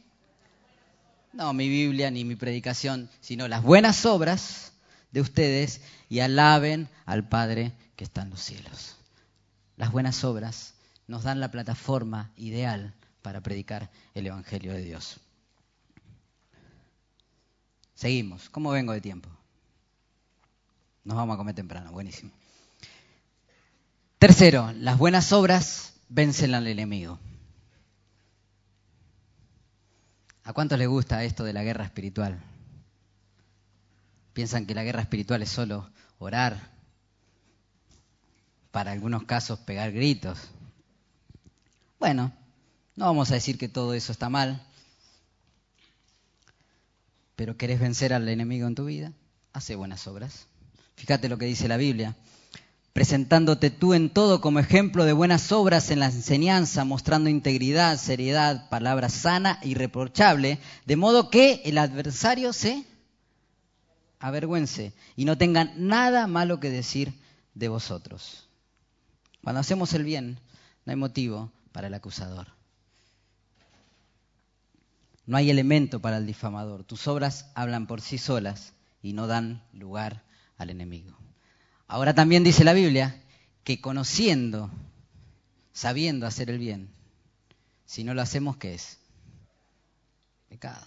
No 1.34 1.51
mi 1.51 1.68
Biblia 1.68 2.09
ni 2.11 2.24
mi 2.24 2.36
predicación, 2.36 3.09
sino 3.20 3.49
las 3.49 3.61
buenas 3.61 4.05
obras 4.05 4.72
de 5.11 5.20
ustedes 5.20 5.82
y 6.07 6.22
alaben 6.22 6.88
al 7.05 7.28
Padre 7.28 7.74
que 7.97 8.05
está 8.05 8.22
en 8.22 8.30
los 8.30 8.41
cielos. 8.41 8.95
Las 9.76 9.91
buenas 9.91 10.24
obras 10.24 10.77
nos 11.08 11.24
dan 11.24 11.39
la 11.39 11.51
plataforma 11.51 12.32
ideal 12.36 12.93
para 13.22 13.41
predicar 13.41 13.89
el 14.14 14.28
Evangelio 14.28 14.74
de 14.74 14.82
Dios. 14.82 15.20
Seguimos. 17.95 18.49
¿Cómo 18.49 18.72
vengo 18.72 18.93
de 18.93 19.01
tiempo? 19.01 19.30
Nos 21.03 21.18
vamos 21.18 21.34
a 21.34 21.38
comer 21.38 21.55
temprano. 21.55 21.91
Buenísimo. 21.91 22.32
Tercero, 24.20 24.72
las 24.74 24.97
buenas 24.97 25.32
obras 25.32 25.93
vencen 26.10 26.53
al 26.53 26.68
enemigo. 26.68 27.20
¿A 30.43 30.53
cuántos 30.53 30.78
les 30.80 30.88
gusta 30.88 31.24
esto 31.24 31.43
de 31.43 31.53
la 31.53 31.64
guerra 31.64 31.86
espiritual? 31.86 32.39
Piensan 34.34 34.66
que 34.66 34.76
la 34.76 34.84
guerra 34.84 35.01
espiritual 35.01 35.41
es 35.41 35.49
solo 35.49 35.89
orar, 36.20 36.78
para 38.72 38.91
algunos 38.91 39.24
casos 39.24 39.60
pegar 39.60 39.91
gritos, 39.91 40.51
bueno, 42.00 42.32
no 42.95 43.06
vamos 43.06 43.32
a 43.32 43.36
decir 43.36 43.58
que 43.58 43.70
todo 43.70 43.93
eso 43.93 44.12
está 44.12 44.30
mal, 44.30 44.62
pero 47.36 47.58
querés 47.58 47.80
vencer 47.80 48.14
al 48.14 48.28
enemigo 48.30 48.68
en 48.68 48.76
tu 48.76 48.86
vida, 48.86 49.14
hace 49.54 49.76
buenas 49.76 50.08
obras. 50.08 50.48
Fíjate 50.95 51.30
lo 51.30 51.38
que 51.38 51.45
dice 51.45 51.68
la 51.68 51.78
Biblia. 51.78 52.16
Presentándote 52.93 53.70
tú 53.70 53.93
en 53.93 54.10
todo 54.10 54.41
como 54.41 54.58
ejemplo 54.58 55.06
de 55.06 55.14
buenas 55.14 55.52
obras 55.52 55.91
en 55.91 56.00
la 56.00 56.08
enseñanza, 56.08 56.84
mostrando 56.84 57.30
integridad, 57.30 58.00
seriedad, 58.00 58.68
palabra 58.70 59.10
sana 59.10 59.60
y 59.62 59.76
reprochable, 59.76 60.58
de 60.88 60.95
modo 60.95 61.30
que 61.30 61.62
el 61.66 61.78
adversario 61.78 62.54
se 62.54 62.84
avergüence 64.20 64.93
y 65.16 65.26
no 65.26 65.38
tenga 65.38 65.66
nada 65.76 66.26
malo 66.26 66.60
que 66.60 66.72
decir 66.72 67.14
de 67.54 67.68
vosotros. 67.68 68.48
Cuando 69.43 69.60
hacemos 69.60 69.93
el 69.93 70.04
bien, 70.04 70.39
no 70.86 70.91
hay 70.91 70.95
motivo 70.95 71.52
para 71.78 71.90
el 71.90 71.94
acusador. 71.94 72.48
No 75.28 75.38
hay 75.38 75.52
elemento 75.52 76.02
para 76.02 76.18
el 76.18 76.26
difamador. 76.26 76.84
Tus 76.84 77.08
obras 77.08 77.52
hablan 77.54 77.86
por 77.86 78.02
sí 78.02 78.18
solas 78.18 78.74
y 79.04 79.14
no 79.14 79.28
dan 79.28 79.64
lugar 79.74 80.24
al 80.58 80.72
enemigo. 80.72 81.16
Ahora 81.88 82.16
también 82.16 82.44
dice 82.44 82.64
la 82.64 82.74
Biblia 82.74 83.22
que 83.64 83.80
conociendo, 83.80 84.72
sabiendo 85.72 86.26
hacer 86.26 86.50
el 86.50 86.58
bien, 86.58 86.90
si 87.86 88.04
no 88.04 88.16
lo 88.16 88.24
hacemos, 88.24 88.58
¿qué 88.58 88.74
es? 88.74 88.98
Pecado. 90.50 90.84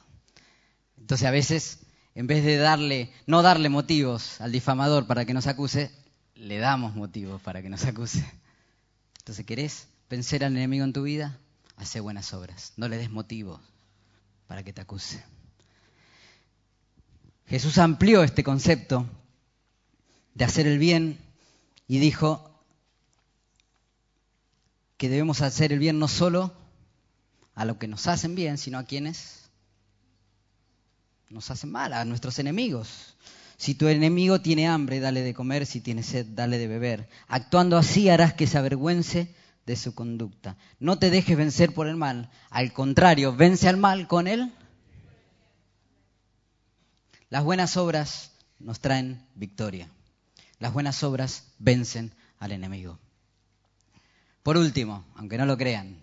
Entonces 0.99 1.25
a 1.25 1.31
veces, 1.31 1.87
en 2.17 2.27
vez 2.27 2.45
de 2.45 2.57
darle, 2.57 3.13
no 3.29 3.43
darle 3.43 3.69
motivos 3.69 4.41
al 4.41 4.51
difamador 4.51 5.07
para 5.07 5.25
que 5.25 5.35
nos 5.35 5.47
acuse, 5.47 5.93
le 6.35 6.59
damos 6.59 6.97
motivos 6.97 7.41
para 7.43 7.63
que 7.63 7.69
nos 7.69 7.85
acuse. 7.85 8.29
Entonces, 9.21 9.47
¿querés 9.47 9.90
vencer 10.11 10.45
al 10.45 10.57
enemigo 10.57 10.85
en 10.85 10.93
tu 10.93 11.05
vida, 11.05 11.39
hace 11.77 12.01
buenas 12.01 12.35
obras. 12.35 12.73
No 12.77 12.89
le 12.89 12.99
des 12.99 13.11
motivo 13.11 13.61
para 14.49 14.65
que 14.65 14.73
te 14.73 14.81
acuse. 14.81 15.25
Jesús 17.47 17.79
amplió 17.79 18.25
este 18.25 18.43
concepto 18.43 19.07
de 20.35 20.45
hacer 20.45 20.67
el 20.67 20.79
bien 20.79 21.19
y 21.87 22.01
dijo 22.01 22.65
que 24.97 25.09
debemos 25.09 25.41
hacer 25.41 25.73
el 25.73 25.79
bien 25.79 25.99
no 25.99 26.09
solo 26.09 26.53
a 27.55 27.65
los 27.65 27.77
que 27.77 27.89
nos 27.89 28.07
hacen 28.09 28.35
bien, 28.35 28.59
sino 28.59 28.79
a 28.79 28.85
quienes 28.85 29.49
nos 31.29 31.51
hacen 31.51 31.71
mal, 31.71 31.93
a 31.93 32.05
nuestros 32.05 32.39
enemigos. 32.41 33.17
Si 33.57 33.75
tu 33.75 33.87
enemigo 33.89 34.41
tiene 34.41 34.67
hambre, 34.67 35.01
dale 35.01 35.23
de 35.23 35.35
comer, 35.35 35.67
si 35.67 35.81
tiene 35.81 36.03
sed, 36.03 36.27
dale 36.27 36.59
de 36.59 36.67
beber. 36.67 37.09
Actuando 37.29 37.77
así 37.77 38.09
harás 38.09 38.35
que 38.35 38.47
se 38.47 38.59
avergüence 38.59 39.35
de 39.67 39.77
su 39.77 39.95
conducta. 39.95 40.57
No 40.79 40.99
te 40.99 41.11
dejes 41.11 41.37
vencer 41.37 41.75
por 41.75 41.87
el 41.87 41.97
mal, 41.97 42.31
al 42.51 42.73
contrario, 42.73 43.35
vence 43.35 43.69
al 43.69 43.77
mal 43.77 44.09
con 44.09 44.27
él. 44.27 44.53
Las 47.29 47.45
buenas 47.45 47.77
obras 47.77 48.33
nos 48.59 48.81
traen 48.81 49.25
victoria. 49.35 49.89
Las 50.59 50.73
buenas 50.73 51.03
obras 51.03 51.45
vencen 51.59 52.13
al 52.39 52.53
enemigo. 52.53 52.99
Por 54.43 54.57
último, 54.57 55.05
aunque 55.15 55.39
no 55.39 55.47
lo 55.47 55.57
crean, 55.57 56.03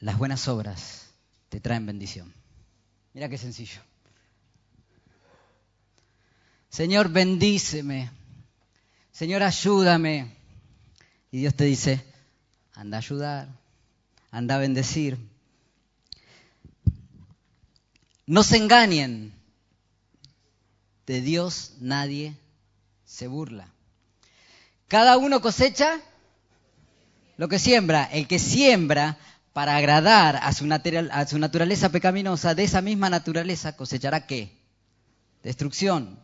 las 0.00 0.18
buenas 0.18 0.46
obras 0.46 1.10
te 1.48 1.60
traen 1.60 1.86
bendición. 1.86 2.32
Mira 3.14 3.28
qué 3.28 3.38
sencillo. 3.38 3.80
Señor, 6.68 7.08
bendíceme. 7.08 8.10
Señor, 9.10 9.42
ayúdame. 9.42 10.36
Y 11.36 11.40
Dios 11.40 11.54
te 11.54 11.64
dice, 11.64 12.02
anda 12.72 12.96
a 12.96 13.00
ayudar, 13.00 13.48
anda 14.30 14.54
a 14.54 14.58
bendecir. 14.58 15.18
No 18.24 18.42
se 18.42 18.56
engañen, 18.56 19.34
de 21.06 21.20
Dios 21.20 21.72
nadie 21.78 22.34
se 23.04 23.26
burla. 23.26 23.68
Cada 24.88 25.18
uno 25.18 25.42
cosecha 25.42 26.00
lo 27.36 27.48
que 27.48 27.58
siembra. 27.58 28.04
El 28.04 28.26
que 28.26 28.38
siembra 28.38 29.18
para 29.52 29.76
agradar 29.76 30.36
a 30.36 30.54
su, 30.54 30.66
a 31.10 31.26
su 31.26 31.38
naturaleza 31.38 31.90
pecaminosa, 31.90 32.54
de 32.54 32.64
esa 32.64 32.80
misma 32.80 33.10
naturaleza 33.10 33.76
cosechará 33.76 34.26
qué? 34.26 34.56
Destrucción. 35.42 36.18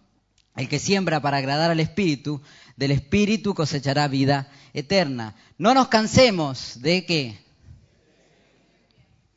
El 0.56 0.68
que 0.68 0.78
siembra 0.78 1.20
para 1.20 1.38
agradar 1.38 1.70
al 1.70 1.80
Espíritu, 1.80 2.42
del 2.76 2.90
Espíritu 2.90 3.54
cosechará 3.54 4.08
vida 4.08 4.50
eterna. 4.74 5.34
No 5.58 5.74
nos 5.74 5.88
cansemos 5.88 6.80
de 6.82 7.06
qué? 7.06 7.38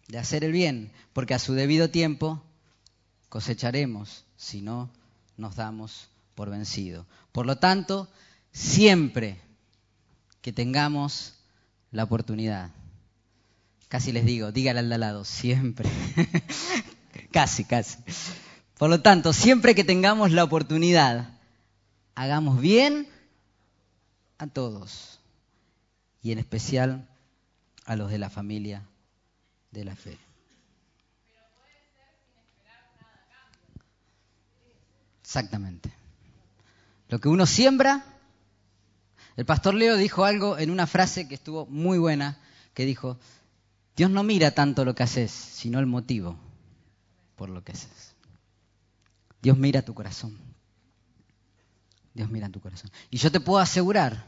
De 0.07 0.18
hacer 0.18 0.43
el 0.43 0.51
bien, 0.51 0.91
porque 1.13 1.34
a 1.34 1.39
su 1.39 1.53
debido 1.53 1.89
tiempo 1.89 2.43
cosecharemos 3.30 4.26
si 4.36 4.61
no 4.61 4.89
nos 5.38 5.55
damos 5.55 6.09
por 6.36 6.49
vencido. 6.49 7.05
Por 7.32 7.45
lo 7.45 7.57
tanto, 7.57 8.09
siempre 8.51 9.39
que 10.41 10.51
tengamos 10.53 11.36
la 11.91 12.03
oportunidad, 12.03 12.72
casi 13.88 14.11
les 14.11 14.26
digo, 14.26 14.51
dígale 14.51 14.80
al 14.80 14.89
lado, 14.99 15.26
siempre, 15.26 15.89
casi, 17.32 17.63
casi. 17.63 17.97
Por 18.78 18.89
lo 18.89 19.01
tanto, 19.01 19.32
siempre 19.32 19.73
que 19.73 19.84
tengamos 19.84 20.32
la 20.32 20.43
oportunidad, 20.43 21.30
hagamos 22.13 22.59
bien 22.59 23.07
a 24.38 24.47
todos 24.47 25.19
y 26.21 26.32
en 26.32 26.39
especial 26.39 27.07
a 27.86 27.95
los 27.95 28.09
de 28.11 28.17
la 28.17 28.30
familia 28.30 28.84
de 29.71 29.86
la 29.86 29.95
fe. 29.95 30.17
Exactamente. 35.23 35.91
Lo 37.09 37.19
que 37.19 37.30
uno 37.30 37.45
siembra, 37.45 38.03
el 39.38 39.45
pastor 39.45 39.73
Leo 39.73 39.95
dijo 39.95 40.26
algo 40.26 40.57
en 40.57 40.69
una 40.69 40.88
frase 40.88 41.28
que 41.28 41.36
estuvo 41.36 41.65
muy 41.65 41.97
buena, 41.97 42.38
que 42.73 42.86
dijo, 42.86 43.17
Dios 43.95 44.09
no 44.09 44.23
mira 44.23 44.51
tanto 44.51 44.84
lo 44.84 44.95
que 44.95 45.03
haces, 45.03 45.32
sino 45.32 45.80
el 45.80 45.86
motivo 45.86 46.38
por 47.36 47.49
lo 47.49 47.63
que 47.63 47.73
haces. 47.73 48.14
Dios 49.46 49.60
mira 49.60 49.84
tu 49.84 49.93
corazón. 49.93 50.36
Dios 52.16 52.32
mira 52.32 52.50
tu 52.50 52.60
corazón. 52.60 52.89
Y 53.12 53.18
yo 53.18 53.32
te 53.32 53.39
puedo 53.39 53.60
asegurar 53.60 54.26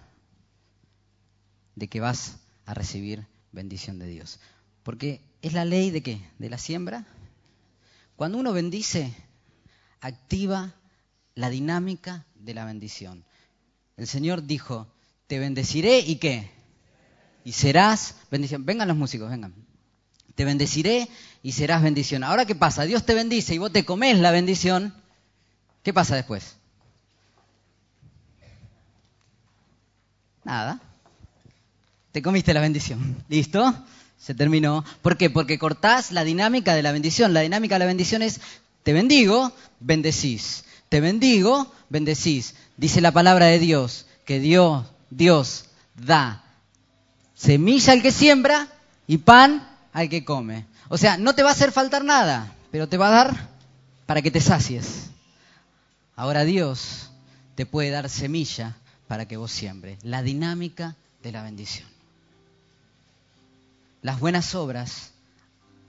de 1.73 1.87
que 1.87 1.99
vas 1.99 2.37
a 2.67 2.75
recibir 2.75 3.25
bendición 3.51 3.97
de 3.97 4.05
Dios. 4.05 4.39
Porque 4.83 5.21
es 5.41 5.53
la 5.53 5.65
ley 5.65 5.89
de 5.89 6.03
qué? 6.03 6.21
De 6.37 6.51
la 6.51 6.59
siembra. 6.59 7.07
Cuando 8.15 8.37
uno 8.37 8.53
bendice, 8.53 9.11
activa 10.01 10.75
la 11.33 11.49
dinámica 11.49 12.27
de 12.35 12.53
la 12.53 12.65
bendición. 12.65 13.25
El 13.95 14.05
Señor 14.05 14.43
dijo, 14.43 14.85
te 15.25 15.39
bendeciré 15.39 15.97
y 15.97 16.17
qué? 16.17 16.51
Y 17.43 17.53
serás 17.53 18.13
bendición. 18.29 18.67
Vengan 18.67 18.87
los 18.87 18.97
músicos, 18.97 19.31
vengan. 19.31 19.55
Te 20.35 20.45
bendeciré 20.45 21.09
y 21.41 21.53
serás 21.53 21.81
bendición. 21.81 22.23
Ahora, 22.23 22.45
¿qué 22.45 22.53
pasa? 22.53 22.83
Dios 22.83 23.03
te 23.03 23.15
bendice 23.15 23.55
y 23.55 23.57
vos 23.57 23.71
te 23.71 23.83
comes 23.83 24.19
la 24.19 24.29
bendición. 24.29 24.93
¿Qué 25.87 25.93
pasa 25.93 26.17
después? 26.17 26.43
Nada. 30.43 30.81
Te 32.11 32.21
comiste 32.21 32.53
la 32.53 32.59
bendición. 32.59 33.23
¿Listo? 33.29 33.73
Se 34.19 34.35
terminó. 34.35 34.83
¿Por 35.01 35.15
qué? 35.15 35.29
Porque 35.29 35.57
cortás 35.57 36.11
la 36.11 36.25
dinámica 36.25 36.75
de 36.75 36.83
la 36.83 36.91
bendición. 36.91 37.33
La 37.33 37.39
dinámica 37.39 37.75
de 37.75 37.79
la 37.79 37.85
bendición 37.85 38.21
es, 38.21 38.41
te 38.83 38.91
bendigo, 38.91 39.53
bendecís. 39.79 40.65
Te 40.89 40.99
bendigo, 40.99 41.71
bendecís. 41.87 42.55
Dice 42.75 42.99
la 42.99 43.13
palabra 43.13 43.45
de 43.45 43.59
Dios 43.59 44.07
que 44.25 44.41
Dios, 44.41 44.85
Dios 45.09 45.67
da 45.95 46.43
semilla 47.33 47.93
al 47.93 48.01
que 48.01 48.11
siembra 48.11 48.67
y 49.07 49.19
pan 49.19 49.65
al 49.93 50.09
que 50.09 50.25
come. 50.25 50.65
O 50.89 50.97
sea, 50.97 51.15
no 51.15 51.33
te 51.33 51.43
va 51.43 51.51
a 51.51 51.53
hacer 51.53 51.71
faltar 51.71 52.03
nada, 52.03 52.53
pero 52.71 52.89
te 52.89 52.97
va 52.97 53.07
a 53.07 53.11
dar 53.11 53.47
para 54.05 54.21
que 54.21 54.31
te 54.31 54.41
sacies. 54.41 55.11
Ahora 56.17 56.45
Dios 56.45 57.11
te 57.53 57.67
puede 57.67 57.91
dar 57.91 58.09
semilla 58.09 58.75
para 59.07 59.27
que 59.27 59.37
vos 59.37 59.51
siembres. 59.51 60.03
La 60.03 60.23
dinámica 60.23 60.95
de 61.21 61.31
la 61.31 61.43
bendición. 61.43 61.87
Las 64.01 64.19
buenas 64.19 64.55
obras 64.55 65.13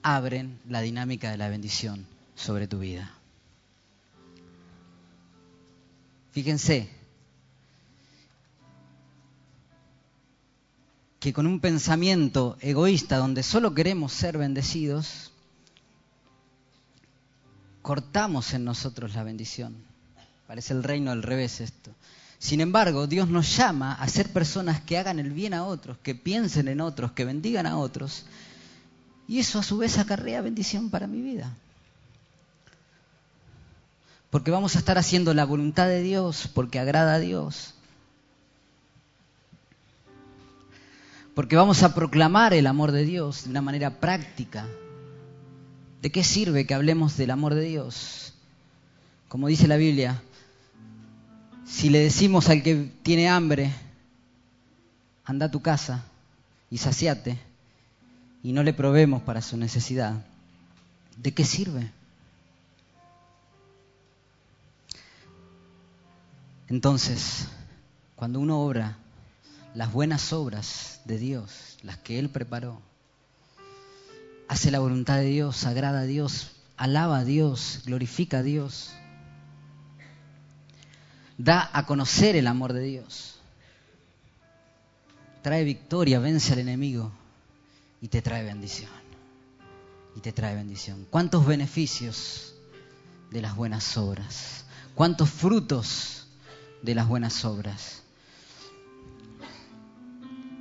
abren 0.03 0.61
la 0.68 0.83
dinámica 0.83 1.31
de 1.31 1.39
la 1.39 1.49
bendición 1.49 2.07
sobre 2.35 2.68
tu 2.68 2.79
vida. 2.79 3.11
Fíjense 6.33 6.91
que 11.20 11.33
con 11.33 11.47
un 11.47 11.61
pensamiento 11.61 12.59
egoísta 12.61 13.16
donde 13.16 13.43
solo 13.43 13.74
queremos 13.74 14.12
ser 14.12 14.37
bendecidos, 14.37 15.33
cortamos 17.81 18.53
en 18.53 18.64
nosotros 18.64 19.14
la 19.14 19.22
bendición. 19.22 19.88
Parece 20.49 20.72
el 20.72 20.82
reino 20.82 21.11
al 21.11 21.22
revés 21.22 21.61
esto. 21.61 21.92
Sin 22.38 22.62
embargo, 22.62 23.07
Dios 23.07 23.28
nos 23.28 23.55
llama 23.55 23.92
a 23.92 24.09
ser 24.09 24.32
personas 24.32 24.80
que 24.80 24.96
hagan 24.96 25.18
el 25.18 25.30
bien 25.30 25.53
a 25.53 25.66
otros, 25.66 25.99
que 25.99 26.14
piensen 26.14 26.68
en 26.68 26.80
otros, 26.80 27.12
que 27.12 27.26
bendigan 27.26 27.66
a 27.66 27.76
otros. 27.76 28.24
Y 29.28 29.40
eso 29.40 29.59
a 29.59 29.62
su 29.62 29.76
vez 29.76 29.99
acarrea 29.99 30.40
bendición 30.40 30.88
para 30.88 31.07
mi 31.07 31.20
vida. 31.20 31.55
Porque 34.30 34.51
vamos 34.51 34.74
a 34.74 34.78
estar 34.78 34.96
haciendo 34.96 35.34
la 35.34 35.44
voluntad 35.44 35.86
de 35.86 36.01
Dios, 36.01 36.49
porque 36.55 36.78
agrada 36.78 37.14
a 37.14 37.18
Dios. 37.18 37.74
Porque 41.34 41.57
vamos 41.57 41.82
a 41.82 41.94
proclamar 41.94 42.55
el 42.55 42.66
amor 42.66 42.92
de 42.92 43.05
Dios 43.05 43.44
de 43.44 43.51
una 43.51 43.61
manera 43.61 44.01
práctica. 44.01 44.66
¿De 46.01 46.11
qué 46.11 46.24
sirve 46.24 46.66
que 46.66 46.72
hablemos 46.72 47.18
del 47.18 47.32
amor 47.32 47.55
de 47.55 47.64
Dios? 47.64 48.32
Como 49.28 49.49
dice 49.49 49.68
la 49.68 49.76
Biblia, 49.76 50.22
si 51.69 51.91
le 51.91 52.01
decimos 52.01 52.49
al 52.49 52.62
que 52.62 52.91
tiene 53.03 53.29
hambre, 53.29 53.73
anda 55.25 55.47
a 55.47 55.51
tu 55.51 55.61
casa 55.61 56.05
y 56.71 56.79
saciate, 56.79 57.39
y 58.43 58.53
no 58.53 58.62
le 58.62 58.73
probemos 58.73 59.23
para 59.23 59.43
su 59.43 59.57
necesidad, 59.57 60.25
¿de 61.16 61.35
qué 61.35 61.45
sirve? 61.45 61.91
Entonces, 66.69 67.47
cuando 68.16 68.41
uno 68.41 68.61
obra 68.61 68.97
las 69.75 69.93
buenas 69.93 70.33
obras 70.33 71.01
de 71.05 71.19
Dios, 71.19 71.79
las 71.83 71.99
que 71.99 72.19
Él 72.19 72.31
preparó, 72.31 72.81
hace 74.49 74.71
la 74.71 74.79
voluntad 74.79 75.16
de 75.19 75.27
Dios, 75.27 75.64
agrada 75.64 76.01
a 76.01 76.05
Dios, 76.05 76.53
alaba 76.77 77.19
a 77.19 77.25
Dios, 77.25 77.83
glorifica 77.85 78.39
a 78.39 78.43
Dios, 78.43 78.91
da 81.39 81.70
a 81.72 81.86
conocer 81.86 82.36
el 82.36 82.49
amor 82.49 82.72
de 82.72 82.82
Dios. 82.82 83.36
Trae 85.43 85.64
victoria, 85.64 86.18
vence 86.18 86.53
al 86.53 86.59
enemigo 86.59 87.12
y 88.03 88.09
te 88.09 88.20
trae 88.20 88.45
bendición. 88.45 88.91
Y 90.16 90.20
te 90.20 90.32
trae 90.32 90.57
bendición. 90.57 91.07
¿Cuántos 91.09 91.47
beneficios 91.47 92.55
de 93.30 93.41
las 93.41 93.55
buenas 93.55 93.97
obras? 93.97 94.64
¿Cuántos 94.95 95.30
frutos 95.30 96.26
de 96.82 96.97
las 96.97 97.07
buenas 97.07 97.45
obras? 97.45 98.03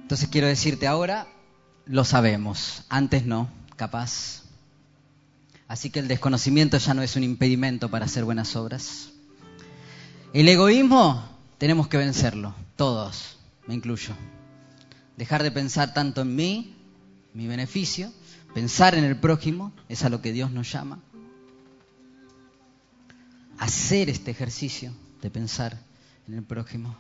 Entonces 0.04 0.30
quiero 0.30 0.48
decirte 0.48 0.88
ahora, 0.88 1.28
lo 1.86 2.06
sabemos, 2.06 2.84
antes 2.88 3.26
no, 3.26 3.50
capaz. 3.76 4.44
Así 5.68 5.90
que 5.90 6.00
el 6.00 6.08
desconocimiento 6.08 6.78
ya 6.78 6.94
no 6.94 7.02
es 7.02 7.16
un 7.16 7.24
impedimento 7.24 7.90
para 7.90 8.06
hacer 8.06 8.24
buenas 8.24 8.56
obras. 8.56 9.10
El 10.38 10.48
egoísmo 10.50 11.28
tenemos 11.58 11.88
que 11.88 11.98
vencerlo, 11.98 12.54
todos, 12.76 13.40
me 13.66 13.74
incluyo. 13.74 14.14
Dejar 15.16 15.42
de 15.42 15.50
pensar 15.50 15.96
tanto 15.96 16.22
en 16.22 16.36
mí, 16.36 16.76
mi 17.34 17.48
beneficio, 17.48 18.14
pensar 18.54 18.94
en 18.94 19.04
el 19.04 19.20
prójimo, 19.20 19.74
es 19.90 20.04
a 20.04 20.10
lo 20.10 20.22
que 20.22 20.32
Dios 20.32 20.52
nos 20.52 20.72
llama. 20.72 21.00
Hacer 23.58 24.12
este 24.12 24.30
ejercicio 24.30 24.94
de 25.24 25.32
pensar 25.32 25.80
en 26.28 26.36
el 26.36 26.44
prójimo. 26.44 26.96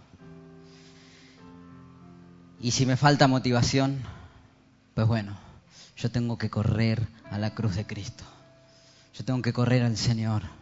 Y 2.60 2.72
si 2.72 2.88
me 2.88 2.98
falta 2.98 3.28
motivación, 3.28 4.02
pues 4.96 5.06
bueno, 5.06 5.38
yo 5.96 6.10
tengo 6.10 6.40
que 6.40 6.50
correr 6.50 7.08
a 7.30 7.38
la 7.38 7.54
cruz 7.54 7.76
de 7.76 7.86
Cristo. 7.86 8.24
Yo 9.14 9.24
tengo 9.24 9.44
que 9.44 9.54
correr 9.54 9.84
al 9.84 9.96
Señor 9.96 10.57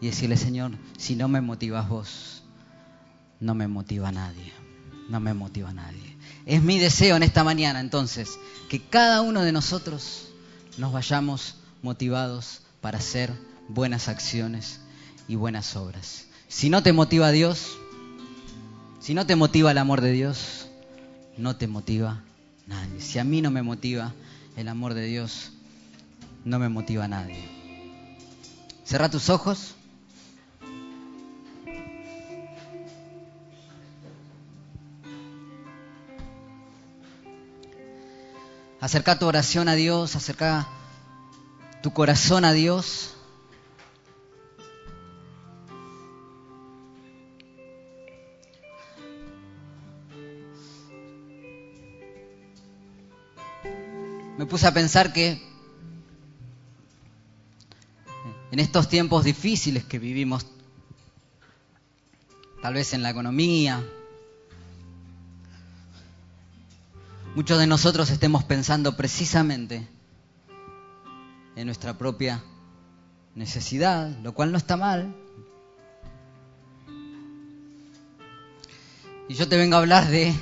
y 0.00 0.06
decirle, 0.06 0.36
Señor, 0.36 0.72
si 0.96 1.16
no 1.16 1.28
me 1.28 1.40
motivas 1.40 1.88
vos, 1.88 2.42
no 3.40 3.54
me 3.54 3.68
motiva 3.68 4.12
nadie, 4.12 4.52
no 5.08 5.20
me 5.20 5.34
motiva 5.34 5.72
nadie. 5.72 6.16
Es 6.46 6.62
mi 6.62 6.78
deseo 6.78 7.16
en 7.16 7.22
esta 7.22 7.44
mañana 7.44 7.80
entonces 7.80 8.38
que 8.68 8.80
cada 8.80 9.22
uno 9.22 9.42
de 9.42 9.52
nosotros 9.52 10.28
nos 10.76 10.92
vayamos 10.92 11.56
motivados 11.82 12.62
para 12.80 12.98
hacer 12.98 13.32
buenas 13.68 14.08
acciones 14.08 14.80
y 15.26 15.36
buenas 15.36 15.76
obras. 15.76 16.26
Si 16.48 16.70
no 16.70 16.82
te 16.82 16.92
motiva 16.92 17.30
Dios, 17.30 17.78
si 19.00 19.14
no 19.14 19.26
te 19.26 19.36
motiva 19.36 19.70
el 19.70 19.78
amor 19.78 20.00
de 20.00 20.12
Dios, 20.12 20.68
no 21.36 21.56
te 21.56 21.66
motiva 21.66 22.22
nadie. 22.66 23.00
Si 23.00 23.18
a 23.18 23.24
mí 23.24 23.42
no 23.42 23.50
me 23.50 23.62
motiva 23.62 24.14
el 24.56 24.68
amor 24.68 24.94
de 24.94 25.06
Dios, 25.06 25.52
no 26.44 26.58
me 26.58 26.68
motiva 26.68 27.06
nadie. 27.08 27.48
Cerra 28.84 29.10
tus 29.10 29.28
ojos. 29.28 29.74
Acerca 38.80 39.18
tu 39.18 39.26
oración 39.26 39.68
a 39.68 39.74
Dios, 39.74 40.14
acerca 40.14 40.68
tu 41.82 41.92
corazón 41.92 42.44
a 42.44 42.52
Dios. 42.52 43.14
Me 54.36 54.46
puse 54.46 54.68
a 54.68 54.72
pensar 54.72 55.12
que 55.12 55.42
en 58.52 58.60
estos 58.60 58.88
tiempos 58.88 59.24
difíciles 59.24 59.84
que 59.84 59.98
vivimos, 59.98 60.46
tal 62.62 62.74
vez 62.74 62.92
en 62.92 63.02
la 63.02 63.10
economía, 63.10 63.84
muchos 67.38 67.60
de 67.60 67.68
nosotros 67.68 68.10
estemos 68.10 68.42
pensando 68.42 68.96
precisamente 68.96 69.88
en 71.54 71.66
nuestra 71.66 71.96
propia 71.96 72.42
necesidad, 73.36 74.10
lo 74.24 74.34
cual 74.34 74.50
no 74.50 74.58
está 74.58 74.76
mal. 74.76 75.14
Y 79.28 79.34
yo 79.34 79.46
te 79.46 79.56
vengo 79.56 79.76
a 79.76 79.78
hablar 79.78 80.08
de 80.08 80.34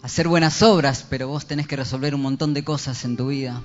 hacer 0.00 0.26
buenas 0.26 0.62
obras, 0.62 1.04
pero 1.10 1.28
vos 1.28 1.44
tenés 1.44 1.66
que 1.66 1.76
resolver 1.76 2.14
un 2.14 2.22
montón 2.22 2.54
de 2.54 2.64
cosas 2.64 3.04
en 3.04 3.18
tu 3.18 3.26
vida. 3.26 3.62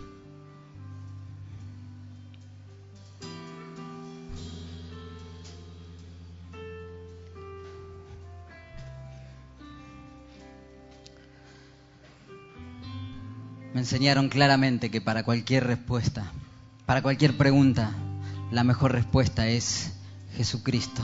Enseñaron 13.81 14.29
claramente 14.29 14.91
que 14.91 15.01
para 15.01 15.23
cualquier 15.23 15.65
respuesta, 15.65 16.31
para 16.85 17.01
cualquier 17.01 17.35
pregunta, 17.35 17.91
la 18.51 18.63
mejor 18.63 18.91
respuesta 18.91 19.47
es 19.47 19.93
Jesucristo. 20.37 21.01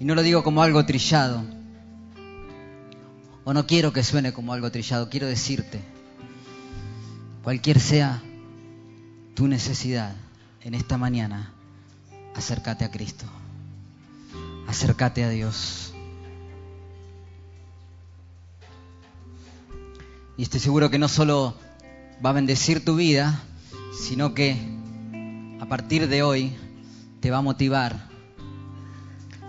Y 0.00 0.04
no 0.04 0.14
lo 0.14 0.22
digo 0.22 0.44
como 0.44 0.62
algo 0.62 0.86
trillado, 0.86 1.42
o 3.44 3.52
no 3.52 3.66
quiero 3.66 3.92
que 3.92 4.04
suene 4.04 4.32
como 4.32 4.52
algo 4.52 4.70
trillado, 4.70 5.10
quiero 5.10 5.26
decirte, 5.26 5.80
cualquier 7.42 7.80
sea 7.80 8.22
tu 9.34 9.48
necesidad 9.48 10.14
en 10.62 10.74
esta 10.74 10.96
mañana, 10.96 11.52
acércate 12.36 12.84
a 12.84 12.90
Cristo, 12.92 13.24
acércate 14.68 15.24
a 15.24 15.30
Dios. 15.30 15.92
Y 20.38 20.44
estoy 20.44 20.60
seguro 20.60 20.88
que 20.88 21.00
no 21.00 21.08
solo 21.08 21.56
va 22.24 22.30
a 22.30 22.32
bendecir 22.32 22.84
tu 22.84 22.94
vida, 22.94 23.42
sino 23.92 24.34
que 24.34 24.56
a 25.60 25.66
partir 25.66 26.06
de 26.06 26.22
hoy 26.22 26.56
te 27.18 27.32
va 27.32 27.38
a 27.38 27.42
motivar 27.42 28.08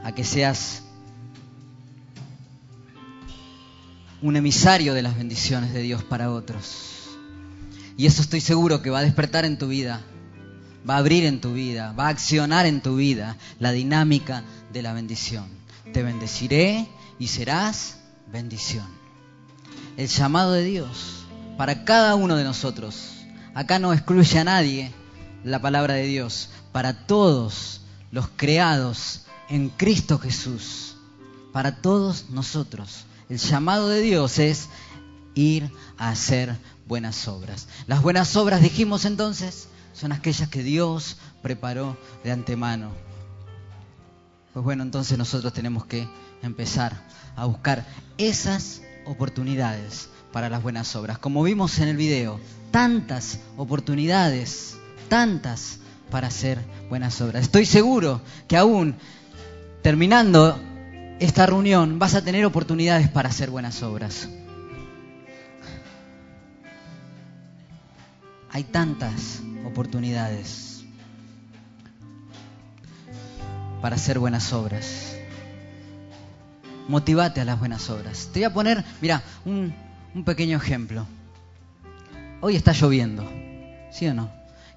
a 0.04 0.16
que 0.16 0.24
seas 0.24 0.82
un 4.24 4.36
emisario 4.36 4.96
de 4.96 5.04
las 5.04 5.16
bendiciones 5.16 5.74
de 5.74 5.84
Dios 5.84 6.04
para 6.04 6.32
otros. 6.32 7.12
Y 7.96 8.08
eso 8.08 8.24
estoy 8.24 8.42
seguro 8.42 8.82
que 8.82 8.90
va 8.90 9.00
a 9.00 9.04
despertar 9.04 9.46
en 9.46 9.60
tu 9.60 9.68
vida, 9.68 10.02
va 10.90 10.96
a 10.96 10.98
abrir 10.98 11.24
en 11.24 11.40
tu 11.40 11.54
vida, 11.54 11.92
va 11.92 12.08
a 12.08 12.10
accionar 12.10 12.66
en 12.66 12.82
tu 12.82 12.96
vida 12.96 13.38
la 13.60 13.72
dinámica 13.72 14.44
de 14.74 14.82
la 14.82 14.94
bendición. 14.94 15.46
Te 15.94 16.02
bendeciré 16.02 16.88
y 17.20 17.28
serás 17.28 18.00
bendición 18.32 18.99
el 20.00 20.08
llamado 20.08 20.54
de 20.54 20.64
Dios 20.64 21.26
para 21.58 21.84
cada 21.84 22.16
uno 22.16 22.38
de 22.38 22.46
nosotros. 22.46 23.16
Acá 23.54 23.80
no 23.80 23.92
excluye 23.92 24.40
a 24.40 24.46
nadie 24.46 24.94
la 25.44 25.62
palabra 25.62 25.96
de 25.96 26.06
Dios, 26.06 26.52
para 26.72 27.06
todos 27.06 27.82
los 28.10 28.30
creados 28.38 29.26
en 29.50 29.68
Cristo 29.68 30.18
Jesús, 30.18 30.96
para 31.52 31.82
todos 31.82 32.30
nosotros. 32.30 33.04
El 33.28 33.40
llamado 33.40 33.90
de 33.90 34.00
Dios 34.00 34.40
es 34.40 34.70
ir 35.36 35.70
a 35.98 36.12
hacer 36.12 36.56
buenas 36.88 37.28
obras. 37.28 37.68
Las 37.86 38.02
buenas 38.02 38.38
obras, 38.38 38.62
dijimos 38.62 39.04
entonces, 39.04 39.68
son 39.92 40.14
aquellas 40.14 40.48
que 40.48 40.64
Dios 40.64 41.18
preparó 41.42 41.98
de 42.24 42.32
antemano. 42.32 42.92
Pues 44.54 44.64
bueno, 44.64 44.82
entonces 44.82 45.18
nosotros 45.18 45.52
tenemos 45.52 45.86
que 45.86 46.08
empezar 46.42 47.06
a 47.36 47.44
buscar 47.44 47.86
esas 48.18 48.82
oportunidades 49.10 50.10
para 50.32 50.50
las 50.50 50.62
buenas 50.62 50.96
obras. 50.96 51.18
Como 51.18 51.44
vimos 51.44 51.80
en 51.80 51.90
el 51.90 51.98
video, 51.98 52.40
tantas 52.72 53.40
oportunidades, 53.58 54.78
tantas 55.08 55.80
para 56.12 56.28
hacer 56.28 56.60
buenas 56.90 57.20
obras. 57.22 57.44
Estoy 57.44 57.66
seguro 57.66 58.22
que 58.48 58.56
aún 58.56 58.96
terminando 59.82 60.60
esta 61.20 61.46
reunión 61.46 62.00
vas 62.00 62.14
a 62.14 62.24
tener 62.24 62.46
oportunidades 62.46 63.10
para 63.10 63.30
hacer 63.30 63.50
buenas 63.50 63.82
obras. 63.82 64.30
Hay 68.52 68.64
tantas 68.64 69.42
oportunidades 69.66 70.84
para 73.82 73.96
hacer 73.96 74.20
buenas 74.20 74.54
obras 74.54 75.19
motivate 76.90 77.40
a 77.40 77.46
las 77.46 77.60
buenas 77.60 77.88
obras. 77.92 78.30
Te 78.34 78.40
voy 78.40 78.46
a 78.46 78.54
poner, 78.54 78.84
mira, 79.00 79.22
un, 79.46 79.74
pequeño 80.26 80.58
ejemplo. 80.58 81.06
Hoy 82.42 82.56
está 82.56 82.74
lloviendo, 82.74 83.30
¿sí 83.92 84.08
o 84.08 84.14
no? 84.16 84.32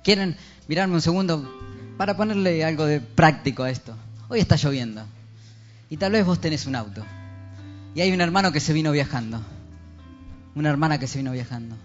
¿Quieren 0.04 0.36
mirarme 0.68 0.94
un 0.94 1.00
segundo 1.00 1.50
para 1.96 2.14
ponerle 2.16 2.64
algo 2.64 2.84
de 2.84 3.00
práctico 3.00 3.62
a 3.62 3.70
esto? 3.70 3.96
Hoy 4.28 4.40
está 4.40 4.56
lloviendo. 4.56 5.04
Y 5.88 5.96
tal 5.96 6.12
vez 6.12 6.26
vos 6.26 6.38
tenés 6.38 6.66
un 6.66 6.76
auto. 6.76 7.02
Y 7.94 8.02
hay 8.02 8.12
un 8.12 8.20
hermano 8.20 8.52
que 8.52 8.60
se 8.60 8.74
vino 8.74 8.92
viajando. 8.92 9.40
Una 10.54 10.68
hermana 10.68 10.98
que 10.98 11.06
se 11.06 11.18
vino 11.18 11.32
viajando. 11.32 11.76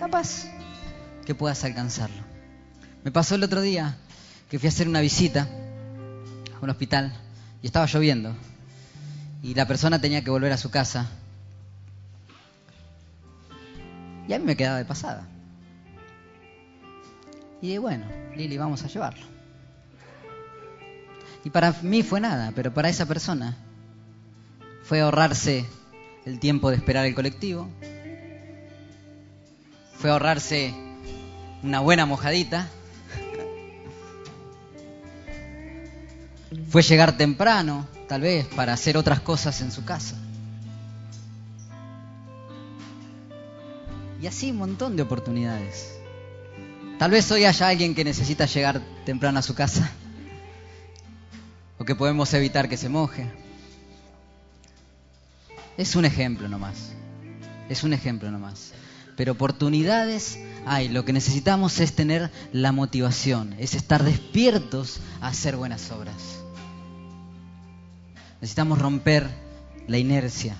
Capaz 0.00 0.46
que 1.24 1.36
puedas 1.36 1.62
alcanzarlo. 1.62 2.22
Me 3.04 3.12
pasó 3.12 3.36
el 3.36 3.44
otro 3.44 3.60
día 3.60 3.96
que 4.50 4.58
fui 4.58 4.66
a 4.66 4.70
hacer 4.70 4.88
una 4.88 5.00
visita 5.00 5.48
a 6.56 6.64
un 6.64 6.70
hospital 6.70 7.12
y 7.62 7.66
estaba 7.66 7.86
lloviendo. 7.86 8.34
Y 9.42 9.54
la 9.54 9.66
persona 9.66 10.00
tenía 10.00 10.22
que 10.22 10.30
volver 10.30 10.52
a 10.52 10.56
su 10.56 10.70
casa. 10.70 11.08
Y 14.28 14.32
a 14.32 14.38
mí 14.38 14.44
me 14.44 14.56
quedaba 14.56 14.78
de 14.78 14.84
pasada. 14.84 15.26
Y 17.60 17.68
dije, 17.68 17.78
bueno, 17.78 18.06
Lili, 18.36 18.58
vamos 18.58 18.82
a 18.82 18.88
llevarlo. 18.88 19.26
Y 21.44 21.50
para 21.50 21.74
mí 21.82 22.02
fue 22.02 22.20
nada, 22.20 22.52
pero 22.54 22.72
para 22.72 22.88
esa 22.88 23.06
persona 23.06 23.56
fue 24.84 25.00
ahorrarse 25.00 25.64
el 26.24 26.38
tiempo 26.38 26.70
de 26.70 26.76
esperar 26.76 27.06
el 27.06 27.14
colectivo, 27.14 27.68
fue 29.98 30.10
ahorrarse 30.10 30.74
una 31.62 31.80
buena 31.80 32.06
mojadita, 32.06 32.68
Fue 36.68 36.82
llegar 36.82 37.16
temprano, 37.16 37.86
tal 38.08 38.22
vez, 38.22 38.46
para 38.46 38.72
hacer 38.72 38.96
otras 38.96 39.20
cosas 39.20 39.60
en 39.60 39.70
su 39.70 39.84
casa. 39.84 40.16
Y 44.20 44.26
así 44.26 44.50
un 44.50 44.58
montón 44.58 44.96
de 44.96 45.02
oportunidades. 45.02 45.92
Tal 46.98 47.10
vez 47.10 47.30
hoy 47.32 47.44
haya 47.44 47.68
alguien 47.68 47.94
que 47.94 48.04
necesita 48.04 48.46
llegar 48.46 48.80
temprano 49.04 49.38
a 49.38 49.42
su 49.42 49.54
casa. 49.54 49.90
O 51.78 51.84
que 51.84 51.96
podemos 51.96 52.32
evitar 52.34 52.68
que 52.68 52.76
se 52.76 52.88
moje. 52.88 53.28
Es 55.76 55.96
un 55.96 56.04
ejemplo 56.04 56.48
nomás. 56.48 56.92
Es 57.68 57.82
un 57.82 57.92
ejemplo 57.92 58.30
nomás. 58.30 58.72
Pero 59.16 59.32
oportunidades 59.32 60.38
hay. 60.66 60.88
Lo 60.88 61.04
que 61.04 61.12
necesitamos 61.12 61.80
es 61.80 61.94
tener 61.94 62.30
la 62.52 62.72
motivación, 62.72 63.54
es 63.58 63.74
estar 63.74 64.02
despiertos 64.02 65.00
a 65.20 65.28
hacer 65.28 65.56
buenas 65.56 65.90
obras. 65.90 66.16
Necesitamos 68.40 68.78
romper 68.78 69.28
la 69.86 69.98
inercia 69.98 70.56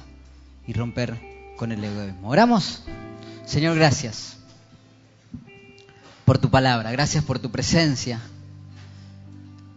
y 0.67 0.73
romper 0.73 1.19
con 1.57 1.73
el 1.73 1.83
egoísmo. 1.83 2.29
¿Oramos? 2.29 2.83
Señor, 3.45 3.77
gracias 3.77 4.37
por 6.25 6.39
tu 6.39 6.51
palabra, 6.51 6.93
gracias 6.93 7.25
por 7.25 7.39
tu 7.39 7.51
presencia, 7.51 8.21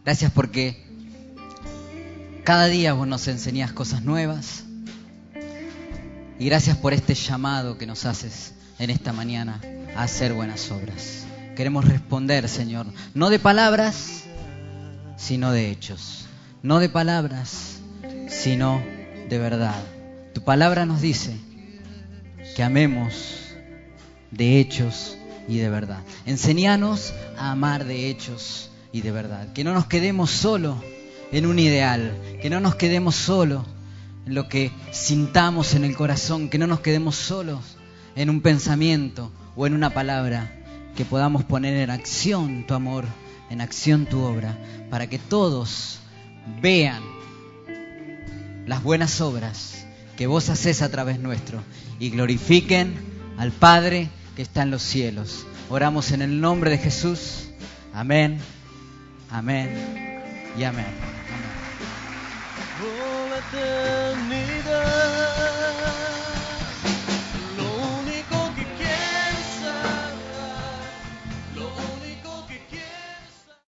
gracias 0.04 0.32
porque 0.32 0.86
cada 2.44 2.68
día 2.68 2.94
vos 2.94 3.08
nos 3.08 3.28
enseñás 3.28 3.74
cosas 3.74 4.04
nuevas 4.04 4.64
y 6.38 6.46
gracias 6.46 6.78
por 6.78 6.94
este 6.94 7.16
llamado 7.16 7.78
que 7.78 7.88
nos 7.88 8.06
haces 8.06 8.55
en 8.80 8.90
esta 8.90 9.14
mañana 9.14 9.62
a 9.96 10.04
hacer 10.04 10.34
buenas 10.34 10.72
obras. 10.72 11.26
Queremos 11.56 11.86
responder, 11.86 12.50
Señor, 12.50 12.88
no 13.14 13.30
de 13.30 13.40
palabras, 13.40 14.24
sino 15.18 15.52
de 15.52 15.72
hechos, 15.72 16.26
no 16.62 16.80
de 16.80 16.90
palabras, 16.90 17.80
sino 18.28 18.82
de 19.30 19.38
verdad. 19.38 19.82
Tu 20.34 20.44
palabra 20.44 20.86
nos 20.86 21.02
dice 21.02 21.38
que 22.56 22.64
amemos 22.64 23.54
de 24.32 24.60
hechos 24.60 25.18
y 25.48 25.58
de 25.58 25.70
verdad. 25.70 26.00
Enseñanos 26.26 27.14
a 27.38 27.52
amar 27.52 27.86
de 27.86 28.10
hechos 28.10 28.70
y 28.92 29.02
de 29.02 29.12
verdad. 29.12 29.54
Que 29.54 29.64
no 29.64 29.74
nos 29.74 29.86
quedemos 29.86 30.32
solo 30.32 30.84
en 31.32 31.46
un 31.46 31.60
ideal, 31.60 32.12
que 32.42 32.50
no 32.50 32.60
nos 32.60 32.76
quedemos 32.76 33.16
solo 33.16 33.66
en 34.26 34.36
lo 34.36 34.50
que 34.50 34.72
sintamos 34.92 35.74
en 35.76 35.86
el 35.86 35.96
corazón, 35.96 36.50
que 36.50 36.58
no 36.58 36.68
nos 36.68 36.82
quedemos 36.82 37.16
solos 37.16 37.75
en 38.16 38.30
un 38.30 38.42
pensamiento 38.42 39.32
o 39.56 39.68
en 39.68 39.74
una 39.74 39.92
palabra, 39.92 40.52
que 40.96 41.06
podamos 41.06 41.44
poner 41.44 41.76
en 41.76 41.90
acción 41.90 42.66
tu 42.66 42.74
amor, 42.74 43.06
en 43.50 43.62
acción 43.62 44.06
tu 44.06 44.22
obra, 44.22 44.58
para 44.90 45.08
que 45.08 45.20
todos 45.20 46.00
vean 46.62 47.04
las 48.66 48.82
buenas 48.82 49.22
obras 49.22 49.86
que 50.16 50.28
vos 50.28 50.50
haces 50.50 50.82
a 50.82 50.90
través 50.90 51.20
nuestro 51.20 51.62
y 52.00 52.10
glorifiquen 52.10 52.96
al 53.38 53.52
Padre 53.52 54.10
que 54.36 54.42
está 54.42 54.64
en 54.64 54.72
los 54.72 54.82
cielos. 54.82 55.46
Oramos 55.70 56.12
en 56.12 56.22
el 56.22 56.40
nombre 56.40 56.72
de 56.72 56.78
Jesús. 56.78 57.50
Amén, 57.94 58.40
amén 59.30 60.22
y 60.58 60.64
amén. 60.64 60.86
amén. 63.52 64.05